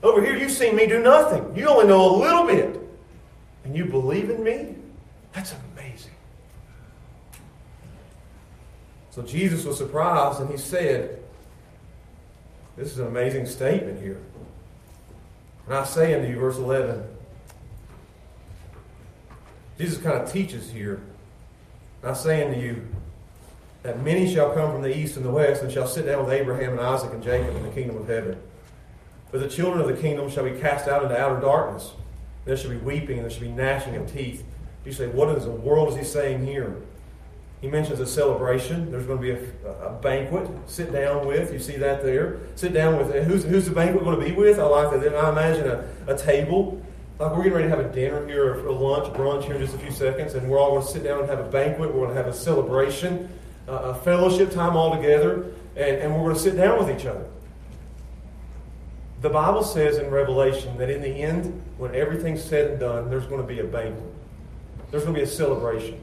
Over 0.01 0.23
here, 0.23 0.37
you've 0.37 0.51
seen 0.51 0.77
me 0.77 0.87
do 0.87 1.01
nothing. 1.01 1.43
You 1.57 1.67
only 1.67 1.87
know 1.87 2.15
a 2.15 2.17
little 2.17 2.45
bit 2.45 2.86
and 3.67 3.75
you 3.75 3.83
believe 3.83 4.29
in 4.29 4.43
me? 4.43 4.75
That's 5.33 5.53
amazing. 5.73 6.13
So 9.11 9.21
Jesus 9.21 9.65
was 9.65 9.77
surprised 9.77 10.39
and 10.39 10.49
he 10.49 10.57
said, 10.57 11.21
This 12.77 12.93
is 12.93 12.99
an 12.99 13.07
amazing 13.07 13.45
statement 13.45 14.01
here. 14.01 14.21
And 15.65 15.75
I 15.75 15.83
say 15.83 16.13
unto 16.13 16.29
you, 16.29 16.39
verse 16.39 16.55
11, 16.55 17.03
Jesus 19.77 20.01
kind 20.01 20.17
of 20.17 20.31
teaches 20.31 20.71
here. 20.71 21.01
I 22.03 22.13
say 22.13 22.47
unto 22.47 22.57
you, 22.57 22.87
that 23.83 24.01
many 24.01 24.33
shall 24.33 24.53
come 24.53 24.71
from 24.71 24.81
the 24.81 24.97
east 24.97 25.17
and 25.17 25.25
the 25.25 25.29
west 25.29 25.61
and 25.61 25.69
shall 25.69 25.87
sit 25.87 26.05
down 26.05 26.23
with 26.23 26.33
Abraham 26.33 26.71
and 26.71 26.79
Isaac 26.79 27.11
and 27.11 27.21
Jacob 27.21 27.53
in 27.53 27.63
the 27.63 27.69
kingdom 27.69 27.97
of 27.97 28.07
heaven. 28.07 28.39
But 29.29 29.41
the 29.41 29.49
children 29.49 29.81
of 29.81 29.93
the 29.93 30.01
kingdom 30.01 30.29
shall 30.29 30.45
be 30.45 30.57
cast 30.57 30.87
out 30.87 31.03
into 31.03 31.19
outer 31.19 31.41
darkness. 31.41 31.91
There 32.47 32.57
should 32.57 32.71
be 32.71 32.77
weeping, 32.77 33.21
there 33.21 33.29
should 33.29 33.41
be 33.41 33.49
gnashing 33.49 33.95
of 33.95 34.11
teeth. 34.11 34.43
You 34.85 34.93
say, 34.93 35.07
what 35.07 35.27
in 35.29 35.39
the 35.39 35.51
world 35.51 35.89
is 35.89 35.95
he 35.97 36.03
saying 36.03 36.45
here? 36.45 36.77
He 37.59 37.67
mentions 37.67 37.99
a 37.99 38.05
celebration. 38.05 38.89
There's 38.91 39.05
going 39.05 39.19
to 39.19 39.21
be 39.21 39.31
a, 39.31 39.71
a, 39.87 39.91
banquet. 39.99 40.49
Sit 40.67 40.93
down 40.93 41.25
with. 41.25 41.51
You 41.51 41.59
see 41.59 41.75
that 41.77 42.03
there. 42.03 42.37
Sit 42.55 42.71
down 42.71 42.97
with. 42.97 43.25
Who's, 43.25 43.43
who's 43.43 43.65
the 43.65 43.71
banquet 43.71 44.03
going 44.03 44.17
to 44.17 44.25
be 44.25 44.31
with? 44.31 44.59
I 44.59 44.63
like 44.63 44.91
that. 44.91 45.01
Then 45.01 45.15
I 45.15 45.31
imagine 45.31 45.67
a, 45.67 46.13
a 46.13 46.17
table. 46.17 46.81
Like 47.19 47.31
we're 47.31 47.37
getting 47.37 47.53
ready 47.53 47.67
to 47.67 47.75
have 47.75 47.83
a 47.83 47.91
dinner 47.91 48.25
here, 48.27 48.53
or 48.53 48.67
a 48.67 48.71
lunch, 48.71 49.11
brunch 49.15 49.45
here 49.45 49.55
in 49.55 49.61
just 49.61 49.73
a 49.73 49.79
few 49.79 49.91
seconds, 49.91 50.35
and 50.35 50.47
we're 50.47 50.59
all 50.59 50.73
going 50.73 50.85
to 50.85 50.87
sit 50.87 51.03
down 51.03 51.21
and 51.21 51.29
have 51.29 51.39
a 51.39 51.49
banquet. 51.49 51.91
We're 51.91 52.05
going 52.05 52.15
to 52.15 52.15
have 52.15 52.27
a 52.27 52.33
celebration, 52.33 53.27
a 53.67 53.95
fellowship 53.95 54.51
time 54.51 54.77
all 54.77 54.95
together, 54.95 55.51
and, 55.75 55.97
and 55.97 56.13
we're 56.13 56.21
going 56.21 56.35
to 56.35 56.39
sit 56.39 56.55
down 56.55 56.77
with 56.77 56.95
each 56.95 57.07
other. 57.07 57.25
The 59.21 59.29
Bible 59.29 59.63
says 59.63 59.97
in 59.97 60.11
Revelation 60.11 60.77
that 60.77 60.89
in 60.89 61.01
the 61.01 61.09
end, 61.09 61.63
when 61.77 61.95
everything's 61.95 62.43
said 62.43 62.71
and 62.71 62.79
done, 62.79 63.09
there's 63.09 63.25
going 63.25 63.41
to 63.41 63.47
be 63.47 63.59
a 63.59 63.63
banquet. 63.63 64.03
there's 64.91 65.03
going 65.03 65.15
to 65.15 65.19
be 65.19 65.23
a 65.23 65.27
celebration. 65.27 65.99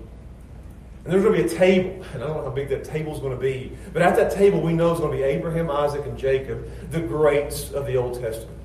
And 1.04 1.12
there's 1.12 1.22
going 1.22 1.36
to 1.36 1.42
be 1.42 1.54
a 1.54 1.58
table. 1.58 2.04
And 2.14 2.22
I 2.22 2.26
don't 2.26 2.38
know 2.38 2.44
how 2.44 2.50
big 2.50 2.68
that 2.70 2.84
table's 2.84 3.20
going 3.20 3.34
to 3.34 3.40
be. 3.40 3.72
But 3.92 4.02
at 4.02 4.16
that 4.16 4.32
table, 4.32 4.60
we 4.60 4.72
know 4.72 4.90
it's 4.90 5.00
going 5.00 5.12
to 5.12 5.16
be 5.16 5.22
Abraham, 5.22 5.70
Isaac, 5.70 6.04
and 6.06 6.18
Jacob, 6.18 6.68
the 6.90 7.00
greats 7.00 7.70
of 7.70 7.86
the 7.86 7.96
Old 7.96 8.20
Testament. 8.20 8.58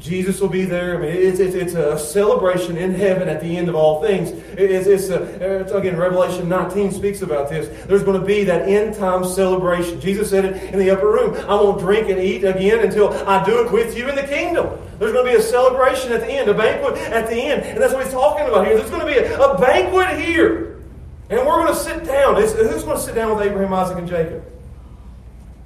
Jesus 0.00 0.40
will 0.40 0.48
be 0.48 0.64
there. 0.64 0.96
I 0.96 1.00
mean, 1.00 1.10
it's, 1.14 1.38
it's, 1.38 1.54
it's 1.54 1.74
a 1.74 1.98
celebration 1.98 2.78
in 2.78 2.94
heaven 2.94 3.28
at 3.28 3.42
the 3.42 3.56
end 3.56 3.68
of 3.68 3.74
all 3.74 4.02
things. 4.02 4.30
It's, 4.30 4.86
it's, 4.86 5.10
a, 5.10 5.60
it's, 5.60 5.72
again, 5.72 5.96
Revelation 5.96 6.48
19 6.48 6.92
speaks 6.92 7.20
about 7.20 7.50
this. 7.50 7.68
There's 7.86 8.02
going 8.02 8.18
to 8.18 8.26
be 8.26 8.42
that 8.44 8.66
end 8.66 8.94
time 8.94 9.24
celebration. 9.24 10.00
Jesus 10.00 10.30
said 10.30 10.46
it 10.46 10.72
in 10.72 10.78
the 10.78 10.90
upper 10.90 11.06
room. 11.06 11.34
I 11.48 11.54
won't 11.54 11.80
drink 11.80 12.08
and 12.08 12.18
eat 12.18 12.44
again 12.44 12.80
until 12.80 13.12
I 13.28 13.44
do 13.44 13.64
it 13.64 13.70
with 13.70 13.96
you 13.96 14.08
in 14.08 14.14
the 14.14 14.22
kingdom. 14.22 14.70
There's 14.98 15.12
going 15.12 15.26
to 15.26 15.32
be 15.32 15.38
a 15.38 15.42
celebration 15.42 16.12
at 16.12 16.20
the 16.20 16.32
end, 16.32 16.48
a 16.48 16.54
banquet 16.54 16.96
at 16.96 17.28
the 17.28 17.36
end. 17.36 17.62
And 17.62 17.80
that's 17.80 17.92
what 17.92 18.02
he's 18.02 18.12
talking 18.12 18.46
about 18.46 18.66
here. 18.66 18.78
There's 18.78 18.90
going 18.90 19.06
to 19.06 19.06
be 19.06 19.18
a, 19.18 19.38
a 19.38 19.58
banquet 19.58 20.18
here. 20.18 20.80
And 21.28 21.46
we're 21.46 21.64
going 21.64 21.68
to 21.68 21.74
sit 21.74 22.04
down. 22.04 22.42
It's, 22.42 22.54
who's 22.54 22.84
going 22.84 22.96
to 22.96 23.02
sit 23.02 23.14
down 23.14 23.36
with 23.36 23.46
Abraham, 23.46 23.72
Isaac, 23.74 23.98
and 23.98 24.08
Jacob? 24.08 24.44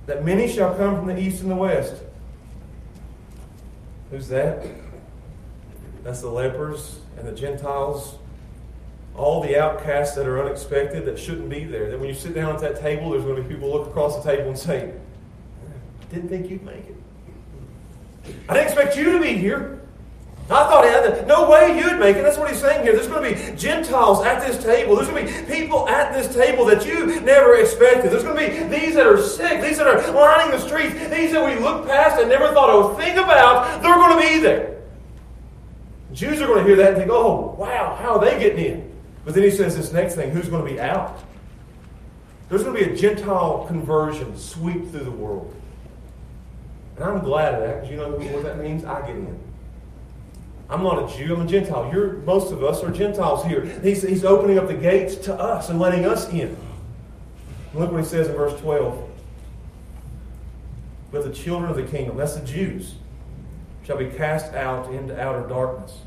That 0.07 0.25
many 0.25 0.53
shall 0.53 0.75
come 0.75 0.97
from 0.97 1.07
the 1.07 1.19
east 1.19 1.41
and 1.41 1.51
the 1.51 1.57
west. 1.57 1.95
Who's 4.15 4.29
that? 4.29 4.65
That's 6.05 6.21
the 6.21 6.29
lepers 6.29 7.01
and 7.19 7.27
the 7.27 7.33
Gentiles. 7.33 8.15
All 9.17 9.43
the 9.43 9.59
outcasts 9.59 10.15
that 10.15 10.29
are 10.29 10.41
unexpected 10.41 11.05
that 11.07 11.19
shouldn't 11.19 11.49
be 11.49 11.65
there. 11.65 11.91
That 11.91 11.99
when 11.99 12.09
you 12.09 12.15
sit 12.15 12.33
down 12.33 12.55
at 12.55 12.61
that 12.61 12.81
table, 12.81 13.11
there's 13.11 13.25
going 13.25 13.35
to 13.35 13.43
be 13.43 13.53
people 13.53 13.73
look 13.73 13.89
across 13.89 14.23
the 14.23 14.31
table 14.31 14.51
and 14.51 14.57
say, 14.57 14.93
I 16.01 16.15
didn't 16.15 16.29
think 16.29 16.49
you'd 16.49 16.63
make 16.63 16.77
it. 16.77 16.97
I 18.49 18.55
didn't 18.55 18.69
expect 18.69 18.97
you 18.97 19.11
to 19.15 19.21
be 19.21 19.37
here. 19.37 19.81
I 20.51 20.69
thought, 20.69 21.27
no 21.27 21.49
way 21.49 21.79
you'd 21.79 21.99
make 21.99 22.17
it. 22.17 22.23
That's 22.23 22.37
what 22.37 22.51
he's 22.51 22.61
saying 22.61 22.83
here. 22.83 22.93
There's 22.93 23.09
going 23.09 23.35
to 23.35 23.51
be 23.51 23.57
Gentiles 23.57 24.23
at 24.27 24.47
this 24.47 24.63
table. 24.63 24.95
There's 24.95 25.09
going 25.09 25.27
to 25.27 25.33
be 25.33 25.55
people 25.57 25.89
at 25.89 26.13
this 26.13 26.35
table 26.35 26.67
that 26.67 26.85
you 26.85 27.19
never 27.23 27.55
expected. 27.55 28.13
There's 28.13 28.23
going 28.23 28.37
to 28.37 28.51
be 28.51 28.79
these 28.79 28.95
that 28.95 29.07
are 29.07 29.23
sick, 29.23 29.63
these 29.63 29.79
that 29.79 29.87
are 29.87 30.13
lining 30.13 30.51
the 30.51 30.59
streets, 30.59 30.93
these 31.09 31.33
that 31.33 31.43
we 31.43 31.59
look 31.63 31.87
past 31.87 32.21
and 32.21 32.29
never 32.29 32.53
thought 32.53 32.89
would 32.89 32.99
think 33.03 33.17
about. 33.17 33.83
They're 33.83 33.95
going 33.95 34.21
to 34.21 34.29
be 34.29 34.39
there. 34.41 34.83
Jews 36.13 36.43
are 36.43 36.47
going 36.47 36.59
to 36.59 36.65
hear 36.65 36.77
that 36.77 36.89
and 36.89 36.97
think, 36.99 37.11
oh, 37.11 37.57
wow, 37.59 37.97
how 38.01 38.17
are 38.17 38.21
they 38.25 38.39
getting 38.39 38.65
in? 38.65 38.93
But 39.25 39.33
then 39.33 39.45
he 39.45 39.51
says 39.51 39.75
this 39.77 39.93
next 39.93 40.15
thing 40.15 40.31
who's 40.31 40.51
going 40.51 40.65
to 40.65 40.71
be 40.71 40.79
out? 40.79 41.21
There's 42.51 42.63
going 42.63 42.77
to 42.77 42.85
be 42.85 42.93
a 42.93 42.95
Gentile 42.95 43.65
conversion 43.67 44.37
sweep 44.37 44.91
through 44.91 45.05
the 45.05 45.11
world. 45.11 45.55
And 46.97 47.05
I'm 47.05 47.21
glad 47.21 47.55
of 47.55 47.61
that 47.61 47.75
because 47.77 47.91
you 47.91 47.97
know 47.97 48.11
what 48.11 48.45
that 48.45 48.59
means? 48.59 48.85
I 48.85 49.01
get 49.07 49.17
in. 49.17 49.54
I'm 50.71 50.83
not 50.83 51.11
a 51.11 51.17
Jew, 51.17 51.35
I'm 51.35 51.43
a 51.43 51.47
Gentile. 51.47 51.91
You're, 51.93 52.15
most 52.15 52.53
of 52.53 52.65
us 52.65 52.83
are 52.83 52.91
Gentiles 52.91 53.45
here. 53.45 53.65
He's, 53.83 54.03
he's 54.03 54.25
opening 54.25 54.59
up 54.59 54.67
the 54.67 54.75
gates 54.75 55.17
to 55.27 55.35
us 55.35 55.69
and 55.69 55.79
letting 55.79 56.07
us 56.07 56.29
in. 56.31 56.57
Look 57.75 57.93
what 57.93 58.03
he 58.03 58.07
says 58.07 58.29
in 58.29 58.35
verse 58.35 58.59
12. 58.61 59.11
But 61.13 61.25
the 61.25 61.33
children 61.33 61.71
of 61.71 61.77
the 61.77 61.85
kingdom, 61.85 62.17
that's 62.17 62.37
the 62.37 62.47
Jews, 62.47 62.95
shall 63.85 63.99
be 63.99 64.07
cast 64.07 64.55
out 64.55 64.93
into 64.93 65.21
outer 65.21 65.47
darkness. 65.47 65.99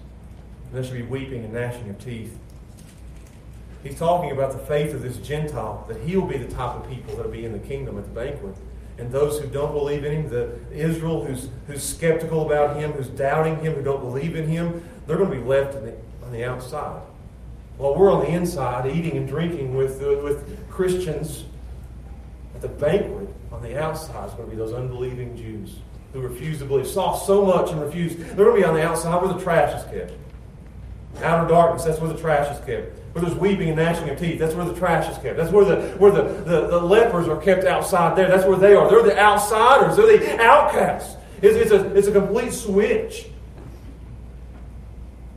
And 0.66 0.76
there 0.76 0.84
shall 0.84 0.94
be 0.94 1.04
weeping 1.04 1.44
and 1.44 1.54
gnashing 1.54 1.90
of 1.90 2.04
teeth. 2.04 2.38
He's 3.84 3.98
talking 3.98 4.32
about 4.32 4.54
the 4.54 4.60
faith 4.60 4.94
of 4.94 5.02
this 5.02 5.18
Gentile, 5.18 5.86
that 5.88 6.02
he'll 6.02 6.26
be 6.26 6.38
the 6.38 6.52
type 6.52 6.76
of 6.76 6.90
people 6.90 7.16
that 7.16 7.26
will 7.26 7.32
be 7.32 7.46
in 7.46 7.54
the 7.54 7.60
kingdom 7.60 7.98
at 7.98 8.06
the 8.06 8.12
banquet 8.12 8.56
and 8.98 9.12
those 9.12 9.40
who 9.40 9.48
don't 9.48 9.74
believe 9.74 10.04
in 10.04 10.12
him, 10.12 10.30
the 10.30 10.58
Israel 10.72 11.24
who's, 11.24 11.50
who's 11.68 11.84
skeptical 11.84 12.46
about 12.46 12.78
him, 12.78 12.92
who's 12.94 13.08
doubting 13.08 13.60
him, 13.60 13.74
who 13.74 13.84
don't 13.84 14.02
believe 14.02 14.36
in 14.36 14.48
him, 14.48 14.84
they're 15.06 15.18
going 15.18 15.30
to 15.30 15.36
be 15.36 15.44
left 15.44 15.74
the, 15.74 15.96
on 16.24 16.32
the 16.32 16.44
outside. 16.44 17.02
While 17.78 17.96
we're 17.96 18.12
on 18.12 18.22
the 18.22 18.30
inside 18.30 18.90
eating 18.90 19.18
and 19.18 19.28
drinking 19.28 19.76
with, 19.76 20.02
uh, 20.02 20.18
with 20.24 20.68
Christians 20.70 21.46
at 22.56 22.62
the 22.62 22.68
banquet, 22.68 23.30
on 23.52 23.62
the 23.62 23.80
outside 23.80 24.28
is 24.28 24.34
going 24.34 24.50
to 24.50 24.56
be 24.56 24.58
those 24.58 24.74
unbelieving 24.74 25.38
Jews 25.38 25.76
who 26.14 26.22
refuse 26.22 26.60
to 26.60 26.66
believe, 26.66 26.88
saw 26.88 27.16
so 27.16 27.46
much 27.46 27.72
and 27.72 27.82
refused. 27.82 28.18
They're 28.20 28.46
going 28.46 28.56
to 28.56 28.62
be 28.62 28.64
on 28.64 28.74
the 28.74 28.84
outside 28.84 29.22
where 29.22 29.34
the 29.34 29.40
trash 29.40 29.78
is 29.78 29.84
kept. 29.92 30.14
Outer 31.22 31.48
darkness, 31.48 31.84
that's 31.84 32.00
where 32.00 32.12
the 32.12 32.20
trash 32.20 32.56
is 32.56 32.66
kept. 32.66 33.07
Where 33.18 33.30
there's 33.30 33.40
weeping 33.40 33.70
and 33.70 33.78
gnashing 33.78 34.08
of 34.10 34.20
teeth, 34.20 34.38
that's 34.38 34.54
where 34.54 34.66
the 34.66 34.76
trash 34.76 35.12
is 35.12 35.18
kept. 35.18 35.38
That's 35.38 35.52
where 35.52 35.66
the 35.66 35.98
where 35.98 36.12
the, 36.12 36.22
the, 36.22 36.68
the 36.68 36.80
lepers 36.80 37.28
are 37.28 37.38
kept 37.38 37.64
outside 37.64 38.16
there. 38.16 38.28
That's 38.28 38.46
where 38.46 38.58
they 38.58 38.76
are. 38.76 38.88
They're 38.88 39.02
the 39.02 39.20
outsiders, 39.20 39.98
they're 39.98 40.18
the 40.20 40.40
outcasts. 40.40 41.16
It's, 41.42 41.56
it's, 41.56 41.72
a, 41.72 41.96
it's 41.96 42.08
a 42.08 42.12
complete 42.12 42.54
switch. 42.54 43.30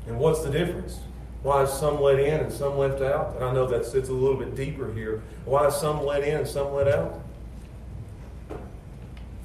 And 0.06 0.18
what's 0.18 0.42
the 0.42 0.50
difference? 0.50 0.98
Why 1.42 1.62
is 1.62 1.72
some 1.72 2.02
let 2.02 2.18
in 2.18 2.40
and 2.40 2.52
some 2.52 2.76
left 2.76 3.00
out? 3.00 3.36
And 3.36 3.44
I 3.44 3.52
know 3.52 3.66
that 3.66 3.86
sits 3.86 4.10
a 4.10 4.12
little 4.12 4.36
bit 4.36 4.54
deeper 4.54 4.92
here. 4.92 5.22
Why 5.46 5.66
is 5.68 5.74
some 5.74 6.04
let 6.04 6.22
in 6.22 6.36
and 6.36 6.46
some 6.46 6.74
let 6.74 6.86
out? 6.86 7.22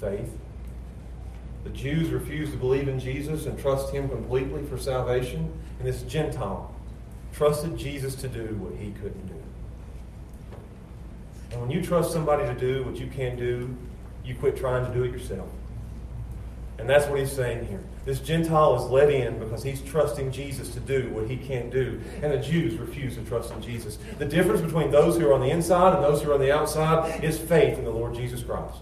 Faith. 0.02 0.30
The 1.64 1.70
Jews 1.70 2.10
refused 2.10 2.52
to 2.52 2.58
believe 2.58 2.90
in 2.90 3.00
Jesus 3.00 3.46
and 3.46 3.58
trust 3.58 3.94
him 3.94 4.10
completely 4.10 4.66
for 4.66 4.78
salvation. 4.78 5.54
And 5.80 5.88
this 5.88 6.02
Gentile 6.04 6.75
trusted 7.36 7.78
Jesus 7.78 8.16
to 8.16 8.28
do 8.28 8.56
what 8.56 8.80
he 8.80 8.92
couldn't 8.92 9.28
do. 9.28 9.36
And 11.52 11.62
when 11.62 11.72
you 11.72 11.82
trust 11.82 12.12
somebody 12.12 12.46
to 12.46 12.54
do 12.54 12.84
what 12.84 12.96
you 12.96 13.08
can't 13.08 13.38
do, 13.38 13.76
you 14.24 14.36
quit 14.36 14.58
trying 14.58 14.86
to 14.86 14.94
do 14.94 15.04
it 15.04 15.12
yourself. 15.12 15.48
And 16.78 16.90
that's 16.90 17.08
what 17.08 17.20
he's 17.20 17.32
saying 17.32 17.68
here. 17.68 17.84
This 18.06 18.20
Gentile 18.20 18.76
is 18.76 18.92
let 18.92 19.10
in 19.10 19.40
because 19.40 19.64
he's 19.64 19.82
trusting 19.82 20.32
Jesus 20.32 20.70
to 20.72 20.80
do 20.80 21.10
what 21.10 21.30
he 21.30 21.38
can't 21.38 21.72
do. 21.72 22.02
And 22.22 22.32
the 22.32 22.38
Jews 22.38 22.78
refuse 22.78 23.16
to 23.16 23.24
trust 23.24 23.52
in 23.52 23.62
Jesus. 23.62 23.98
The 24.18 24.26
difference 24.26 24.62
between 24.62 24.92
those 24.92 25.18
who 25.18 25.28
are 25.30 25.34
on 25.34 25.42
the 25.42 25.50
inside 25.50 25.96
and 25.96 26.04
those 26.04 26.22
who 26.22 26.32
are 26.32 26.36
on 26.36 26.42
the 26.42 26.52
outside 26.52 27.24
is 27.24 27.40
faith 27.40 27.78
in 27.78 27.86
the 27.86 27.92
Lord 27.92 28.14
Jesus 28.14 28.44
Christ. 28.44 28.80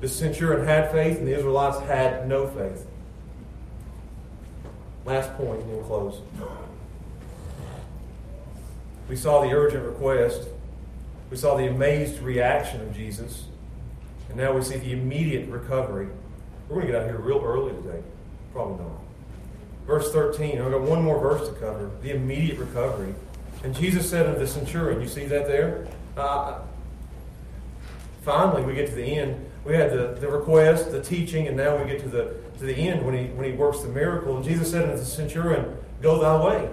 The 0.00 0.08
centurion 0.08 0.66
had 0.66 0.90
faith, 0.92 1.18
and 1.18 1.26
the 1.26 1.36
Israelites 1.36 1.78
had 1.80 2.28
no 2.28 2.46
faith. 2.46 2.86
Last 5.04 5.34
point, 5.36 5.60
and 5.62 5.70
we'll 5.70 5.84
close. 5.84 6.20
We 9.08 9.16
saw 9.16 9.42
the 9.42 9.52
urgent 9.52 9.84
request. 9.84 10.48
We 11.30 11.36
saw 11.36 11.56
the 11.56 11.68
amazed 11.68 12.20
reaction 12.20 12.80
of 12.80 12.94
Jesus. 12.94 13.44
And 14.28 14.36
now 14.36 14.52
we 14.52 14.62
see 14.62 14.76
the 14.76 14.92
immediate 14.92 15.48
recovery. 15.48 16.08
We're 16.68 16.76
going 16.76 16.86
to 16.86 16.92
get 16.92 17.02
out 17.02 17.08
here 17.08 17.18
real 17.18 17.42
early 17.44 17.72
today. 17.72 18.02
Probably 18.52 18.84
not. 18.84 18.92
Verse 19.86 20.12
13. 20.12 20.60
I've 20.60 20.72
got 20.72 20.82
one 20.82 21.02
more 21.02 21.20
verse 21.20 21.48
to 21.48 21.54
cover. 21.54 21.90
The 22.02 22.10
immediate 22.10 22.58
recovery. 22.58 23.14
And 23.62 23.74
Jesus 23.74 24.08
said 24.08 24.26
unto 24.26 24.40
the 24.40 24.46
centurion, 24.46 25.00
you 25.00 25.08
see 25.08 25.26
that 25.26 25.46
there? 25.46 25.86
Uh, 26.16 26.58
finally, 28.22 28.62
we 28.62 28.74
get 28.74 28.88
to 28.88 28.94
the 28.94 29.04
end. 29.04 29.44
We 29.64 29.74
had 29.74 29.90
the, 29.90 30.16
the 30.20 30.28
request, 30.28 30.92
the 30.92 31.02
teaching, 31.02 31.48
and 31.48 31.56
now 31.56 31.76
we 31.76 31.88
get 31.90 32.00
to 32.00 32.08
the, 32.08 32.34
to 32.58 32.64
the 32.64 32.74
end 32.74 33.04
when 33.04 33.16
he, 33.16 33.24
when 33.32 33.50
he 33.50 33.56
works 33.56 33.80
the 33.80 33.88
miracle. 33.88 34.36
And 34.36 34.44
Jesus 34.44 34.70
said 34.70 34.84
unto 34.84 34.96
the 34.96 35.04
centurion, 35.04 35.76
Go 36.02 36.20
thy 36.20 36.44
way. 36.44 36.70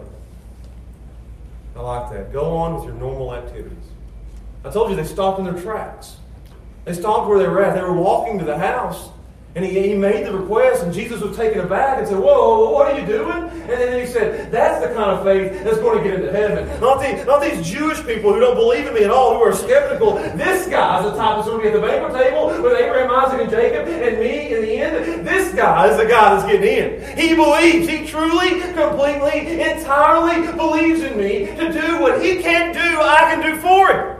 I 1.75 1.81
like 1.81 2.11
that. 2.11 2.31
Go 2.31 2.55
on 2.55 2.75
with 2.75 2.85
your 2.85 2.93
normal 2.93 3.33
activities. 3.33 3.77
I 4.63 4.69
told 4.71 4.89
you 4.89 4.95
they 4.95 5.03
stopped 5.03 5.39
in 5.39 5.45
their 5.45 5.61
tracks. 5.61 6.17
They 6.85 6.93
stopped 6.93 7.27
where 7.27 7.39
they 7.39 7.47
were 7.47 7.63
at. 7.63 7.75
They 7.75 7.81
were 7.81 7.93
walking 7.93 8.39
to 8.39 8.45
the 8.45 8.57
house. 8.57 9.09
And 9.55 9.63
he, 9.63 9.89
he 9.89 9.93
made 9.93 10.25
the 10.25 10.35
request, 10.35 10.81
and 10.81 10.91
Jesus 10.91 11.21
was 11.21 11.37
taken 11.37 11.59
aback 11.59 11.99
and 11.99 12.07
said, 12.07 12.17
Whoa, 12.17 12.71
what 12.71 12.91
are 12.91 12.99
you 12.99 13.05
doing? 13.05 13.43
And 13.53 13.69
then 13.69 13.99
he 13.99 14.11
said, 14.11 14.51
That's 14.51 14.83
the 14.83 14.91
kind 14.95 15.11
of 15.11 15.23
faith 15.23 15.63
that's 15.63 15.77
going 15.77 15.99
to 15.99 16.03
get 16.03 16.19
into 16.19 16.31
heaven. 16.31 16.67
Not, 16.81 16.99
the, 16.99 17.23
not 17.25 17.39
these 17.39 17.63
Jewish 17.63 18.03
people 18.03 18.33
who 18.33 18.39
don't 18.39 18.55
believe 18.55 18.87
in 18.87 18.95
me 18.95 19.03
at 19.03 19.11
all, 19.11 19.35
who 19.35 19.41
are 19.41 19.53
skeptical. 19.53 20.15
This 20.15 20.67
guy's 20.67 21.03
the 21.03 21.15
type 21.15 21.35
that's 21.35 21.47
going 21.47 21.59
to 21.59 21.63
be 21.63 21.67
at 21.67 21.79
the 21.79 21.85
banquet 21.85 22.19
table 22.19 22.47
with 22.47 22.73
Abraham, 22.73 23.11
Isaac, 23.11 23.41
and 23.41 23.49
Jacob, 23.51 23.87
and 23.87 24.19
me 24.19 24.55
in 24.55 24.61
the 24.63 24.75
end. 24.75 25.27
This 25.27 25.53
guy 25.53 25.87
is 25.87 25.97
the 25.97 26.05
guy 26.05 26.33
that's 26.33 26.51
getting 26.51 26.63
in. 26.63 27.17
He 27.17 27.35
believes. 27.35 27.87
He 27.87 28.07
truly, 28.07 28.59
completely, 28.73 29.61
entirely 29.61 30.51
believes 30.53 31.01
in 31.01 31.15
me 31.15 31.45
to 31.45 31.71
do 31.71 32.01
what 32.01 32.23
he 32.23 32.41
can't 32.41 32.73
do, 32.73 32.79
I 32.79 33.35
can 33.35 33.41
do 33.53 33.61
for 33.61 33.91
him. 33.91 34.17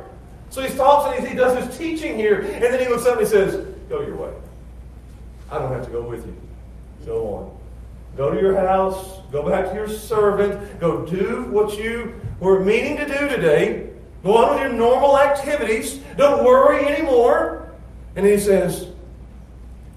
So 0.52 0.62
he 0.62 0.70
stops 0.70 1.16
and 1.16 1.26
he, 1.26 1.32
he 1.32 1.36
does 1.36 1.58
his 1.58 1.76
teaching 1.76 2.18
here, 2.18 2.42
and 2.42 2.62
then 2.62 2.80
he 2.80 2.88
looks 2.88 3.08
up 3.08 3.18
and 3.18 3.22
he 3.22 3.28
says, 3.28 3.66
Go 3.90 4.02
your 4.02 4.16
way. 4.16 4.43
I 5.54 5.60
don't 5.60 5.72
have 5.72 5.86
to 5.86 5.92
go 5.92 6.02
with 6.02 6.26
you. 6.26 6.36
Go 7.06 7.36
on. 7.36 7.58
Go 8.18 8.34
to 8.34 8.42
your 8.42 8.56
house. 8.56 9.20
Go 9.32 9.48
back 9.48 9.70
to 9.70 9.76
your 9.76 9.88
servant. 9.88 10.80
Go 10.80 11.06
do 11.06 11.44
what 11.52 11.78
you 11.78 12.20
were 12.40 12.60
meaning 12.60 12.98
to 12.98 13.06
do 13.06 13.30
today. 13.30 13.92
Go 14.24 14.36
on 14.36 14.56
with 14.56 14.62
your 14.62 14.74
normal 14.74 15.20
activities. 15.20 16.00
Don't 16.18 16.44
worry 16.44 16.88
anymore. 16.88 17.72
And 18.16 18.26
he 18.26 18.40
says, 18.40 18.88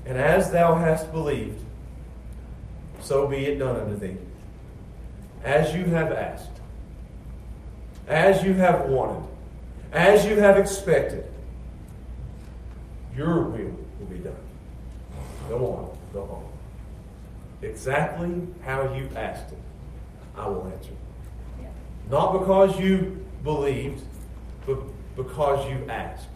And 0.04 0.18
as 0.18 0.50
thou 0.50 0.74
hast 0.74 1.11
believed, 1.11 1.59
so 3.00 3.26
be 3.26 3.46
it 3.46 3.59
done 3.59 3.76
unto 3.76 3.96
thee. 3.98 4.18
As 5.42 5.74
you 5.74 5.86
have 5.86 6.12
asked, 6.12 6.50
as 8.09 8.44
you 8.44 8.52
have 8.52 8.90
wanted, 8.90 9.26
as 9.92 10.26
you 10.26 10.36
have 10.36 10.59
expected, 10.59 11.24
your 13.16 13.44
will. 13.44 13.86
Go 15.49 15.66
on, 15.66 15.99
go 16.12 16.26
home. 16.26 16.44
Exactly 17.62 18.47
how 18.64 18.94
you 18.94 19.09
asked 19.16 19.53
it, 19.53 19.59
I 20.36 20.49
will 20.49 20.70
answer. 20.74 20.92
Not 22.11 22.38
because 22.38 22.78
you 22.78 23.24
believed, 23.42 24.03
but 24.66 24.78
because 25.16 25.68
you 25.70 25.84
asked. 25.88 26.28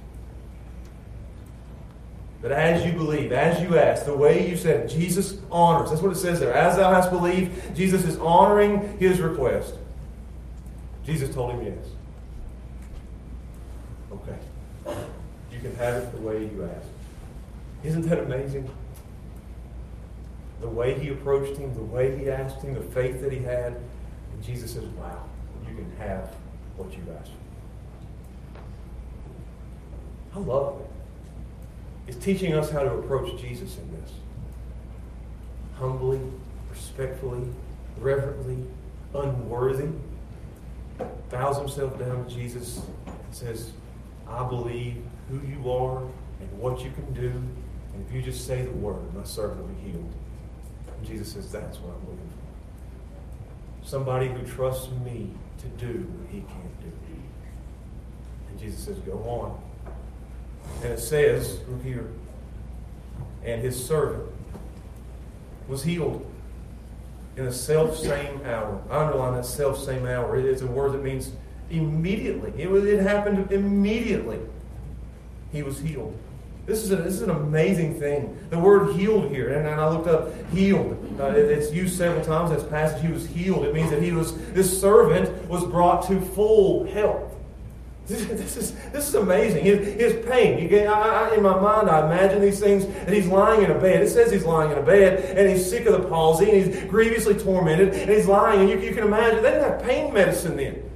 But 2.42 2.52
as 2.52 2.86
you 2.86 2.92
believe, 2.92 3.32
as 3.32 3.60
you 3.60 3.76
ask, 3.78 4.06
the 4.06 4.16
way 4.16 4.48
you 4.48 4.56
said, 4.56 4.88
Jesus 4.88 5.36
honors. 5.50 5.90
That's 5.90 6.00
what 6.00 6.12
it 6.12 6.16
says 6.16 6.40
there. 6.40 6.54
As 6.54 6.76
thou 6.76 6.90
hast 6.90 7.10
believed, 7.10 7.76
Jesus 7.76 8.04
is 8.04 8.16
honoring 8.18 8.96
his 8.98 9.20
request. 9.20 9.74
Jesus 11.04 11.34
told 11.34 11.52
him 11.52 11.66
yes. 11.66 11.86
Okay. 14.12 14.96
You 15.52 15.60
can 15.60 15.76
have 15.76 16.02
it 16.02 16.12
the 16.12 16.20
way 16.22 16.40
you 16.40 16.64
ask. 16.64 16.88
Isn't 17.84 18.08
that 18.08 18.20
amazing? 18.20 18.70
The 20.60 20.68
way 20.68 20.98
he 20.98 21.08
approached 21.08 21.58
him, 21.58 21.74
the 21.74 21.82
way 21.82 22.16
he 22.18 22.30
asked 22.30 22.62
him, 22.62 22.74
the 22.74 22.80
faith 22.80 23.20
that 23.22 23.32
he 23.32 23.38
had. 23.38 23.74
And 24.32 24.42
Jesus 24.42 24.72
says, 24.74 24.84
Wow, 24.84 25.24
you 25.68 25.74
can 25.74 25.90
have 25.98 26.34
what 26.76 26.92
you've 26.96 27.08
asked 27.16 27.30
for. 30.32 30.38
I 30.38 30.38
love 30.38 30.80
it. 30.80 30.90
It's 32.08 32.24
teaching 32.24 32.54
us 32.54 32.70
how 32.70 32.82
to 32.82 32.92
approach 32.94 33.40
Jesus 33.40 33.78
in 33.78 33.90
this. 34.00 34.12
Humbly, 35.76 36.20
respectfully, 36.70 37.48
reverently, 37.98 38.64
unworthy. 39.14 39.88
Bows 41.30 41.56
himself 41.58 41.98
down 41.98 42.26
to 42.26 42.34
Jesus 42.34 42.82
and 43.06 43.16
says, 43.30 43.72
I 44.28 44.46
believe 44.46 45.02
who 45.28 45.40
you 45.46 45.70
are 45.70 46.02
and 46.40 46.58
what 46.58 46.82
you 46.84 46.90
can 46.90 47.12
do. 47.14 47.30
And 47.30 48.06
if 48.06 48.12
you 48.12 48.22
just 48.22 48.46
say 48.46 48.62
the 48.62 48.70
word, 48.70 49.14
my 49.14 49.24
servant 49.24 49.60
will 49.60 49.68
be 49.68 49.90
healed. 49.90 50.12
Jesus 51.04 51.32
says, 51.32 51.50
That's 51.50 51.78
what 51.78 51.94
I'm 51.94 52.00
looking 52.00 52.30
for. 53.82 53.88
Somebody 53.88 54.28
who 54.28 54.42
trusts 54.46 54.88
me 55.04 55.30
to 55.58 55.66
do 55.84 56.06
what 56.18 56.30
he 56.30 56.40
can't 56.40 56.80
do. 56.80 56.92
And 58.48 58.58
Jesus 58.58 58.84
says, 58.84 58.98
Go 58.98 59.18
on. 59.28 59.60
And 60.82 60.92
it 60.92 61.00
says, 61.00 61.58
look 61.68 61.82
here, 61.82 62.08
and 63.44 63.60
his 63.60 63.82
servant 63.82 64.30
was 65.68 65.82
healed 65.82 66.26
in 67.36 67.44
the 67.44 67.52
self 67.52 67.98
same 67.98 68.40
hour. 68.44 68.82
I 68.90 69.04
underline 69.04 69.34
that 69.34 69.44
self 69.44 69.82
same 69.82 70.06
hour. 70.06 70.38
It 70.38 70.46
is 70.46 70.62
a 70.62 70.66
word 70.66 70.92
that 70.92 71.02
means 71.02 71.32
immediately. 71.70 72.50
It, 72.60 72.68
it 72.70 73.02
happened 73.02 73.52
immediately. 73.52 74.38
He 75.52 75.62
was 75.62 75.78
healed. 75.78 76.16
This 76.70 76.84
is, 76.84 76.92
a, 76.92 76.96
this 76.96 77.14
is 77.14 77.22
an 77.22 77.30
amazing 77.30 77.98
thing. 77.98 78.38
The 78.50 78.58
word 78.58 78.94
healed 78.94 79.28
here, 79.28 79.48
and, 79.54 79.66
and 79.66 79.80
I 79.80 79.88
looked 79.88 80.06
up 80.06 80.30
healed. 80.52 80.96
Uh, 81.18 81.30
it, 81.30 81.50
it's 81.50 81.72
used 81.72 81.98
several 81.98 82.24
times 82.24 82.52
in 82.52 82.58
this 82.58 82.66
passage. 82.68 83.02
He 83.02 83.10
was 83.10 83.26
healed. 83.26 83.64
It 83.64 83.74
means 83.74 83.90
that 83.90 84.00
he 84.00 84.12
was, 84.12 84.36
this 84.52 84.80
servant 84.80 85.48
was 85.48 85.64
brought 85.64 86.06
to 86.06 86.20
full 86.20 86.86
health. 86.86 87.34
This 88.06 88.56
is, 88.56 88.74
this 88.92 89.08
is 89.08 89.14
amazing. 89.16 89.64
His, 89.64 90.00
his 90.00 90.26
pain. 90.26 90.68
Get, 90.68 90.86
I, 90.86 91.30
I, 91.30 91.34
in 91.34 91.42
my 91.42 91.58
mind, 91.58 91.90
I 91.90 92.06
imagine 92.06 92.40
these 92.40 92.60
things, 92.60 92.84
and 92.84 93.12
he's 93.12 93.26
lying 93.26 93.64
in 93.64 93.72
a 93.72 93.78
bed. 93.78 94.02
It 94.02 94.08
says 94.08 94.30
he's 94.30 94.44
lying 94.44 94.70
in 94.70 94.78
a 94.78 94.82
bed, 94.82 95.36
and 95.36 95.48
he's 95.48 95.68
sick 95.68 95.86
of 95.86 96.00
the 96.00 96.08
palsy, 96.08 96.50
and 96.50 96.72
he's 96.72 96.84
grievously 96.84 97.34
tormented, 97.34 97.94
and 97.94 98.10
he's 98.10 98.28
lying. 98.28 98.60
And 98.60 98.70
you, 98.70 98.78
you 98.78 98.94
can 98.94 99.02
imagine, 99.02 99.42
they 99.42 99.50
didn't 99.50 99.70
have 99.70 99.82
pain 99.82 100.14
medicine 100.14 100.56
then. 100.56 100.88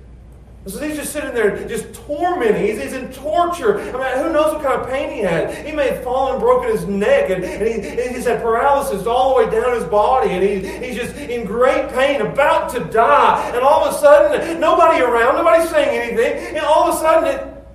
So 0.66 0.80
he's 0.80 0.96
just 0.96 1.12
sitting 1.12 1.34
there, 1.34 1.68
just 1.68 1.92
tormenting. 1.92 2.64
He's, 2.64 2.80
he's 2.80 2.94
in 2.94 3.12
torture. 3.12 3.80
I 3.80 3.84
mean, 3.84 4.24
who 4.24 4.32
knows 4.32 4.54
what 4.54 4.62
kind 4.62 4.80
of 4.80 4.88
pain 4.88 5.12
he 5.12 5.18
had? 5.18 5.66
He 5.66 5.72
may 5.72 5.88
have 5.90 6.02
fallen 6.02 6.36
and 6.36 6.40
broken 6.40 6.70
his 6.70 6.86
neck, 6.86 7.28
and, 7.28 7.44
and, 7.44 7.68
he, 7.68 7.86
and 7.86 8.16
he's 8.16 8.24
had 8.24 8.40
paralysis 8.40 9.06
all 9.06 9.34
the 9.34 9.44
way 9.44 9.50
down 9.50 9.74
his 9.74 9.84
body, 9.84 10.30
and 10.30 10.42
he, 10.42 10.86
he's 10.86 10.96
just 10.96 11.16
in 11.16 11.44
great 11.44 11.90
pain, 11.90 12.22
about 12.22 12.70
to 12.70 12.80
die. 12.84 13.50
And 13.54 13.58
all 13.58 13.84
of 13.84 13.94
a 13.94 13.98
sudden, 13.98 14.58
nobody 14.58 15.02
around, 15.02 15.34
nobody's 15.34 15.68
saying 15.68 16.00
anything, 16.00 16.56
and 16.56 16.64
all 16.64 16.88
of 16.88 16.94
a 16.94 16.98
sudden, 16.98 17.28
it, 17.28 17.66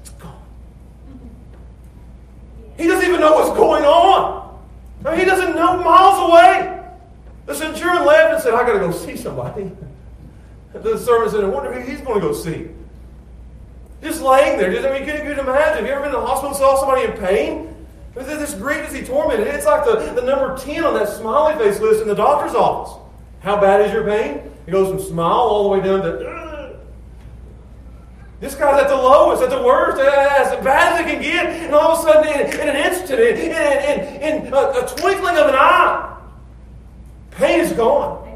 it's 0.00 0.10
gone. 0.10 0.42
He 2.78 2.86
doesn't 2.86 3.06
even 3.06 3.20
know 3.20 3.34
what's 3.34 3.54
going 3.58 3.84
on. 3.84 4.58
I 5.04 5.10
mean, 5.10 5.20
he 5.20 5.26
doesn't 5.26 5.54
know 5.54 5.76
miles 5.82 6.30
away. 6.30 6.80
The 7.44 7.54
centurion 7.54 8.06
left 8.06 8.34
and 8.34 8.42
said, 8.42 8.54
I 8.54 8.64
got 8.66 8.72
to 8.72 8.78
go 8.78 8.90
see 8.90 9.18
somebody. 9.18 9.70
The 10.72 10.98
servant 10.98 11.32
said, 11.32 11.44
I 11.44 11.48
wonder 11.48 11.72
who 11.72 11.80
he's 11.88 12.00
going 12.00 12.20
to 12.20 12.26
go 12.26 12.32
see. 12.32 12.68
Just 14.02 14.22
laying 14.22 14.58
there. 14.58 14.72
Just, 14.72 14.86
I 14.86 14.92
mean, 14.92 15.04
can 15.04 15.24
you 15.24 15.32
imagine? 15.32 15.84
Have 15.84 15.86
you 15.86 15.92
ever 15.92 16.00
been 16.00 16.14
in 16.14 16.20
the 16.20 16.26
hospital 16.26 16.50
and 16.50 16.56
saw 16.56 16.78
somebody 16.78 17.04
in 17.04 17.12
pain? 17.12 17.72
This 18.14 18.54
grievously 18.54 19.04
tormented. 19.04 19.46
It's 19.46 19.64
like 19.64 19.84
the, 19.84 20.12
the 20.20 20.26
number 20.26 20.56
10 20.56 20.84
on 20.84 20.94
that 20.94 21.08
smiley 21.08 21.56
face 21.62 21.80
list 21.80 22.02
in 22.02 22.08
the 22.08 22.14
doctor's 22.14 22.54
office. 22.54 23.00
How 23.40 23.60
bad 23.60 23.80
is 23.80 23.92
your 23.92 24.04
pain? 24.04 24.50
It 24.66 24.70
goes 24.70 24.88
from 24.88 25.00
smile 25.00 25.32
all 25.32 25.62
the 25.64 25.68
way 25.70 25.80
down 25.84 26.02
to. 26.02 26.78
This 28.40 28.56
guy's 28.56 28.82
at 28.82 28.88
the 28.88 28.96
lowest, 28.96 29.40
at 29.40 29.50
the 29.50 29.62
worst, 29.62 30.00
as 30.00 30.64
bad 30.64 30.94
as 30.94 31.06
it 31.06 31.12
can 31.12 31.22
get. 31.22 31.46
And 31.46 31.74
all 31.74 31.92
of 31.92 32.00
a 32.00 32.02
sudden, 32.02 32.40
in, 32.40 32.60
in 32.60 32.68
an 32.68 32.92
instant, 32.92 33.20
in, 33.20 33.36
in, 33.36 33.52
in, 33.52 34.46
in 34.46 34.52
a, 34.52 34.56
a 34.56 34.94
twinkling 34.96 35.36
of 35.36 35.46
an 35.46 35.54
eye, 35.54 36.18
pain 37.30 37.60
is 37.60 37.72
gone. 37.72 38.31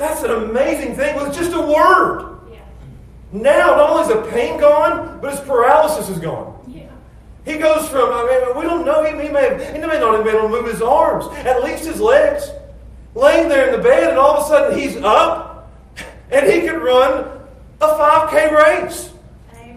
That's 0.00 0.22
an 0.22 0.30
amazing 0.30 0.94
thing 0.94 1.14
with 1.16 1.34
just 1.34 1.52
a 1.52 1.60
word. 1.60 2.40
Yeah. 2.50 2.60
Now, 3.32 3.76
not 3.76 3.90
only 3.90 4.02
is 4.04 4.08
the 4.08 4.30
pain 4.30 4.58
gone, 4.58 5.20
but 5.20 5.32
his 5.32 5.40
paralysis 5.40 6.08
is 6.08 6.18
gone. 6.18 6.58
Yeah. 6.66 6.88
He 7.44 7.58
goes 7.58 7.86
from, 7.86 8.10
I 8.10 8.24
mean, 8.24 8.56
we 8.56 8.62
don't 8.64 8.86
know, 8.86 9.04
he, 9.04 9.10
he, 9.10 9.30
may 9.30 9.50
have, 9.50 9.60
he 9.60 9.78
may 9.78 10.00
not 10.00 10.14
have 10.14 10.24
been 10.24 10.36
able 10.36 10.48
to 10.48 10.62
move 10.62 10.72
his 10.72 10.80
arms, 10.80 11.26
at 11.44 11.62
least 11.62 11.84
his 11.84 12.00
legs. 12.00 12.50
Laying 13.14 13.50
there 13.50 13.66
in 13.66 13.72
the 13.72 13.82
bed, 13.82 14.08
and 14.08 14.18
all 14.18 14.38
of 14.38 14.46
a 14.46 14.48
sudden 14.48 14.78
he's 14.78 14.96
up, 14.96 15.70
and 16.30 16.50
he 16.50 16.62
can 16.62 16.76
run 16.76 17.38
a 17.82 17.86
5K 17.86 18.52
race. 18.52 19.10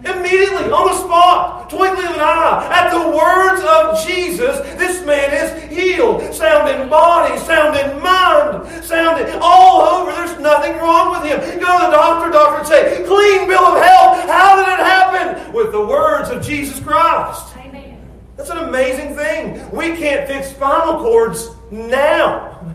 Immediately, 0.04 0.70
on 0.70 0.86
the 0.86 0.98
spot, 0.98 1.70
twinkling 1.70 2.04
of 2.04 2.14
an 2.14 2.20
eye, 2.20 2.68
at 2.70 2.90
the 2.92 3.08
words 3.08 3.64
of 3.64 4.06
Jesus, 4.06 4.60
this 4.76 5.02
man 5.06 5.32
is 5.32 5.72
healed. 5.72 6.34
Sound 6.34 6.68
in 6.68 6.90
body, 6.90 7.38
sound 7.38 7.74
in 7.78 8.02
mind, 8.02 8.84
sound 8.84 9.26
in 9.26 9.38
all 9.40 9.80
over. 9.80 10.12
There's 10.12 10.38
nothing 10.40 10.76
wrong 10.76 11.12
with 11.12 11.30
him. 11.30 11.40
Go 11.58 11.78
to 11.78 11.86
the 11.86 11.92
doctor, 11.96 12.30
doctor 12.30 12.58
would 12.58 12.66
say, 12.66 13.02
clean 13.06 13.48
bill 13.48 13.64
of 13.64 13.82
health. 13.82 14.28
How 14.28 14.56
did 14.56 14.72
it 14.74 14.84
happen? 14.84 15.52
With 15.54 15.72
the 15.72 15.86
words 15.86 16.28
of 16.28 16.42
Jesus 16.42 16.78
Christ. 16.80 17.56
Amen. 17.56 17.98
That's 18.36 18.50
an 18.50 18.58
amazing 18.58 19.16
thing. 19.16 19.70
We 19.70 19.96
can't 19.96 20.28
fix 20.28 20.50
spinal 20.50 20.98
cords 20.98 21.48
now. 21.70 22.74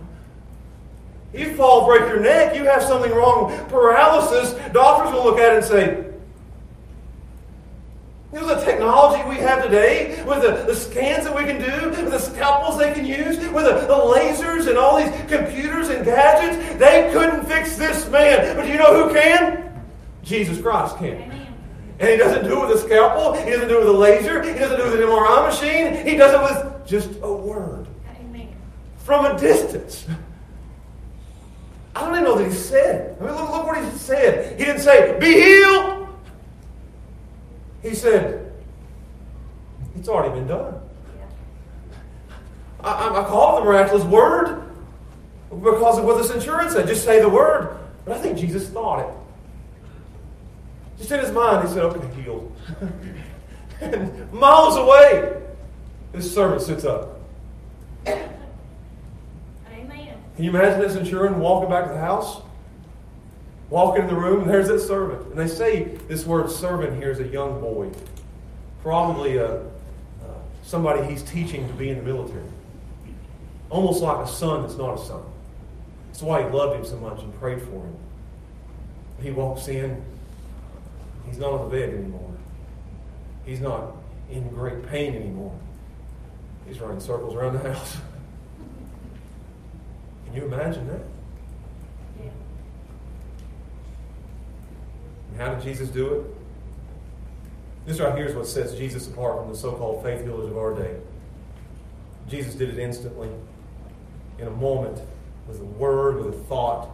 You 1.32 1.54
fall, 1.54 1.86
break 1.86 2.02
your 2.10 2.20
neck, 2.20 2.56
you 2.56 2.64
have 2.64 2.82
something 2.82 3.12
wrong, 3.12 3.56
paralysis, 3.68 4.54
doctors 4.74 5.14
will 5.14 5.24
look 5.24 5.38
at 5.38 5.54
it 5.54 5.58
and 5.58 5.66
say, 5.66 6.09
you 8.32 8.40
know 8.40 8.48
the 8.48 8.64
technology 8.64 9.28
we 9.28 9.38
have 9.38 9.64
today, 9.64 10.24
with 10.24 10.44
the, 10.44 10.64
the 10.68 10.76
scans 10.76 11.26
that 11.26 11.36
we 11.36 11.44
can 11.46 11.60
do, 11.60 11.90
with 11.90 12.12
the 12.12 12.20
scalpels 12.20 12.78
they 12.78 12.94
can 12.94 13.06
use, 13.06 13.38
with 13.38 13.66
the, 13.66 13.88
the 13.88 13.94
lasers 13.94 14.68
and 14.68 14.78
all 14.78 14.98
these 14.98 15.10
computers 15.28 15.90
and 15.90 16.06
gadgets, 16.06 16.78
they 16.78 17.10
couldn't 17.12 17.46
fix 17.48 17.76
this 17.76 18.08
man. 18.10 18.56
But 18.56 18.66
do 18.66 18.72
you 18.72 18.78
know 18.78 19.08
who 19.08 19.14
can? 19.14 19.84
Jesus 20.24 20.62
Christ 20.62 20.98
can. 20.98 21.16
Amen. 21.16 21.56
And 22.00 22.10
he 22.10 22.18
doesn't 22.18 22.46
do 22.46 22.64
it 22.64 22.68
with 22.68 22.78
a 22.78 22.86
scalpel, 22.86 23.34
he 23.34 23.50
doesn't 23.50 23.68
do 23.68 23.78
it 23.78 23.80
with 23.80 23.90
a 23.90 23.98
laser, 23.98 24.44
he 24.44 24.58
doesn't 24.58 24.78
do 24.78 24.84
it 24.84 24.92
with 24.92 25.02
an 25.02 25.08
MRI 25.08 25.50
machine, 25.50 26.08
he 26.08 26.16
does 26.16 26.34
it 26.34 26.42
with 26.42 26.88
just 26.88 27.10
a 27.24 27.34
word. 27.34 27.88
Amen. 28.22 28.50
From 28.98 29.26
a 29.26 29.40
distance. 29.40 30.06
I 31.96 32.02
don't 32.02 32.12
even 32.12 32.24
know 32.26 32.38
that 32.38 32.48
he 32.48 32.54
said. 32.54 33.18
I 33.20 33.26
mean, 33.26 33.34
look, 33.34 33.50
look 33.50 33.66
what 33.66 33.84
he 33.84 33.90
said. 33.98 34.58
He 34.58 34.66
didn't 34.66 34.82
say, 34.82 35.18
be 35.20 35.34
healed. 35.34 35.99
He 37.82 37.96
said, 37.96 38.52
It's 39.96 40.10
already 40.10 40.34
been 40.34 40.48
done. 40.48 40.76
I, 42.82 43.22
I 43.22 43.24
call 43.26 43.58
it 43.58 43.62
the 43.62 43.66
miraculous 43.66 44.06
word 44.06 44.64
because 45.50 45.98
of 45.98 46.06
what 46.06 46.18
the 46.18 46.24
centurion 46.24 46.72
said. 46.72 46.88
Just 46.88 47.04
say 47.04 47.22
the 47.22 47.30
word. 47.30 47.78
But 48.06 48.18
I 48.18 48.22
think 48.22 48.38
Jesus 48.38 48.70
thought 48.70 49.08
it. 49.08 49.14
Just 50.98 51.12
in 51.12 51.20
his 51.20 51.32
mind, 51.32 51.68
he 51.68 51.74
said, 51.74 51.84
Okay, 51.84 52.22
healed. 52.22 52.56
and 53.82 54.32
miles 54.34 54.76
away, 54.76 55.42
this 56.12 56.34
servant 56.34 56.62
sits 56.62 56.86
up. 56.86 57.20
Amen. 58.08 58.40
Can 60.36 60.46
you 60.46 60.52
imagine 60.52 60.80
this 60.80 60.94
centurion 60.94 61.40
walking 61.40 61.70
back 61.70 61.88
to 61.88 61.94
the 61.94 62.00
house? 62.00 62.42
Walking 63.70 64.04
in 64.04 64.08
the 64.08 64.16
room, 64.16 64.42
and 64.42 64.50
there's 64.50 64.68
that 64.68 64.80
servant. 64.80 65.28
And 65.28 65.38
they 65.38 65.48
say 65.48 65.84
this 66.08 66.26
word 66.26 66.50
servant 66.50 66.98
here 66.98 67.12
is 67.12 67.20
a 67.20 67.28
young 67.28 67.62
boy, 67.62 67.92
probably 68.82 69.38
a, 69.38 69.58
uh, 69.58 69.64
somebody 70.64 71.06
he's 71.06 71.22
teaching 71.22 71.68
to 71.68 71.74
be 71.74 71.90
in 71.90 71.98
the 71.98 72.04
military. 72.04 72.44
Almost 73.70 74.02
like 74.02 74.26
a 74.26 74.28
son 74.28 74.64
that's 74.64 74.76
not 74.76 75.00
a 75.00 75.06
son. 75.06 75.22
That's 76.08 76.24
why 76.24 76.44
he 76.44 76.50
loved 76.50 76.80
him 76.80 76.86
so 76.86 76.98
much 76.98 77.22
and 77.22 77.38
prayed 77.40 77.62
for 77.62 77.86
him. 77.86 77.96
He 79.22 79.30
walks 79.30 79.68
in, 79.68 80.04
he's 81.28 81.38
not 81.38 81.52
on 81.52 81.70
the 81.70 81.78
bed 81.78 81.94
anymore. 81.94 82.34
He's 83.46 83.60
not 83.60 83.96
in 84.32 84.50
great 84.50 84.88
pain 84.88 85.16
anymore. 85.16 85.58
He's 86.68 86.80
running 86.80 87.00
circles 87.00 87.36
around 87.36 87.54
the 87.54 87.74
house. 87.74 87.98
Can 90.26 90.36
you 90.36 90.46
imagine 90.46 90.88
that? 90.88 91.02
How 95.40 95.54
did 95.54 95.64
Jesus 95.64 95.90
do 95.90 96.16
it? 96.16 96.26
This 97.86 98.00
right 98.00 98.16
here 98.16 98.28
is 98.28 98.36
what 98.36 98.46
sets 98.46 98.74
Jesus 98.74 99.08
apart 99.08 99.40
from 99.40 99.50
the 99.50 99.58
so 99.58 99.72
called 99.72 100.04
faith 100.04 100.22
healers 100.22 100.50
of 100.50 100.58
our 100.58 100.74
day. 100.74 100.98
Jesus 102.28 102.54
did 102.54 102.70
it 102.70 102.78
instantly, 102.78 103.30
in 104.38 104.48
a 104.48 104.52
moment, 104.52 105.02
with 105.48 105.60
a 105.60 105.64
word, 105.64 106.24
with 106.24 106.36
a 106.36 106.38
thought. 106.44 106.90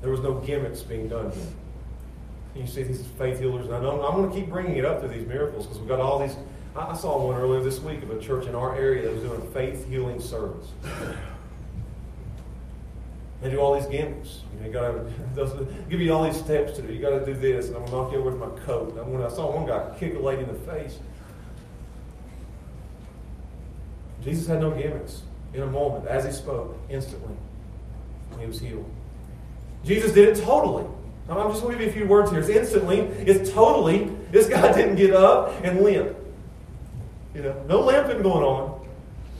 There 0.00 0.10
was 0.10 0.20
no 0.20 0.34
gimmicks 0.34 0.82
being 0.82 1.08
done 1.08 1.32
here. 1.32 1.46
You 2.54 2.66
see 2.66 2.84
these 2.84 3.04
faith 3.18 3.40
healers, 3.40 3.66
and 3.66 3.74
I 3.74 3.80
know 3.80 4.06
I'm 4.06 4.16
going 4.16 4.30
to 4.30 4.34
keep 4.34 4.48
bringing 4.48 4.76
it 4.76 4.84
up 4.84 5.00
through 5.00 5.10
these 5.10 5.26
miracles 5.26 5.66
because 5.66 5.80
we've 5.80 5.88
got 5.88 6.00
all 6.00 6.18
these. 6.18 6.36
I 6.76 6.94
saw 6.94 7.26
one 7.26 7.40
earlier 7.40 7.62
this 7.62 7.80
week 7.80 8.02
of 8.02 8.10
a 8.10 8.20
church 8.20 8.46
in 8.46 8.54
our 8.54 8.76
area 8.76 9.02
that 9.02 9.12
was 9.14 9.22
doing 9.22 9.40
a 9.40 9.44
faith 9.46 9.88
healing 9.88 10.20
service. 10.20 10.68
They 13.42 13.50
do 13.50 13.58
all 13.58 13.74
these 13.74 13.86
gimmicks. 13.86 14.40
You, 14.54 14.60
know, 14.60 14.66
you 14.66 14.72
got 14.72 15.56
to 15.56 15.66
give 15.90 16.00
you 16.00 16.12
all 16.12 16.24
these 16.24 16.36
steps 16.36 16.72
to 16.76 16.82
do. 16.82 16.92
You 16.92 17.00
got 17.00 17.10
to 17.10 17.24
do 17.24 17.34
this, 17.34 17.68
and 17.68 17.76
I'm 17.76 17.84
to 17.86 17.90
knock 17.90 18.12
you 18.12 18.18
over 18.18 18.30
with 18.30 18.40
my 18.40 18.64
coat. 18.64 18.96
And 18.96 19.12
when 19.12 19.22
I 19.22 19.28
saw 19.28 19.54
one 19.54 19.66
guy 19.66 19.94
kick 19.98 20.14
a 20.14 20.18
lady 20.18 20.42
in 20.42 20.48
the 20.48 20.54
face, 20.54 20.98
Jesus 24.24 24.46
had 24.46 24.60
no 24.60 24.70
gimmicks. 24.70 25.22
In 25.54 25.62
a 25.62 25.66
moment, 25.66 26.06
as 26.06 26.24
he 26.24 26.32
spoke, 26.32 26.76
instantly, 26.90 27.34
he 28.38 28.46
was 28.46 28.60
healed. 28.60 28.90
Jesus 29.84 30.12
did 30.12 30.36
it 30.36 30.42
totally. 30.42 30.84
I'm 31.28 31.50
just 31.50 31.62
going 31.62 31.78
to 31.78 31.84
give 31.84 31.94
you 31.94 32.02
a 32.02 32.04
few 32.04 32.10
words 32.10 32.30
here. 32.30 32.40
It's 32.40 32.48
instantly, 32.48 33.00
it's 33.00 33.50
totally. 33.50 34.10
This 34.30 34.48
guy 34.48 34.72
didn't 34.76 34.96
get 34.96 35.14
up 35.14 35.52
and 35.64 35.80
limp. 35.80 36.16
You 37.34 37.42
know, 37.42 37.64
no 37.68 37.80
limping 37.80 38.22
going 38.22 38.44
on. 38.44 38.86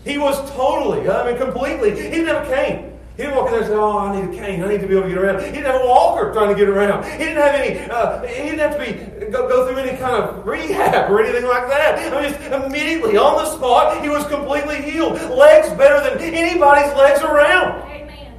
He 0.04 0.18
was 0.18 0.38
totally, 0.52 1.08
I 1.08 1.30
mean, 1.30 1.40
completely. 1.40 1.90
He 1.90 2.10
didn't 2.10 2.26
have 2.26 2.46
a 2.46 2.54
cane. 2.54 2.85
He 3.16 3.22
didn't 3.22 3.36
walk 3.36 3.46
in 3.46 3.52
there 3.52 3.62
and 3.62 3.70
say, 3.70 3.74
"Oh, 3.74 3.98
I 3.98 4.20
need 4.20 4.34
a 4.34 4.36
cane. 4.36 4.62
I 4.62 4.68
need 4.68 4.80
to 4.82 4.86
be 4.86 4.92
able 4.92 5.04
to 5.04 5.08
get 5.08 5.18
around." 5.18 5.40
He 5.40 5.50
didn't 5.50 5.66
have 5.66 5.80
a 5.80 5.86
walker 5.86 6.32
trying 6.34 6.50
to 6.50 6.54
get 6.54 6.68
around. 6.68 7.04
He 7.04 7.16
didn't 7.16 7.38
have 7.38 7.54
any. 7.54 7.80
Uh, 7.88 8.22
he 8.22 8.50
didn't 8.50 8.58
have 8.58 8.76
to 8.76 8.78
be 8.78 9.30
go, 9.30 9.48
go 9.48 9.66
through 9.66 9.78
any 9.78 9.96
kind 9.96 10.22
of 10.22 10.46
rehab 10.46 11.10
or 11.10 11.22
anything 11.22 11.48
like 11.48 11.66
that. 11.68 12.12
I 12.12 12.20
mean, 12.20 12.32
just 12.32 12.52
immediately 12.52 13.16
on 13.16 13.36
the 13.36 13.46
spot, 13.46 14.02
he 14.02 14.10
was 14.10 14.26
completely 14.26 14.82
healed. 14.82 15.14
Legs 15.30 15.70
better 15.70 15.98
than 16.02 16.20
anybody's 16.20 16.92
legs 16.94 17.22
around. 17.22 17.82
Amen. 17.90 18.34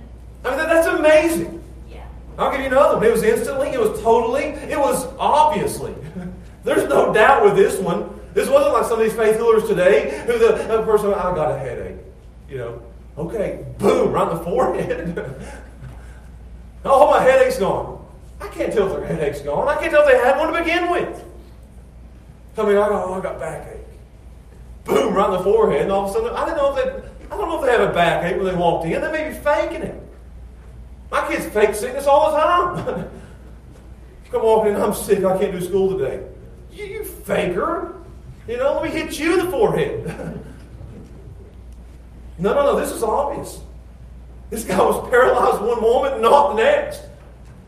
I 0.45 0.49
mean, 0.49 0.57
that, 0.59 0.67
that's 0.67 0.87
amazing. 0.87 1.63
Yeah. 1.89 2.05
I'll 2.37 2.51
give 2.51 2.61
you 2.61 2.67
another 2.67 2.97
one. 2.97 3.05
It 3.05 3.11
was 3.11 3.23
instantly. 3.23 3.69
It 3.69 3.79
was 3.79 3.99
totally. 4.01 4.43
It 4.43 4.77
was 4.77 5.07
obviously. 5.17 5.95
There's 6.63 6.87
no 6.87 7.11
doubt 7.11 7.43
with 7.43 7.55
this 7.55 7.79
one. 7.79 8.13
This 8.35 8.47
wasn't 8.47 8.73
like 8.73 8.83
some 8.83 8.99
of 8.99 9.05
these 9.05 9.15
faith 9.15 9.37
healers 9.37 9.67
today 9.67 10.23
who 10.27 10.37
the, 10.37 10.51
the 10.67 10.83
person, 10.83 11.11
I 11.11 11.33
got 11.33 11.51
a 11.51 11.57
headache. 11.57 11.97
You 12.47 12.57
know, 12.57 12.81
Okay, 13.17 13.65
boom, 13.79 14.11
right 14.11 14.31
in 14.31 14.37
the 14.37 14.43
forehead. 14.43 15.17
oh, 16.85 17.11
my 17.11 17.23
headache's 17.23 17.57
gone. 17.57 18.05
I 18.39 18.47
can't 18.49 18.71
tell 18.71 18.87
if 18.87 18.93
their 18.93 19.05
headache's 19.05 19.41
gone. 19.41 19.67
I 19.67 19.75
can't 19.79 19.91
tell 19.91 20.07
if 20.07 20.07
they 20.07 20.17
had 20.17 20.37
one 20.37 20.53
to 20.53 20.59
begin 20.59 20.91
with. 20.91 21.23
I 22.57 22.63
mean, 22.63 22.77
I 22.77 22.89
got, 22.89 23.07
oh, 23.07 23.13
I 23.15 23.21
got 23.21 23.39
backache. 23.39 23.85
Boom, 24.83 25.13
right 25.13 25.27
in 25.27 25.37
the 25.37 25.43
forehead, 25.43 25.81
and 25.81 25.91
all 25.91 26.05
of 26.05 26.11
a 26.11 26.13
sudden, 26.13 26.35
I 26.35 26.45
didn't 26.45 26.57
know 26.57 26.75
if 26.75 26.83
they, 26.83 26.91
I 27.31 27.37
don't 27.37 27.49
know 27.49 27.59
if 27.59 27.65
they 27.65 27.71
have 27.71 27.89
a 27.89 27.93
backache 27.93 28.37
when 28.37 28.45
they 28.45 28.55
walked 28.55 28.85
in. 28.85 29.01
They 29.01 29.11
may 29.11 29.29
be 29.29 29.35
faking 29.35 29.81
it. 29.81 30.01
My 31.11 31.27
kids 31.27 31.45
fake 31.47 31.73
sickness 31.73 32.05
all 32.05 32.31
the 32.31 32.37
time. 32.37 33.09
Come 34.31 34.43
walking 34.43 34.75
in, 34.75 34.81
I'm 34.81 34.93
sick, 34.93 35.23
I 35.23 35.37
can't 35.37 35.53
do 35.53 35.61
school 35.61 35.97
today. 35.97 36.25
You, 36.71 36.85
you 36.85 37.03
faker. 37.03 37.95
You 38.47 38.57
know, 38.57 38.75
let 38.75 38.83
me 38.83 38.89
hit 38.89 39.19
you 39.19 39.39
in 39.39 39.45
the 39.45 39.51
forehead. 39.51 40.43
No, 42.39 42.53
no, 42.53 42.63
no, 42.63 42.79
this 42.79 42.91
is 42.91 43.03
obvious. 43.03 43.61
This 44.49 44.63
guy 44.63 44.77
was 44.77 45.09
paralyzed 45.09 45.61
one 45.61 45.81
moment, 45.81 46.21
not 46.21 46.55
the 46.55 46.63
next. 46.63 47.01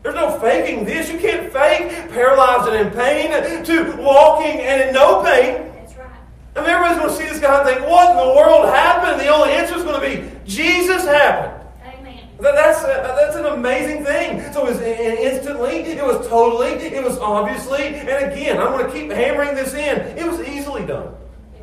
There's 0.02 0.14
no 0.14 0.38
faking 0.38 0.84
this. 0.84 1.10
You 1.10 1.18
can't 1.18 1.52
fake 1.52 2.10
paralyzed 2.10 2.72
and 2.72 2.86
in 2.86 2.92
pain 2.92 3.64
to 3.64 3.96
walking 4.00 4.60
and 4.60 4.88
in 4.88 4.94
no 4.94 5.22
pain. 5.22 5.70
That's 5.74 5.94
right. 5.96 6.08
I 6.56 6.60
mean, 6.60 6.70
everybody's 6.70 6.98
going 6.98 7.10
to 7.10 7.16
see 7.16 7.28
this 7.28 7.38
guy 7.38 7.58
and 7.58 7.68
think, 7.68 7.86
what 7.86 8.10
in 8.10 8.16
the 8.16 8.34
world 8.34 8.66
happened? 8.66 9.20
The 9.20 9.28
only 9.28 9.52
answer 9.52 9.76
is 9.76 9.82
going 9.82 10.00
to 10.00 10.06
be, 10.06 10.38
Jesus 10.46 11.04
happened. 11.04 11.68
Amen. 11.84 12.26
That's, 12.40 12.82
uh, 12.82 13.14
that's 13.20 13.36
an 13.36 13.44
amazing 13.44 14.04
thing. 14.04 14.40
So 14.54 14.66
it 14.66 14.70
was 14.70 14.80
instantly, 14.80 15.80
it 15.80 16.02
was 16.02 16.26
totally, 16.28 16.70
it 16.70 17.04
was 17.04 17.18
obviously, 17.18 17.82
and 17.82 18.32
again, 18.32 18.56
I'm 18.58 18.72
going 18.72 18.86
to 18.86 18.92
keep 18.92 19.10
hammering 19.10 19.54
this 19.54 19.74
in. 19.74 19.98
It 20.16 20.26
was 20.26 20.40
easily 20.48 20.86
done. 20.86 21.14
Yeah. 21.54 21.60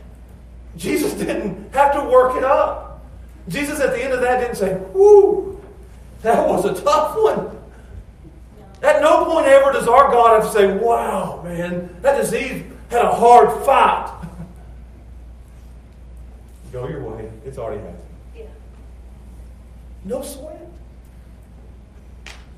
Jesus 0.75 1.13
didn't 1.15 1.73
have 1.73 1.93
to 1.93 2.03
work 2.07 2.37
it 2.37 2.43
up. 2.43 2.86
Jesus 3.47 3.79
at 3.79 3.91
the 3.91 4.03
end 4.03 4.13
of 4.13 4.21
that 4.21 4.39
didn't 4.39 4.55
say, 4.55 4.75
whoo, 4.93 5.61
that 6.21 6.47
was 6.47 6.65
a 6.65 6.81
tough 6.81 7.15
one. 7.15 7.57
At 8.83 9.01
no 9.01 9.25
point 9.25 9.47
ever 9.47 9.71
does 9.71 9.87
our 9.87 10.11
God 10.11 10.41
have 10.41 10.51
to 10.51 10.57
say, 10.57 10.77
wow, 10.77 11.41
man, 11.43 11.95
that 12.01 12.19
disease 12.21 12.63
had 12.89 13.05
a 13.05 13.11
hard 13.11 13.65
fight. 13.65 14.13
Go 16.71 16.87
your 16.87 17.03
way. 17.03 17.31
It's 17.45 17.57
already 17.57 17.81
happened. 17.81 18.03
Yeah. 18.35 18.45
No 20.03 20.21
sweat. 20.21 20.69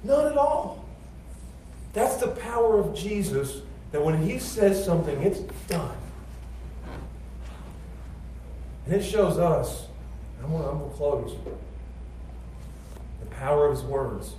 None 0.03 0.31
at 0.31 0.37
all. 0.37 0.85
That's 1.93 2.17
the 2.17 2.27
power 2.27 2.79
of 2.79 2.95
Jesus 2.95 3.61
that 3.91 4.03
when 4.03 4.21
he 4.21 4.39
says 4.39 4.83
something, 4.83 5.21
it's 5.21 5.39
done. 5.67 5.95
And 8.85 8.95
it 8.95 9.03
shows 9.03 9.37
us 9.37 9.88
I'm 10.43 10.51
going, 10.51 10.63
I'm 10.63 10.79
going 10.79 10.89
to 10.89 10.95
close. 10.95 11.35
The 13.19 13.25
power 13.27 13.67
of 13.67 13.75
his 13.75 13.83
words. 13.83 14.33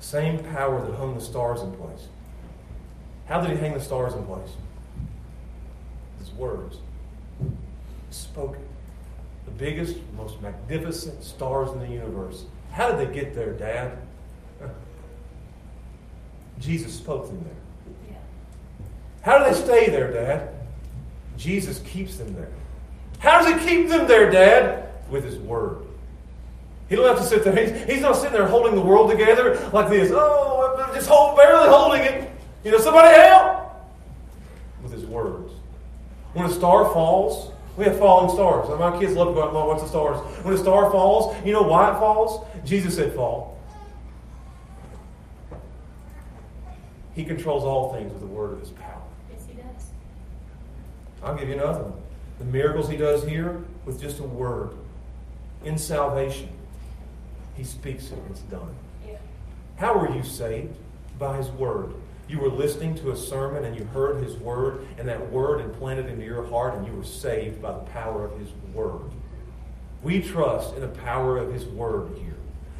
Same 0.00 0.42
power 0.42 0.84
that 0.84 0.94
hung 0.96 1.14
the 1.14 1.20
stars 1.20 1.60
in 1.60 1.72
place. 1.72 2.08
How 3.26 3.40
did 3.40 3.50
he 3.50 3.56
hang 3.56 3.74
the 3.74 3.80
stars 3.80 4.14
in 4.14 4.24
place? 4.24 4.50
His 6.18 6.30
words. 6.32 6.78
Spoken. 8.10 8.62
The 9.44 9.52
biggest, 9.52 9.96
most 10.16 10.40
magnificent 10.40 11.22
stars 11.22 11.70
in 11.70 11.80
the 11.80 11.88
universe. 11.88 12.44
How 12.72 12.90
did 12.90 13.08
they 13.08 13.14
get 13.14 13.34
there, 13.34 13.52
Dad? 13.52 13.98
Jesus 16.58 16.94
spoke 16.94 17.26
them 17.26 17.44
there. 17.44 18.10
Yeah. 18.10 18.18
How 19.22 19.38
do 19.38 19.44
they 19.44 19.60
stay 19.60 19.90
there, 19.90 20.12
Dad? 20.12 20.48
Jesus 21.36 21.80
keeps 21.80 22.16
them 22.16 22.34
there. 22.34 22.50
How 23.22 23.40
does 23.40 23.62
he 23.62 23.68
keep 23.68 23.88
them 23.88 24.08
there, 24.08 24.32
Dad? 24.32 24.88
With 25.08 25.24
his 25.24 25.36
word. 25.36 25.86
He 26.88 26.96
don't 26.96 27.06
have 27.06 27.18
to 27.18 27.24
sit 27.24 27.44
there. 27.44 27.54
He's, 27.54 27.88
he's 27.88 28.02
not 28.02 28.16
sitting 28.16 28.32
there 28.32 28.48
holding 28.48 28.74
the 28.74 28.80
world 28.80 29.12
together 29.12 29.70
like 29.72 29.88
this. 29.88 30.10
Oh, 30.12 30.76
I'm 30.84 30.92
just 30.92 31.08
hold, 31.08 31.36
barely 31.36 31.68
holding 31.68 32.02
it. 32.02 32.32
You 32.64 32.72
know, 32.72 32.78
somebody 32.78 33.16
help! 33.16 33.76
With 34.82 34.92
his 34.92 35.06
words. 35.06 35.52
When 36.32 36.46
a 36.46 36.52
star 36.52 36.92
falls, 36.92 37.52
we 37.76 37.84
have 37.84 37.96
falling 37.96 38.34
stars. 38.34 38.68
My 38.76 38.98
kids 38.98 39.14
love 39.14 39.28
to 39.28 39.34
go 39.34 39.42
out 39.44 39.54
and 39.54 39.68
watch 39.68 39.80
the 39.80 39.88
stars. 39.88 40.18
When 40.44 40.54
a 40.54 40.58
star 40.58 40.90
falls, 40.90 41.36
you 41.46 41.52
know 41.52 41.62
why 41.62 41.94
it 41.94 42.00
falls? 42.00 42.44
Jesus 42.64 42.96
said 42.96 43.14
fall. 43.14 43.56
He 47.14 47.24
controls 47.24 47.62
all 47.62 47.92
things 47.92 48.12
with 48.12 48.20
the 48.20 48.26
word 48.26 48.54
of 48.54 48.60
his 48.60 48.70
power. 48.70 49.02
Yes, 49.30 49.46
he 49.46 49.54
does. 49.54 49.90
I'll 51.22 51.36
give 51.36 51.48
you 51.48 51.54
another 51.54 51.84
one. 51.84 52.01
The 52.42 52.48
miracles 52.48 52.88
he 52.88 52.96
does 52.96 53.22
here 53.22 53.62
with 53.86 54.00
just 54.00 54.18
a 54.18 54.24
word. 54.24 54.70
In 55.64 55.78
salvation, 55.78 56.48
he 57.56 57.62
speaks 57.62 58.10
it, 58.10 58.18
it's 58.30 58.40
done. 58.40 58.74
Yeah. 59.06 59.18
How 59.76 59.96
were 59.96 60.12
you 60.12 60.24
saved? 60.24 60.74
By 61.20 61.36
his 61.36 61.50
word. 61.50 61.94
You 62.26 62.40
were 62.40 62.48
listening 62.48 62.96
to 62.96 63.12
a 63.12 63.16
sermon 63.16 63.64
and 63.64 63.78
you 63.78 63.84
heard 63.84 64.24
his 64.24 64.34
word, 64.38 64.88
and 64.98 65.06
that 65.06 65.30
word 65.30 65.60
implanted 65.60 66.06
into 66.08 66.24
your 66.24 66.44
heart, 66.44 66.74
and 66.74 66.84
you 66.84 66.94
were 66.94 67.04
saved 67.04 67.62
by 67.62 67.74
the 67.74 67.84
power 67.92 68.24
of 68.24 68.36
his 68.36 68.48
word. 68.74 69.02
We 70.02 70.20
trust 70.20 70.74
in 70.74 70.80
the 70.80 70.88
power 70.88 71.38
of 71.38 71.52
his 71.52 71.64
word 71.64 72.10
here. 72.16 72.34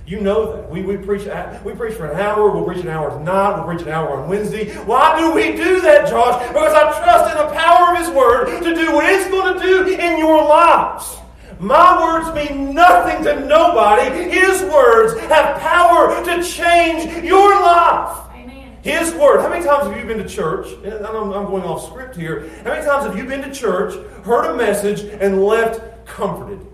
You 0.06 0.20
know 0.20 0.56
that. 0.56 0.68
We, 0.68 0.82
we, 0.82 0.96
preach, 0.96 1.28
uh, 1.28 1.58
we 1.64 1.74
preach 1.74 1.94
for 1.94 2.06
an 2.06 2.18
hour, 2.18 2.50
we'll 2.50 2.64
preach 2.64 2.82
an 2.82 2.88
hour 2.88 3.10
tonight, 3.16 3.56
we'll 3.56 3.66
preach 3.66 3.82
an 3.82 3.92
hour 3.92 4.20
on 4.20 4.28
Wednesday. 4.28 4.74
Why 4.84 5.18
do 5.18 5.32
we 5.32 5.52
do 5.56 5.80
that, 5.80 6.08
Josh? 6.08 6.46
Because 6.48 6.74
I 6.74 6.98
trust 7.02 7.30
in 7.30 7.46
the 7.46 7.54
power 7.54 7.92
of 7.92 7.98
His 7.98 8.10
Word 8.10 8.62
to 8.62 8.74
do 8.74 8.92
what 8.92 9.04
it's 9.04 9.30
going 9.30 9.54
to 9.54 9.60
do 9.60 9.86
in 9.94 10.18
your 10.18 10.42
lives. 10.42 11.18
My 11.62 12.02
words 12.02 12.34
mean 12.34 12.74
nothing 12.74 13.22
to 13.22 13.46
nobody. 13.46 14.28
His 14.28 14.62
words 14.62 15.16
have 15.28 15.60
power 15.60 16.24
to 16.24 16.42
change 16.42 17.24
your 17.24 17.54
life. 17.54 18.18
Amen. 18.34 18.76
His 18.82 19.14
word. 19.14 19.42
How 19.42 19.48
many 19.48 19.64
times 19.64 19.86
have 19.86 19.96
you 19.96 20.04
been 20.04 20.18
to 20.18 20.28
church? 20.28 20.66
I'm, 20.84 21.32
I'm 21.32 21.46
going 21.46 21.62
off 21.62 21.86
script 21.86 22.16
here. 22.16 22.48
How 22.64 22.70
many 22.70 22.84
times 22.84 23.06
have 23.06 23.16
you 23.16 23.24
been 23.24 23.42
to 23.42 23.54
church, 23.54 23.94
heard 24.24 24.50
a 24.50 24.56
message, 24.56 25.02
and 25.20 25.44
left 25.44 26.04
comforted? 26.04 26.66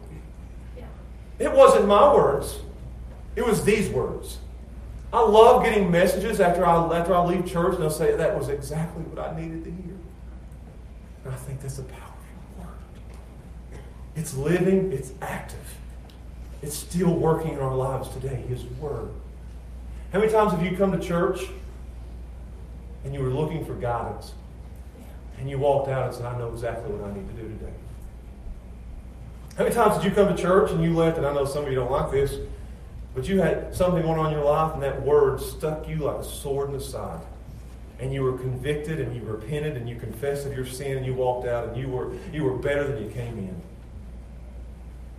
Yeah. 0.74 0.84
It 1.38 1.52
wasn't 1.52 1.86
my 1.86 2.14
words. 2.14 2.60
It 3.38 3.46
was 3.46 3.64
these 3.64 3.88
words. 3.88 4.38
I 5.12 5.20
love 5.20 5.62
getting 5.62 5.90
messages 5.92 6.40
after 6.40 6.66
I, 6.66 6.98
after 6.98 7.14
I 7.14 7.24
leave 7.24 7.46
church, 7.46 7.74
and 7.74 7.82
they'll 7.82 7.90
say, 7.90 8.16
That 8.16 8.36
was 8.36 8.48
exactly 8.48 9.04
what 9.04 9.24
I 9.24 9.40
needed 9.40 9.62
to 9.62 9.70
hear. 9.70 9.94
And 11.24 11.32
I 11.32 11.36
think 11.36 11.62
that's 11.62 11.78
a 11.78 11.84
powerful 11.84 12.12
word. 12.58 13.80
It's 14.16 14.34
living, 14.34 14.92
it's 14.92 15.12
active, 15.22 15.76
it's 16.62 16.76
still 16.76 17.14
working 17.14 17.52
in 17.52 17.60
our 17.60 17.76
lives 17.76 18.08
today, 18.08 18.42
His 18.48 18.64
word. 18.64 19.10
How 20.12 20.18
many 20.18 20.32
times 20.32 20.50
have 20.50 20.64
you 20.64 20.76
come 20.76 20.90
to 20.90 20.98
church 20.98 21.42
and 23.04 23.14
you 23.14 23.22
were 23.22 23.30
looking 23.30 23.64
for 23.64 23.74
guidance. 23.74 24.32
And 25.38 25.48
you 25.48 25.58
walked 25.58 25.88
out 25.88 26.06
and 26.08 26.14
said, 26.14 26.26
I 26.26 26.36
know 26.36 26.52
exactly 26.52 26.92
what 26.92 27.08
I 27.08 27.14
need 27.14 27.28
to 27.28 27.34
do 27.40 27.48
today. 27.48 27.72
How 29.56 29.62
many 29.62 29.74
times 29.74 29.96
did 29.96 30.04
you 30.04 30.10
come 30.10 30.34
to 30.34 30.40
church 30.40 30.72
and 30.72 30.82
you 30.82 30.92
left, 30.92 31.16
and 31.16 31.24
I 31.24 31.32
know 31.32 31.44
some 31.44 31.64
of 31.64 31.70
you 31.70 31.76
don't 31.76 31.90
like 31.90 32.10
this, 32.10 32.34
but 33.18 33.28
you 33.28 33.40
had 33.40 33.74
something 33.74 34.02
going 34.02 34.16
on 34.16 34.26
in 34.26 34.32
your 34.32 34.44
life, 34.44 34.74
and 34.74 34.82
that 34.84 35.02
word 35.02 35.40
stuck 35.40 35.88
you 35.88 35.96
like 35.96 36.18
a 36.18 36.24
sword 36.24 36.68
in 36.68 36.78
the 36.78 36.80
side. 36.80 37.18
And 37.98 38.14
you 38.14 38.22
were 38.22 38.38
convicted, 38.38 39.00
and 39.00 39.12
you 39.12 39.22
repented, 39.24 39.76
and 39.76 39.88
you 39.88 39.96
confessed 39.96 40.46
of 40.46 40.52
your 40.52 40.64
sin, 40.64 40.98
and 40.98 41.04
you 41.04 41.14
walked 41.14 41.48
out, 41.48 41.66
and 41.66 41.76
you 41.76 41.88
were, 41.88 42.14
you 42.32 42.44
were 42.44 42.56
better 42.56 42.86
than 42.86 43.02
you 43.02 43.10
came 43.10 43.36
in. 43.38 43.60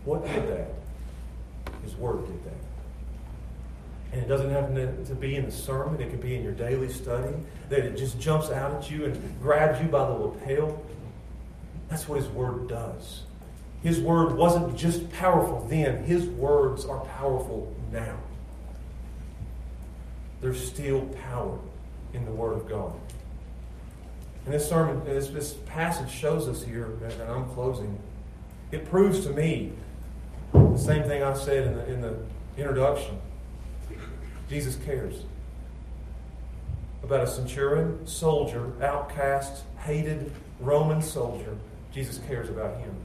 What 0.05 0.25
did 0.25 0.47
that? 0.47 0.69
His 1.83 1.93
word 1.97 2.25
did 2.25 2.41
that. 2.45 2.53
And 4.13 4.21
it 4.23 4.29
doesn't 4.29 4.49
have 4.49 4.73
to 5.07 5.15
be 5.15 5.35
in 5.35 5.43
the 5.43 5.51
sermon, 5.51 5.99
it 5.99 6.09
can 6.09 6.21
be 6.21 6.37
in 6.37 6.41
your 6.41 6.53
daily 6.53 6.87
study, 6.87 7.35
that 7.67 7.79
it 7.79 7.97
just 7.97 8.17
jumps 8.17 8.49
out 8.49 8.75
at 8.75 8.89
you 8.89 9.03
and 9.03 9.41
grabs 9.41 9.81
you 9.81 9.89
by 9.89 10.05
the 10.05 10.13
lapel. 10.13 10.81
That's 11.89 12.07
what 12.07 12.17
His 12.17 12.29
word 12.29 12.69
does. 12.69 13.23
His 13.83 13.99
word 13.99 14.37
wasn't 14.37 14.77
just 14.77 15.11
powerful 15.11 15.67
then, 15.69 16.05
His 16.05 16.27
words 16.27 16.85
are 16.85 17.01
powerful 17.01 17.75
now. 17.91 18.17
There's 20.41 20.65
still 20.65 21.01
power 21.27 21.59
in 22.13 22.25
the 22.25 22.31
Word 22.31 22.53
of 22.53 22.67
God. 22.67 22.93
And 24.45 24.53
this 24.53 24.67
sermon, 24.67 25.03
this, 25.05 25.27
this 25.27 25.53
passage 25.65 26.09
shows 26.09 26.47
us 26.47 26.63
here, 26.63 26.85
and 27.03 27.21
I'm 27.23 27.49
closing, 27.49 27.99
it 28.71 28.89
proves 28.89 29.25
to 29.25 29.31
me 29.31 29.73
the 30.53 30.77
same 30.77 31.03
thing 31.03 31.23
I 31.23 31.33
said 31.33 31.67
in 31.67 31.75
the, 31.75 31.93
in 31.93 32.01
the 32.01 32.15
introduction. 32.57 33.19
Jesus 34.49 34.77
cares 34.83 35.23
about 37.03 37.23
a 37.23 37.27
centurion, 37.27 38.05
soldier, 38.07 38.71
outcast, 38.83 39.63
hated 39.79 40.31
Roman 40.59 41.01
soldier. 41.01 41.55
Jesus 41.91 42.19
cares 42.27 42.49
about 42.49 42.79
him. 42.79 42.95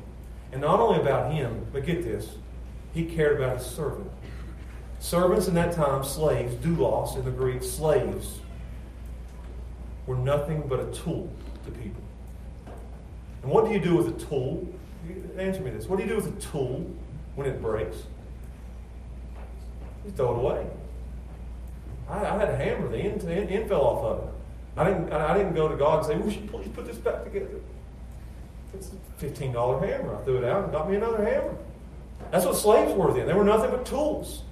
And 0.53 0.61
not 0.61 0.80
only 0.80 1.01
about 1.01 1.32
him, 1.32 1.66
but 1.72 1.85
get 1.85 2.05
this, 2.05 2.28
he 2.93 3.05
cared 3.05 3.41
about 3.41 3.59
his 3.59 3.66
servant. 3.66 4.11
Servants 5.05 5.48
in 5.48 5.55
that 5.55 5.74
time, 5.74 6.02
slaves, 6.02 6.55
doulos 6.64 7.14
in 7.16 7.26
the 7.26 7.30
Greek, 7.30 7.62
slaves, 7.62 8.38
were 10.07 10.16
nothing 10.16 10.66
but 10.66 10.80
a 10.80 10.86
tool 10.92 11.30
to 11.66 11.70
people. 11.72 12.02
And 13.42 13.52
what 13.52 13.66
do 13.66 13.72
you 13.72 13.80
do 13.80 13.96
with 13.96 14.09
a 14.09 14.26
tool? 14.26 14.66
Answer 15.36 15.61
me 15.61 15.72
this. 15.72 15.84
What 15.84 15.98
do 15.98 16.05
you 16.05 16.09
do 16.09 16.16
with 16.16 16.28
a 16.28 16.40
tool 16.40 16.90
when 17.34 17.46
it 17.46 17.61
breaks? 17.61 17.98
You 20.07 20.11
throw 20.12 20.36
it 20.36 20.38
away. 20.38 20.66
I, 22.09 22.24
I 22.24 22.38
had 22.38 22.48
a 22.48 22.57
hammer. 22.57 22.88
The 22.88 22.96
end, 22.96 23.20
the 23.20 23.34
end 23.34 23.68
fell 23.68 23.82
off 23.82 24.05
of 24.05 24.26
it. 24.26 24.34
I 24.78 24.84
didn't, 24.84 25.12
I 25.12 25.36
didn't 25.36 25.55
go 25.55 25.68
to 25.68 25.76
God 25.76 25.98
and 25.98 26.07
say, 26.07 26.16
Would 26.16 26.34
you 26.34 26.48
please 26.50 26.68
put 26.68 26.86
this 26.86 26.96
back 26.96 27.24
together? 27.24 27.61
It's 28.72 28.90
a 28.90 29.22
$15 29.22 29.86
hammer. 29.86 30.16
I 30.16 30.24
threw 30.24 30.38
it 30.38 30.44
out 30.44 30.64
and 30.64 30.72
got 30.72 30.88
me 30.88 30.96
another 30.96 31.22
hammer. 31.22 31.55
That's 32.30 32.46
what 32.46 32.57
slaves 32.57 32.94
were 32.94 33.12
then. 33.12 33.26
They 33.26 33.34
were 33.34 33.44
nothing 33.44 33.70
but 33.70 33.84
tools. 33.84 34.44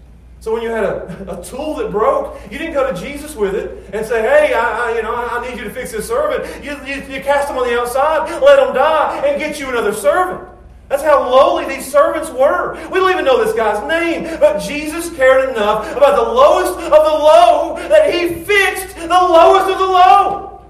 So 0.43 0.53
when 0.53 0.65
you 0.65 0.71
had 0.71 0.83
a, 0.83 1.39
a 1.39 1.45
tool 1.45 1.77
that 1.77 1.93
broke, 1.93 2.37
you 2.51 2.59
didn't 2.59 2.75
go 2.75 2.93
to 2.93 3.01
Jesus 3.01 3.37
with 3.37 3.55
it 3.55 3.95
and 3.95 4.05
say, 4.05 4.23
"Hey, 4.23 4.53
I, 4.53 4.91
I 4.91 4.97
you 4.97 5.03
know, 5.05 5.15
I 5.15 5.49
need 5.49 5.57
you 5.57 5.63
to 5.63 5.71
fix 5.71 5.93
this 5.93 6.09
servant." 6.09 6.65
You, 6.65 6.73
you, 6.85 7.01
you 7.03 7.23
cast 7.23 7.49
him 7.49 7.59
on 7.59 7.69
the 7.69 7.79
outside, 7.79 8.29
let 8.43 8.59
him 8.59 8.75
die, 8.75 9.25
and 9.25 9.39
get 9.39 9.61
you 9.61 9.69
another 9.69 9.93
servant. 9.93 10.49
That's 10.89 11.05
how 11.05 11.31
lowly 11.31 11.67
these 11.67 11.89
servants 11.89 12.29
were. 12.29 12.75
We 12.91 12.99
don't 12.99 13.13
even 13.13 13.25
know 13.25 13.43
this 13.43 13.55
guy's 13.55 13.87
name, 13.89 14.25
but 14.41 14.59
Jesus 14.59 15.15
cared 15.15 15.49
enough 15.49 15.97
about 15.97 16.17
the 16.17 16.33
lowest 16.33 16.73
of 16.73 16.91
the 16.91 16.91
low 16.91 17.77
that 17.89 18.13
he 18.13 18.43
fixed 18.43 18.97
the 18.97 19.07
lowest 19.07 19.71
of 19.71 19.79
the 19.79 19.87
low. 19.87 20.61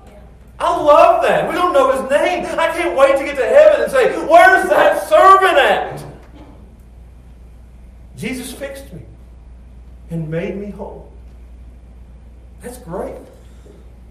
I 0.59 0.83
love 0.83 1.23
that. 1.23 1.49
We 1.49 1.55
don't 1.55 1.73
know 1.73 1.93
his 1.93 2.11
name. 2.11 2.45
I 2.45 2.69
can't 2.77 2.95
wait 2.95 3.17
to 3.17 3.25
get 3.25 3.37
to 3.37 3.47
heaven 3.47 3.81
and 3.81 3.91
say, 3.91 4.19
Where's 4.27 4.69
that 4.69 5.09
servant 5.09 5.57
at? 5.57 6.05
Jesus 8.19 8.53
fixed 8.53 8.93
me 8.93 9.01
and 10.13 10.31
made 10.31 10.57
me 10.57 10.71
whole. 10.71 11.11
That's 12.61 12.79
great. 12.79 13.17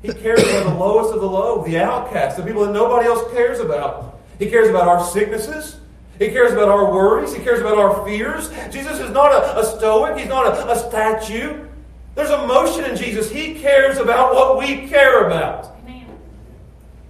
He 0.02 0.12
cares 0.12 0.42
about 0.42 0.64
the 0.66 0.80
lowest 0.80 1.14
of 1.14 1.22
the 1.22 1.28
low, 1.28 1.64
the 1.64 1.78
outcasts, 1.78 2.38
the 2.38 2.44
people 2.44 2.66
that 2.66 2.74
nobody 2.74 3.08
else 3.08 3.32
cares 3.32 3.60
about. 3.60 4.20
He 4.40 4.50
cares 4.50 4.68
about 4.68 4.88
our 4.88 5.04
sicknesses. 5.06 5.80
He 6.18 6.30
cares 6.30 6.52
about 6.52 6.70
our 6.70 6.92
worries. 6.92 7.34
He 7.34 7.44
cares 7.44 7.60
about 7.60 7.78
our 7.78 8.04
fears. 8.04 8.50
Jesus 8.72 9.00
is 9.00 9.12
not 9.12 9.32
a, 9.32 9.60
a 9.60 9.64
stoic. 9.64 10.18
He's 10.18 10.28
not 10.28 10.48
a, 10.48 10.72
a 10.72 10.76
statue. 10.76 11.68
There's 12.16 12.32
emotion 12.32 12.86
in 12.86 12.96
Jesus. 12.96 13.30
He 13.30 13.60
cares 13.60 13.98
about 13.98 14.34
what 14.34 14.58
we 14.58 14.88
care 14.88 15.28
about. 15.28 15.76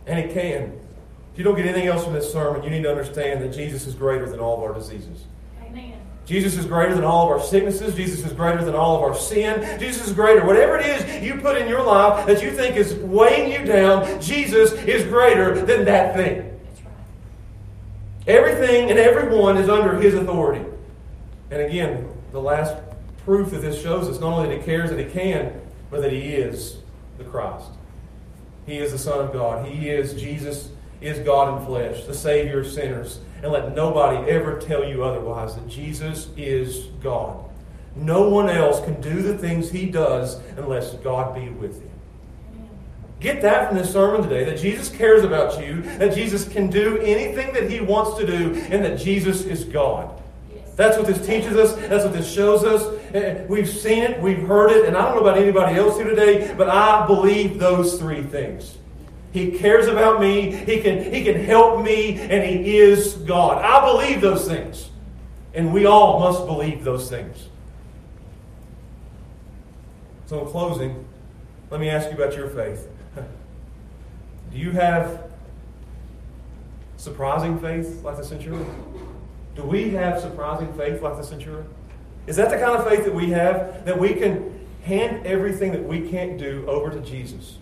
And 0.06 0.28
He 0.28 0.34
can. 0.34 0.78
If 1.32 1.38
you 1.38 1.44
don't 1.46 1.56
get 1.56 1.66
anything 1.66 1.88
else 1.88 2.04
from 2.04 2.14
this 2.14 2.32
sermon, 2.32 2.64
you 2.64 2.70
need 2.70 2.84
to 2.84 2.90
understand 2.90 3.42
that 3.42 3.54
Jesus 3.54 3.88
is 3.88 3.96
greater 3.96 4.30
than 4.30 4.42
all 4.42 4.58
of 4.58 4.64
our 4.64 4.74
diseases. 4.74 5.24
Amen. 5.64 6.01
Jesus 6.26 6.56
is 6.58 6.66
greater 6.66 6.96
than 6.96 7.04
all 7.04 7.26
of 7.26 7.32
our 7.32 7.46
sicknesses. 7.46 7.96
Jesus 7.96 8.26
is 8.26 8.32
greater 8.34 8.64
than 8.64 8.76
all 8.76 8.96
of 8.96 9.02
our 9.02 9.16
sin. 9.16 9.80
Jesus 9.80 10.08
is 10.08 10.14
greater. 10.14 10.46
Whatever 10.46 10.78
it 10.78 10.86
is 10.86 11.24
you 11.24 11.36
put 11.42 11.58
in 11.58 11.68
your 11.68 11.84
life 11.84 12.26
that 12.28 12.42
you 12.42 12.52
think 12.52 12.76
is 12.76 12.94
weighing 12.96 13.52
you 13.52 13.66
down, 13.66 14.22
Jesus 14.22 14.74
is 14.74 15.04
greater 15.06 15.66
than 15.66 15.86
that 15.86 16.16
thing. 16.16 16.48
Everything 18.28 18.90
and 18.90 19.00
everyone 19.00 19.58
is 19.58 19.68
under 19.68 20.00
his 20.00 20.14
authority. 20.14 20.64
And 21.50 21.62
again, 21.62 22.08
the 22.32 22.40
last 22.42 22.76
proof 23.26 23.52
that 23.52 23.62
this 23.62 23.82
shows 23.82 24.08
us 24.08 24.20
not 24.20 24.34
only 24.34 24.50
that 24.50 24.60
he 24.60 24.64
cares 24.64 24.90
that 24.90 25.00
he 25.00 25.06
can, 25.06 25.60
but 25.90 26.02
that 26.02 26.12
he 26.12 26.36
is 26.36 26.78
the 27.18 27.24
Christ. 27.24 27.70
He 28.66 28.78
is 28.78 28.92
the 28.92 28.98
Son 28.98 29.20
of 29.20 29.34
God. 29.34 29.68
He 29.68 29.90
is, 29.90 30.14
Jesus 30.14 30.70
is 31.02 31.20
God 31.20 31.60
in 31.60 31.66
flesh, 31.66 32.06
the 32.06 32.14
Savior 32.14 32.60
of 32.60 32.68
sinners. 32.68 33.20
And 33.42 33.52
let 33.52 33.76
nobody 33.76 34.30
ever 34.30 34.60
tell 34.60 34.84
you 34.84 35.04
otherwise 35.04 35.56
that 35.56 35.68
Jesus 35.68 36.30
is 36.38 36.86
God. 37.02 37.44
No 37.96 38.30
one 38.30 38.50
else 38.50 38.80
can 38.86 39.02
do 39.02 39.22
the 39.22 39.38
things 39.38 39.72
he 39.72 39.88
does 39.88 40.40
unless 40.58 40.94
God 40.96 41.36
be 41.36 41.50
with 41.50 41.82
him. 41.82 41.90
Get 43.20 43.42
that 43.42 43.68
from 43.68 43.78
this 43.78 43.92
sermon 43.92 44.24
today 44.24 44.46
that 44.46 44.58
Jesus 44.58 44.90
cares 44.90 45.24
about 45.24 45.64
you, 45.64 45.82
that 45.98 46.16
Jesus 46.16 46.48
can 46.48 46.70
do 46.70 46.98
anything 47.00 47.54
that 47.54 47.70
he 47.70 47.80
wants 47.80 48.18
to 48.18 48.26
do, 48.26 48.56
and 48.70 48.84
that 48.84 48.98
Jesus 48.98 49.46
is 49.46 49.64
God. 49.64 50.10
That's 50.76 50.98
what 50.98 51.06
this 51.06 51.24
teaches 51.26 51.56
us. 51.58 51.76
That's 51.76 52.04
what 52.04 52.14
this 52.14 52.32
shows 52.32 52.64
us. 52.64 53.48
We've 53.48 53.70
seen 53.70 54.04
it, 54.04 54.20
we've 54.22 54.42
heard 54.48 54.72
it, 54.72 54.86
and 54.86 54.96
I 54.98 55.06
don't 55.06 55.16
know 55.16 55.22
about 55.22 55.38
anybody 55.38 55.78
else 55.78 55.98
here 55.98 56.10
today, 56.10 56.54
but 56.58 56.70
I 56.70 57.06
believe 57.06 57.60
those 57.60 58.00
three 58.00 58.24
things. 58.24 58.78
He 59.32 59.52
cares 59.52 59.88
about 59.88 60.20
me, 60.20 60.52
he 60.52 60.82
can, 60.82 61.12
he 61.12 61.24
can 61.24 61.44
help 61.44 61.84
me, 61.84 62.20
and 62.20 62.44
he 62.44 62.78
is 62.78 63.14
God. 63.14 63.64
I 63.64 63.86
believe 63.86 64.20
those 64.20 64.46
things. 64.46 64.90
And 65.54 65.74
we 65.74 65.86
all 65.86 66.20
must 66.20 66.46
believe 66.46 66.84
those 66.84 67.10
things. 67.10 67.48
So, 70.26 70.46
in 70.46 70.52
closing, 70.52 71.06
let 71.70 71.80
me 71.80 71.90
ask 71.90 72.10
you 72.10 72.16
about 72.16 72.36
your 72.36 72.50
faith. 72.50 72.88
Do 73.16 74.58
you 74.58 74.72
have 74.72 75.32
surprising 76.98 77.60
faith 77.60 78.04
like 78.04 78.18
the 78.18 78.24
centurion? 78.24 78.66
Do 79.56 79.64
we 79.64 79.90
have 79.92 80.22
surprising 80.22 80.72
faith 80.74 81.02
like 81.02 81.18
the 81.18 81.24
centurion? 81.24 81.68
Is 82.28 82.36
that 82.36 82.50
the 82.50 82.58
kind 82.58 82.78
of 82.78 82.88
faith 82.88 83.06
that 83.06 83.14
we 83.14 83.30
have? 83.32 83.86
That 83.86 83.98
we 83.98 84.14
can 84.14 84.60
hand 84.84 85.26
everything 85.26 85.72
that 85.72 85.84
we 85.84 86.10
can't 86.10 86.38
do 86.38 86.66
over 86.68 86.90
to 86.90 87.00
Jesus 87.00 87.58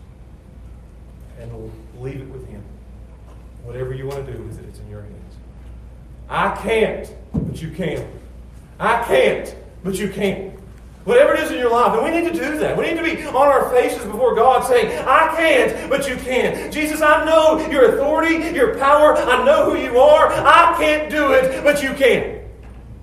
and 1.39 1.71
leave 1.99 2.21
it 2.21 2.29
with 2.29 2.47
Him. 2.47 2.63
Whatever 3.63 3.93
you 3.93 4.07
want 4.07 4.25
to 4.25 4.31
do 4.33 4.41
with 4.43 4.59
it, 4.59 4.65
it's 4.65 4.79
in 4.79 4.89
your 4.89 5.01
hands. 5.01 5.35
I 6.29 6.55
can't, 6.61 7.13
but 7.33 7.61
you 7.61 7.71
can. 7.71 8.07
I 8.79 9.03
can't, 9.03 9.55
but 9.83 9.95
you 9.95 10.09
can. 10.09 10.57
Whatever 11.05 11.33
it 11.33 11.39
is 11.39 11.51
in 11.51 11.57
your 11.57 11.71
life, 11.71 11.97
and 11.97 12.03
we 12.03 12.11
need 12.11 12.31
to 12.31 12.39
do 12.39 12.59
that. 12.59 12.77
We 12.77 12.87
need 12.87 12.97
to 12.97 13.03
be 13.03 13.25
on 13.25 13.35
our 13.35 13.69
faces 13.71 14.05
before 14.05 14.35
God 14.35 14.67
saying, 14.67 14.87
I 15.07 15.33
can't, 15.35 15.89
but 15.89 16.07
you 16.07 16.15
can. 16.17 16.71
Jesus, 16.71 17.01
I 17.01 17.25
know 17.25 17.67
your 17.69 17.95
authority, 17.95 18.35
your 18.55 18.77
power. 18.77 19.15
I 19.15 19.43
know 19.43 19.71
who 19.71 19.77
you 19.81 19.97
are. 19.97 20.27
I 20.27 20.75
can't 20.77 21.09
do 21.09 21.31
it, 21.31 21.63
but 21.63 21.81
you 21.81 21.93
can. 21.93 22.41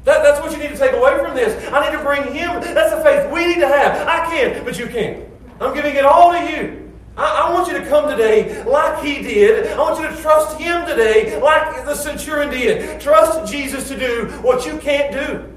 That, 0.04 0.22
that's 0.22 0.40
what 0.40 0.52
you 0.52 0.58
need 0.58 0.70
to 0.70 0.78
take 0.78 0.92
away 0.92 1.18
from 1.18 1.34
this. 1.34 1.72
I 1.72 1.90
need 1.90 1.96
to 1.96 2.04
bring 2.04 2.22
Him. 2.32 2.60
That's 2.60 2.94
the 2.94 3.00
faith 3.02 3.32
we 3.32 3.46
need 3.46 3.60
to 3.60 3.66
have. 3.66 4.06
I 4.06 4.30
can't, 4.30 4.64
but 4.64 4.78
you 4.78 4.86
can. 4.86 5.28
I'm 5.60 5.74
giving 5.74 5.96
it 5.96 6.04
all 6.04 6.32
to 6.32 6.38
you. 6.38 6.85
I, 7.16 7.46
I 7.46 7.52
want 7.52 7.68
you 7.68 7.78
to 7.78 7.86
come 7.86 8.08
today 8.10 8.62
like 8.64 9.02
He 9.02 9.22
did. 9.22 9.72
I 9.72 9.78
want 9.78 10.00
you 10.00 10.08
to 10.08 10.22
trust 10.22 10.58
Him 10.58 10.86
today 10.86 11.40
like 11.40 11.84
the 11.84 11.94
centurion 11.94 12.50
did. 12.50 13.00
Trust 13.00 13.50
Jesus 13.50 13.88
to 13.88 13.98
do 13.98 14.26
what 14.42 14.66
you 14.66 14.78
can't 14.78 15.12
do. 15.12 15.52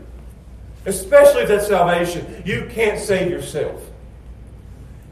Especially 0.86 1.42
if 1.42 1.50
that's 1.50 1.68
salvation. 1.68 2.42
You 2.46 2.68
can't 2.72 3.00
save 3.00 3.30
yourself. 3.30 3.84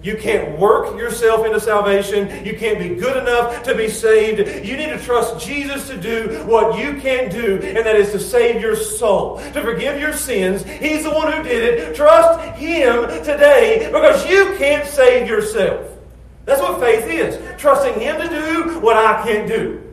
You 0.02 0.16
can't 0.16 0.58
work 0.58 0.98
yourself 0.98 1.46
into 1.46 1.60
salvation. 1.60 2.46
You 2.46 2.56
can't 2.56 2.80
be 2.80 2.96
good 2.96 3.18
enough 3.18 3.64
to 3.64 3.76
be 3.76 3.90
saved. 3.90 4.40
You 4.66 4.78
need 4.78 4.90
to 4.90 5.00
trust 5.00 5.46
Jesus 5.46 5.90
to 5.90 5.98
do 5.98 6.44
what 6.46 6.80
you 6.80 7.02
can't 7.02 7.32
do, 7.32 7.56
and 7.56 7.78
that 7.78 7.96
is 7.96 8.12
to 8.12 8.20
save 8.20 8.62
your 8.62 8.76
soul, 8.76 9.40
to 9.40 9.62
forgive 9.62 10.00
your 10.00 10.14
sins. 10.14 10.64
He's 10.64 11.04
the 11.04 11.12
one 11.12 11.34
who 11.34 11.44
did 11.44 11.64
it. 11.64 11.96
Trust 11.96 12.40
Him 12.58 13.08
today 13.24 13.90
because 13.92 14.26
you 14.30 14.56
can't 14.58 14.88
save 14.88 15.28
yourself. 15.28 15.97
That's 16.48 16.62
what 16.62 16.80
faith 16.80 17.06
is. 17.08 17.60
Trusting 17.60 18.00
Him 18.00 18.22
to 18.22 18.30
do 18.30 18.80
what 18.80 18.96
I 18.96 19.22
can't 19.22 19.50
do. 19.50 19.84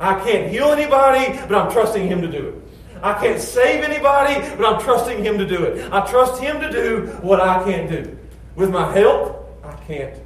I 0.00 0.18
can't 0.24 0.50
heal 0.50 0.72
anybody, 0.72 1.38
but 1.46 1.54
I'm 1.54 1.70
trusting 1.70 2.08
Him 2.08 2.20
to 2.20 2.28
do 2.28 2.48
it. 2.48 2.54
I 3.00 3.14
can't 3.14 3.40
save 3.40 3.84
anybody, 3.84 4.40
but 4.56 4.66
I'm 4.66 4.82
trusting 4.82 5.24
Him 5.24 5.38
to 5.38 5.46
do 5.46 5.62
it. 5.62 5.90
I 5.92 6.04
trust 6.10 6.42
Him 6.42 6.60
to 6.60 6.70
do 6.70 7.06
what 7.22 7.40
I 7.40 7.62
can't 7.62 7.88
do. 7.88 8.18
With 8.56 8.70
my 8.70 8.92
help, 8.92 9.56
I 9.62 9.72
can't, 9.86 10.20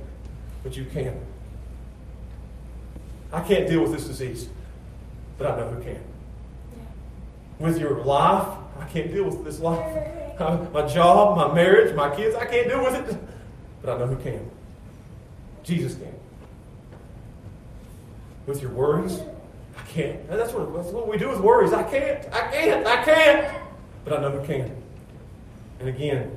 but 0.62 0.74
you 0.74 0.87
can. 0.87 1.20
I 3.30 3.43
can't 3.43 3.68
deal 3.68 3.82
with 3.82 3.93
this 3.93 4.07
disease, 4.07 4.49
but 5.37 5.49
I 5.49 5.57
know 5.59 5.68
who 5.68 5.82
can. 5.82 6.03
With 7.59 7.78
your 7.78 8.03
life, 8.05 8.49
I 8.80 8.87
can't 8.87 9.12
deal 9.12 9.24
with 9.24 9.45
this 9.45 9.61
life. 9.61 10.41
My 10.72 10.87
job, 10.87 11.37
my 11.37 11.55
marriage, 11.55 11.95
my 11.95 12.14
kids, 12.16 12.35
I 12.35 12.47
can't 12.47 12.68
deal 12.68 12.82
with 12.82 12.95
it, 12.95 13.18
but 13.82 13.95
I 13.95 13.99
know 13.99 14.07
who 14.07 14.16
can. 14.16 14.51
Jesus 15.64 15.98
name. 15.98 16.14
With 18.46 18.60
your 18.60 18.70
worries, 18.70 19.20
I 19.76 19.80
can't. 19.88 20.20
And 20.28 20.38
that's 20.38 20.52
what, 20.52 20.72
that's 20.74 20.88
what 20.88 21.08
we 21.08 21.16
do 21.16 21.30
with 21.30 21.40
worries. 21.40 21.72
I 21.72 21.82
can't, 21.82 22.32
I 22.32 22.50
can't, 22.50 22.86
I 22.86 23.04
can't. 23.04 23.62
But 24.04 24.18
I 24.18 24.20
know 24.20 24.30
who 24.30 24.46
can. 24.46 24.70
And 25.80 25.88
again, 25.88 26.36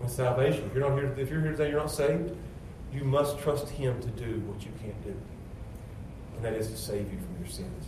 with 0.00 0.10
salvation, 0.10 0.64
if 0.66 0.74
you're 0.74 0.88
not 0.88 0.98
here, 0.98 1.14
if 1.18 1.30
you're 1.30 1.40
here 1.40 1.52
today, 1.52 1.70
you're 1.70 1.80
not 1.80 1.90
saved, 1.90 2.36
you 2.92 3.04
must 3.04 3.38
trust 3.38 3.68
Him 3.70 4.00
to 4.02 4.08
do 4.08 4.40
what 4.40 4.62
you 4.64 4.70
can't 4.82 5.02
do. 5.04 5.14
And 6.36 6.44
that 6.44 6.52
is 6.52 6.70
to 6.70 6.76
save 6.76 7.10
you 7.10 7.18
from 7.18 7.36
your 7.40 7.48
sins. 7.48 7.86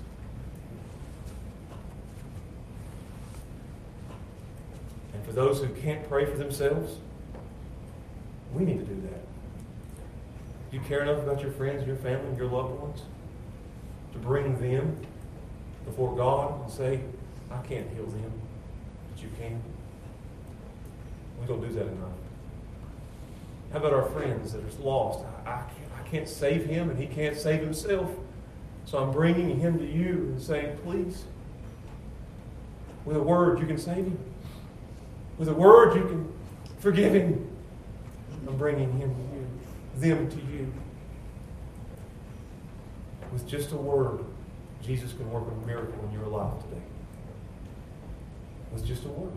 And 5.13 5.25
for 5.25 5.33
those 5.33 5.61
who 5.61 5.69
can't 5.69 6.09
pray 6.09 6.25
for 6.25 6.37
themselves, 6.37 6.97
we 8.55 8.65
need 8.65 8.79
to 8.79 8.85
do 8.85 9.01
that. 9.03 9.21
Do 10.71 10.77
you 10.77 10.83
care 10.83 11.03
enough 11.03 11.19
about 11.19 11.43
your 11.43 11.53
friends, 11.53 11.87
your 11.87 11.97
family, 11.97 12.37
your 12.37 12.47
loved 12.47 12.81
ones 12.81 13.03
to 14.13 14.19
bring 14.19 14.59
them 14.61 14.97
before 15.85 16.15
God 16.17 16.63
and 16.63 16.71
say, 16.71 17.01
I 17.51 17.59
can't 17.63 17.89
heal 17.91 18.07
them, 18.07 18.33
but 19.13 19.23
you 19.23 19.29
can? 19.39 19.61
We 21.41 21.47
don't 21.47 21.61
do 21.61 21.73
that 21.75 21.87
enough. 21.87 22.13
How 23.73 23.79
about 23.79 23.93
our 23.93 24.09
friends 24.11 24.53
that 24.53 24.63
are 24.63 24.83
lost? 24.83 25.25
I, 25.47 25.51
I, 25.51 25.63
can't, 25.63 25.93
I 25.99 26.09
can't 26.09 26.29
save 26.29 26.67
him 26.67 26.91
and 26.91 26.99
he 26.99 27.07
can't 27.07 27.37
save 27.37 27.61
himself. 27.61 28.11
So 28.85 28.99
I'm 28.99 29.13
bringing 29.13 29.59
him 29.59 29.79
to 29.79 29.87
you 29.87 30.33
and 30.33 30.43
saying, 30.43 30.77
please, 30.83 31.25
with 33.05 33.17
a 33.17 33.23
word, 33.23 33.61
you 33.61 33.67
can 33.67 33.79
save 33.79 34.05
him. 34.05 34.19
With 35.39 35.49
a 35.49 35.55
word, 35.55 35.97
you 35.97 36.03
can 36.03 36.33
forgive 36.79 37.15
him. 37.15 37.50
I'm 38.51 38.57
bringing 38.57 38.91
him 38.99 39.15
to 39.15 39.37
you, 39.37 39.49
them 39.97 40.29
to 40.29 40.37
you. 40.37 40.73
With 43.33 43.47
just 43.47 43.71
a 43.71 43.77
word, 43.77 44.25
Jesus 44.83 45.13
can 45.13 45.31
work 45.31 45.45
a 45.47 45.67
miracle 45.67 46.05
in 46.09 46.13
your 46.13 46.27
life 46.27 46.53
today. 46.65 46.83
With 48.73 48.85
just 48.85 49.05
a 49.05 49.09
word. 49.09 49.33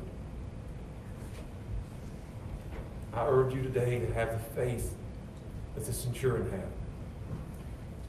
I 3.13 3.27
urge 3.27 3.53
you 3.53 3.61
today 3.61 3.99
to 3.99 4.11
have 4.13 4.31
the 4.31 4.39
faith 4.59 4.95
that 5.75 5.85
the 5.85 5.93
centurion 5.93 6.49
had. 6.49 6.65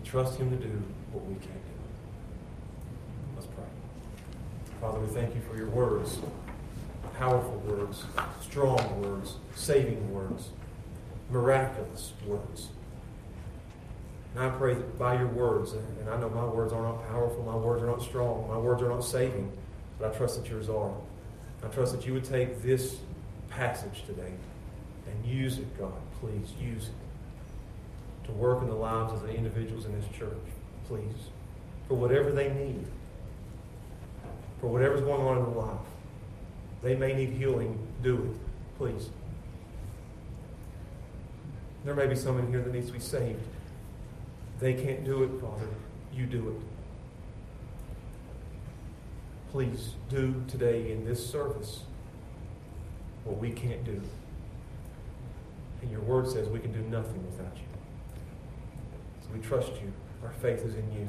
To 0.03 0.11
trust 0.11 0.39
him 0.39 0.49
to 0.49 0.57
do 0.57 0.83
what 1.13 1.27
we 1.27 1.35
can't 1.35 1.53
do. 1.53 1.75
Let's 3.35 3.47
pray. 3.49 3.65
Father, 4.81 5.01
we 5.01 5.09
thank 5.09 5.35
you 5.35 5.43
for 5.51 5.57
your 5.59 5.69
words. 5.69 6.19
Powerful 7.19 7.63
words, 7.67 8.05
strong 8.41 9.03
words, 9.03 9.37
saving 9.55 10.13
words, 10.13 10.49
miraculous 11.31 12.13
words. 12.27 12.69
And 14.35 14.45
I 14.45 14.49
pray 14.51 14.75
that 14.75 14.99
by 14.99 15.17
your 15.17 15.29
words, 15.29 15.73
and 15.73 16.09
I 16.11 16.19
know 16.19 16.29
my 16.29 16.45
words 16.45 16.73
are 16.73 16.83
not 16.83 17.09
powerful, 17.09 17.45
my 17.45 17.57
words 17.57 17.83
are 17.83 17.87
not 17.87 18.03
strong, 18.03 18.49
my 18.49 18.59
words 18.59 18.83
are 18.83 18.89
not 18.89 19.05
saving, 19.05 19.53
but 19.99 20.13
I 20.13 20.17
trust 20.17 20.43
that 20.43 20.51
yours 20.51 20.69
are. 20.69 20.93
I 21.63 21.69
trust 21.69 21.93
that 21.93 22.07
you 22.07 22.13
would 22.15 22.25
take 22.25 22.63
this 22.63 22.97
passage 23.49 24.03
today 24.07 24.33
and 25.07 25.27
use 25.27 25.59
it, 25.59 25.79
God. 25.79 25.93
Please 26.21 26.53
use 26.61 26.89
it 26.89 28.27
to 28.27 28.33
work 28.33 28.63
in 28.63 28.69
the 28.69 28.75
lives 28.75 29.13
of 29.13 29.23
the 29.23 29.35
individuals 29.35 29.85
in 29.85 29.93
this 29.99 30.09
church. 30.17 30.33
Please. 30.89 31.29
For 31.89 31.95
whatever 31.95 32.33
they 32.33 32.49
need. 32.53 32.85
For 34.61 34.69
whatever's 34.69 35.03
going 35.03 35.23
on 35.23 35.39
in 35.39 35.45
their 35.45 35.63
life. 35.63 35.79
They 36.83 36.95
may 36.95 37.15
need 37.15 37.31
healing. 37.31 37.79
Do 38.03 38.17
it. 38.17 38.79
Please. 38.79 39.11
There 41.85 41.95
may 41.95 42.07
be 42.07 42.17
someone 42.17 42.49
here 42.49 42.63
that 42.63 42.73
needs 42.73 42.87
to 42.87 42.93
be 42.93 43.01
saved. 43.01 43.43
They 44.59 44.73
can't 44.73 45.05
do 45.05 45.23
it, 45.23 45.41
Father. 45.41 45.69
You 46.13 46.25
do 46.27 46.49
it. 46.49 46.57
Please 49.53 49.93
do 50.09 50.43
today 50.49 50.91
in 50.91 51.05
this 51.05 51.25
service 51.25 51.83
what 53.25 53.39
we 53.39 53.51
can't 53.51 53.85
do. 53.85 54.01
And 55.83 55.91
your 55.91 56.01
word 56.01 56.27
says 56.27 56.49
we 56.49 56.61
can 56.61 56.73
do 56.73 56.81
nothing 56.81 57.25
without 57.27 57.55
you. 57.57 57.63
So 59.21 59.29
we 59.35 59.41
trust 59.41 59.73
you. 59.83 59.93
Our 60.25 60.33
faith 60.33 60.65
is 60.65 60.75
in 60.75 60.91
you, 60.93 61.09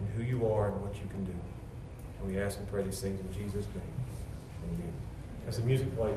in 0.00 0.06
who 0.16 0.22
you 0.22 0.46
are 0.50 0.68
and 0.68 0.80
what 0.80 0.94
you 0.94 1.08
can 1.10 1.24
do. 1.24 1.34
And 2.20 2.32
we 2.32 2.40
ask 2.40 2.58
and 2.58 2.70
pray 2.70 2.84
these 2.84 3.00
things 3.00 3.20
in 3.20 3.32
Jesus' 3.32 3.66
name. 3.74 3.82
Amen. 4.72 4.92
As 5.48 5.56
the 5.56 5.64
music 5.64 5.94
plays. 5.96 6.16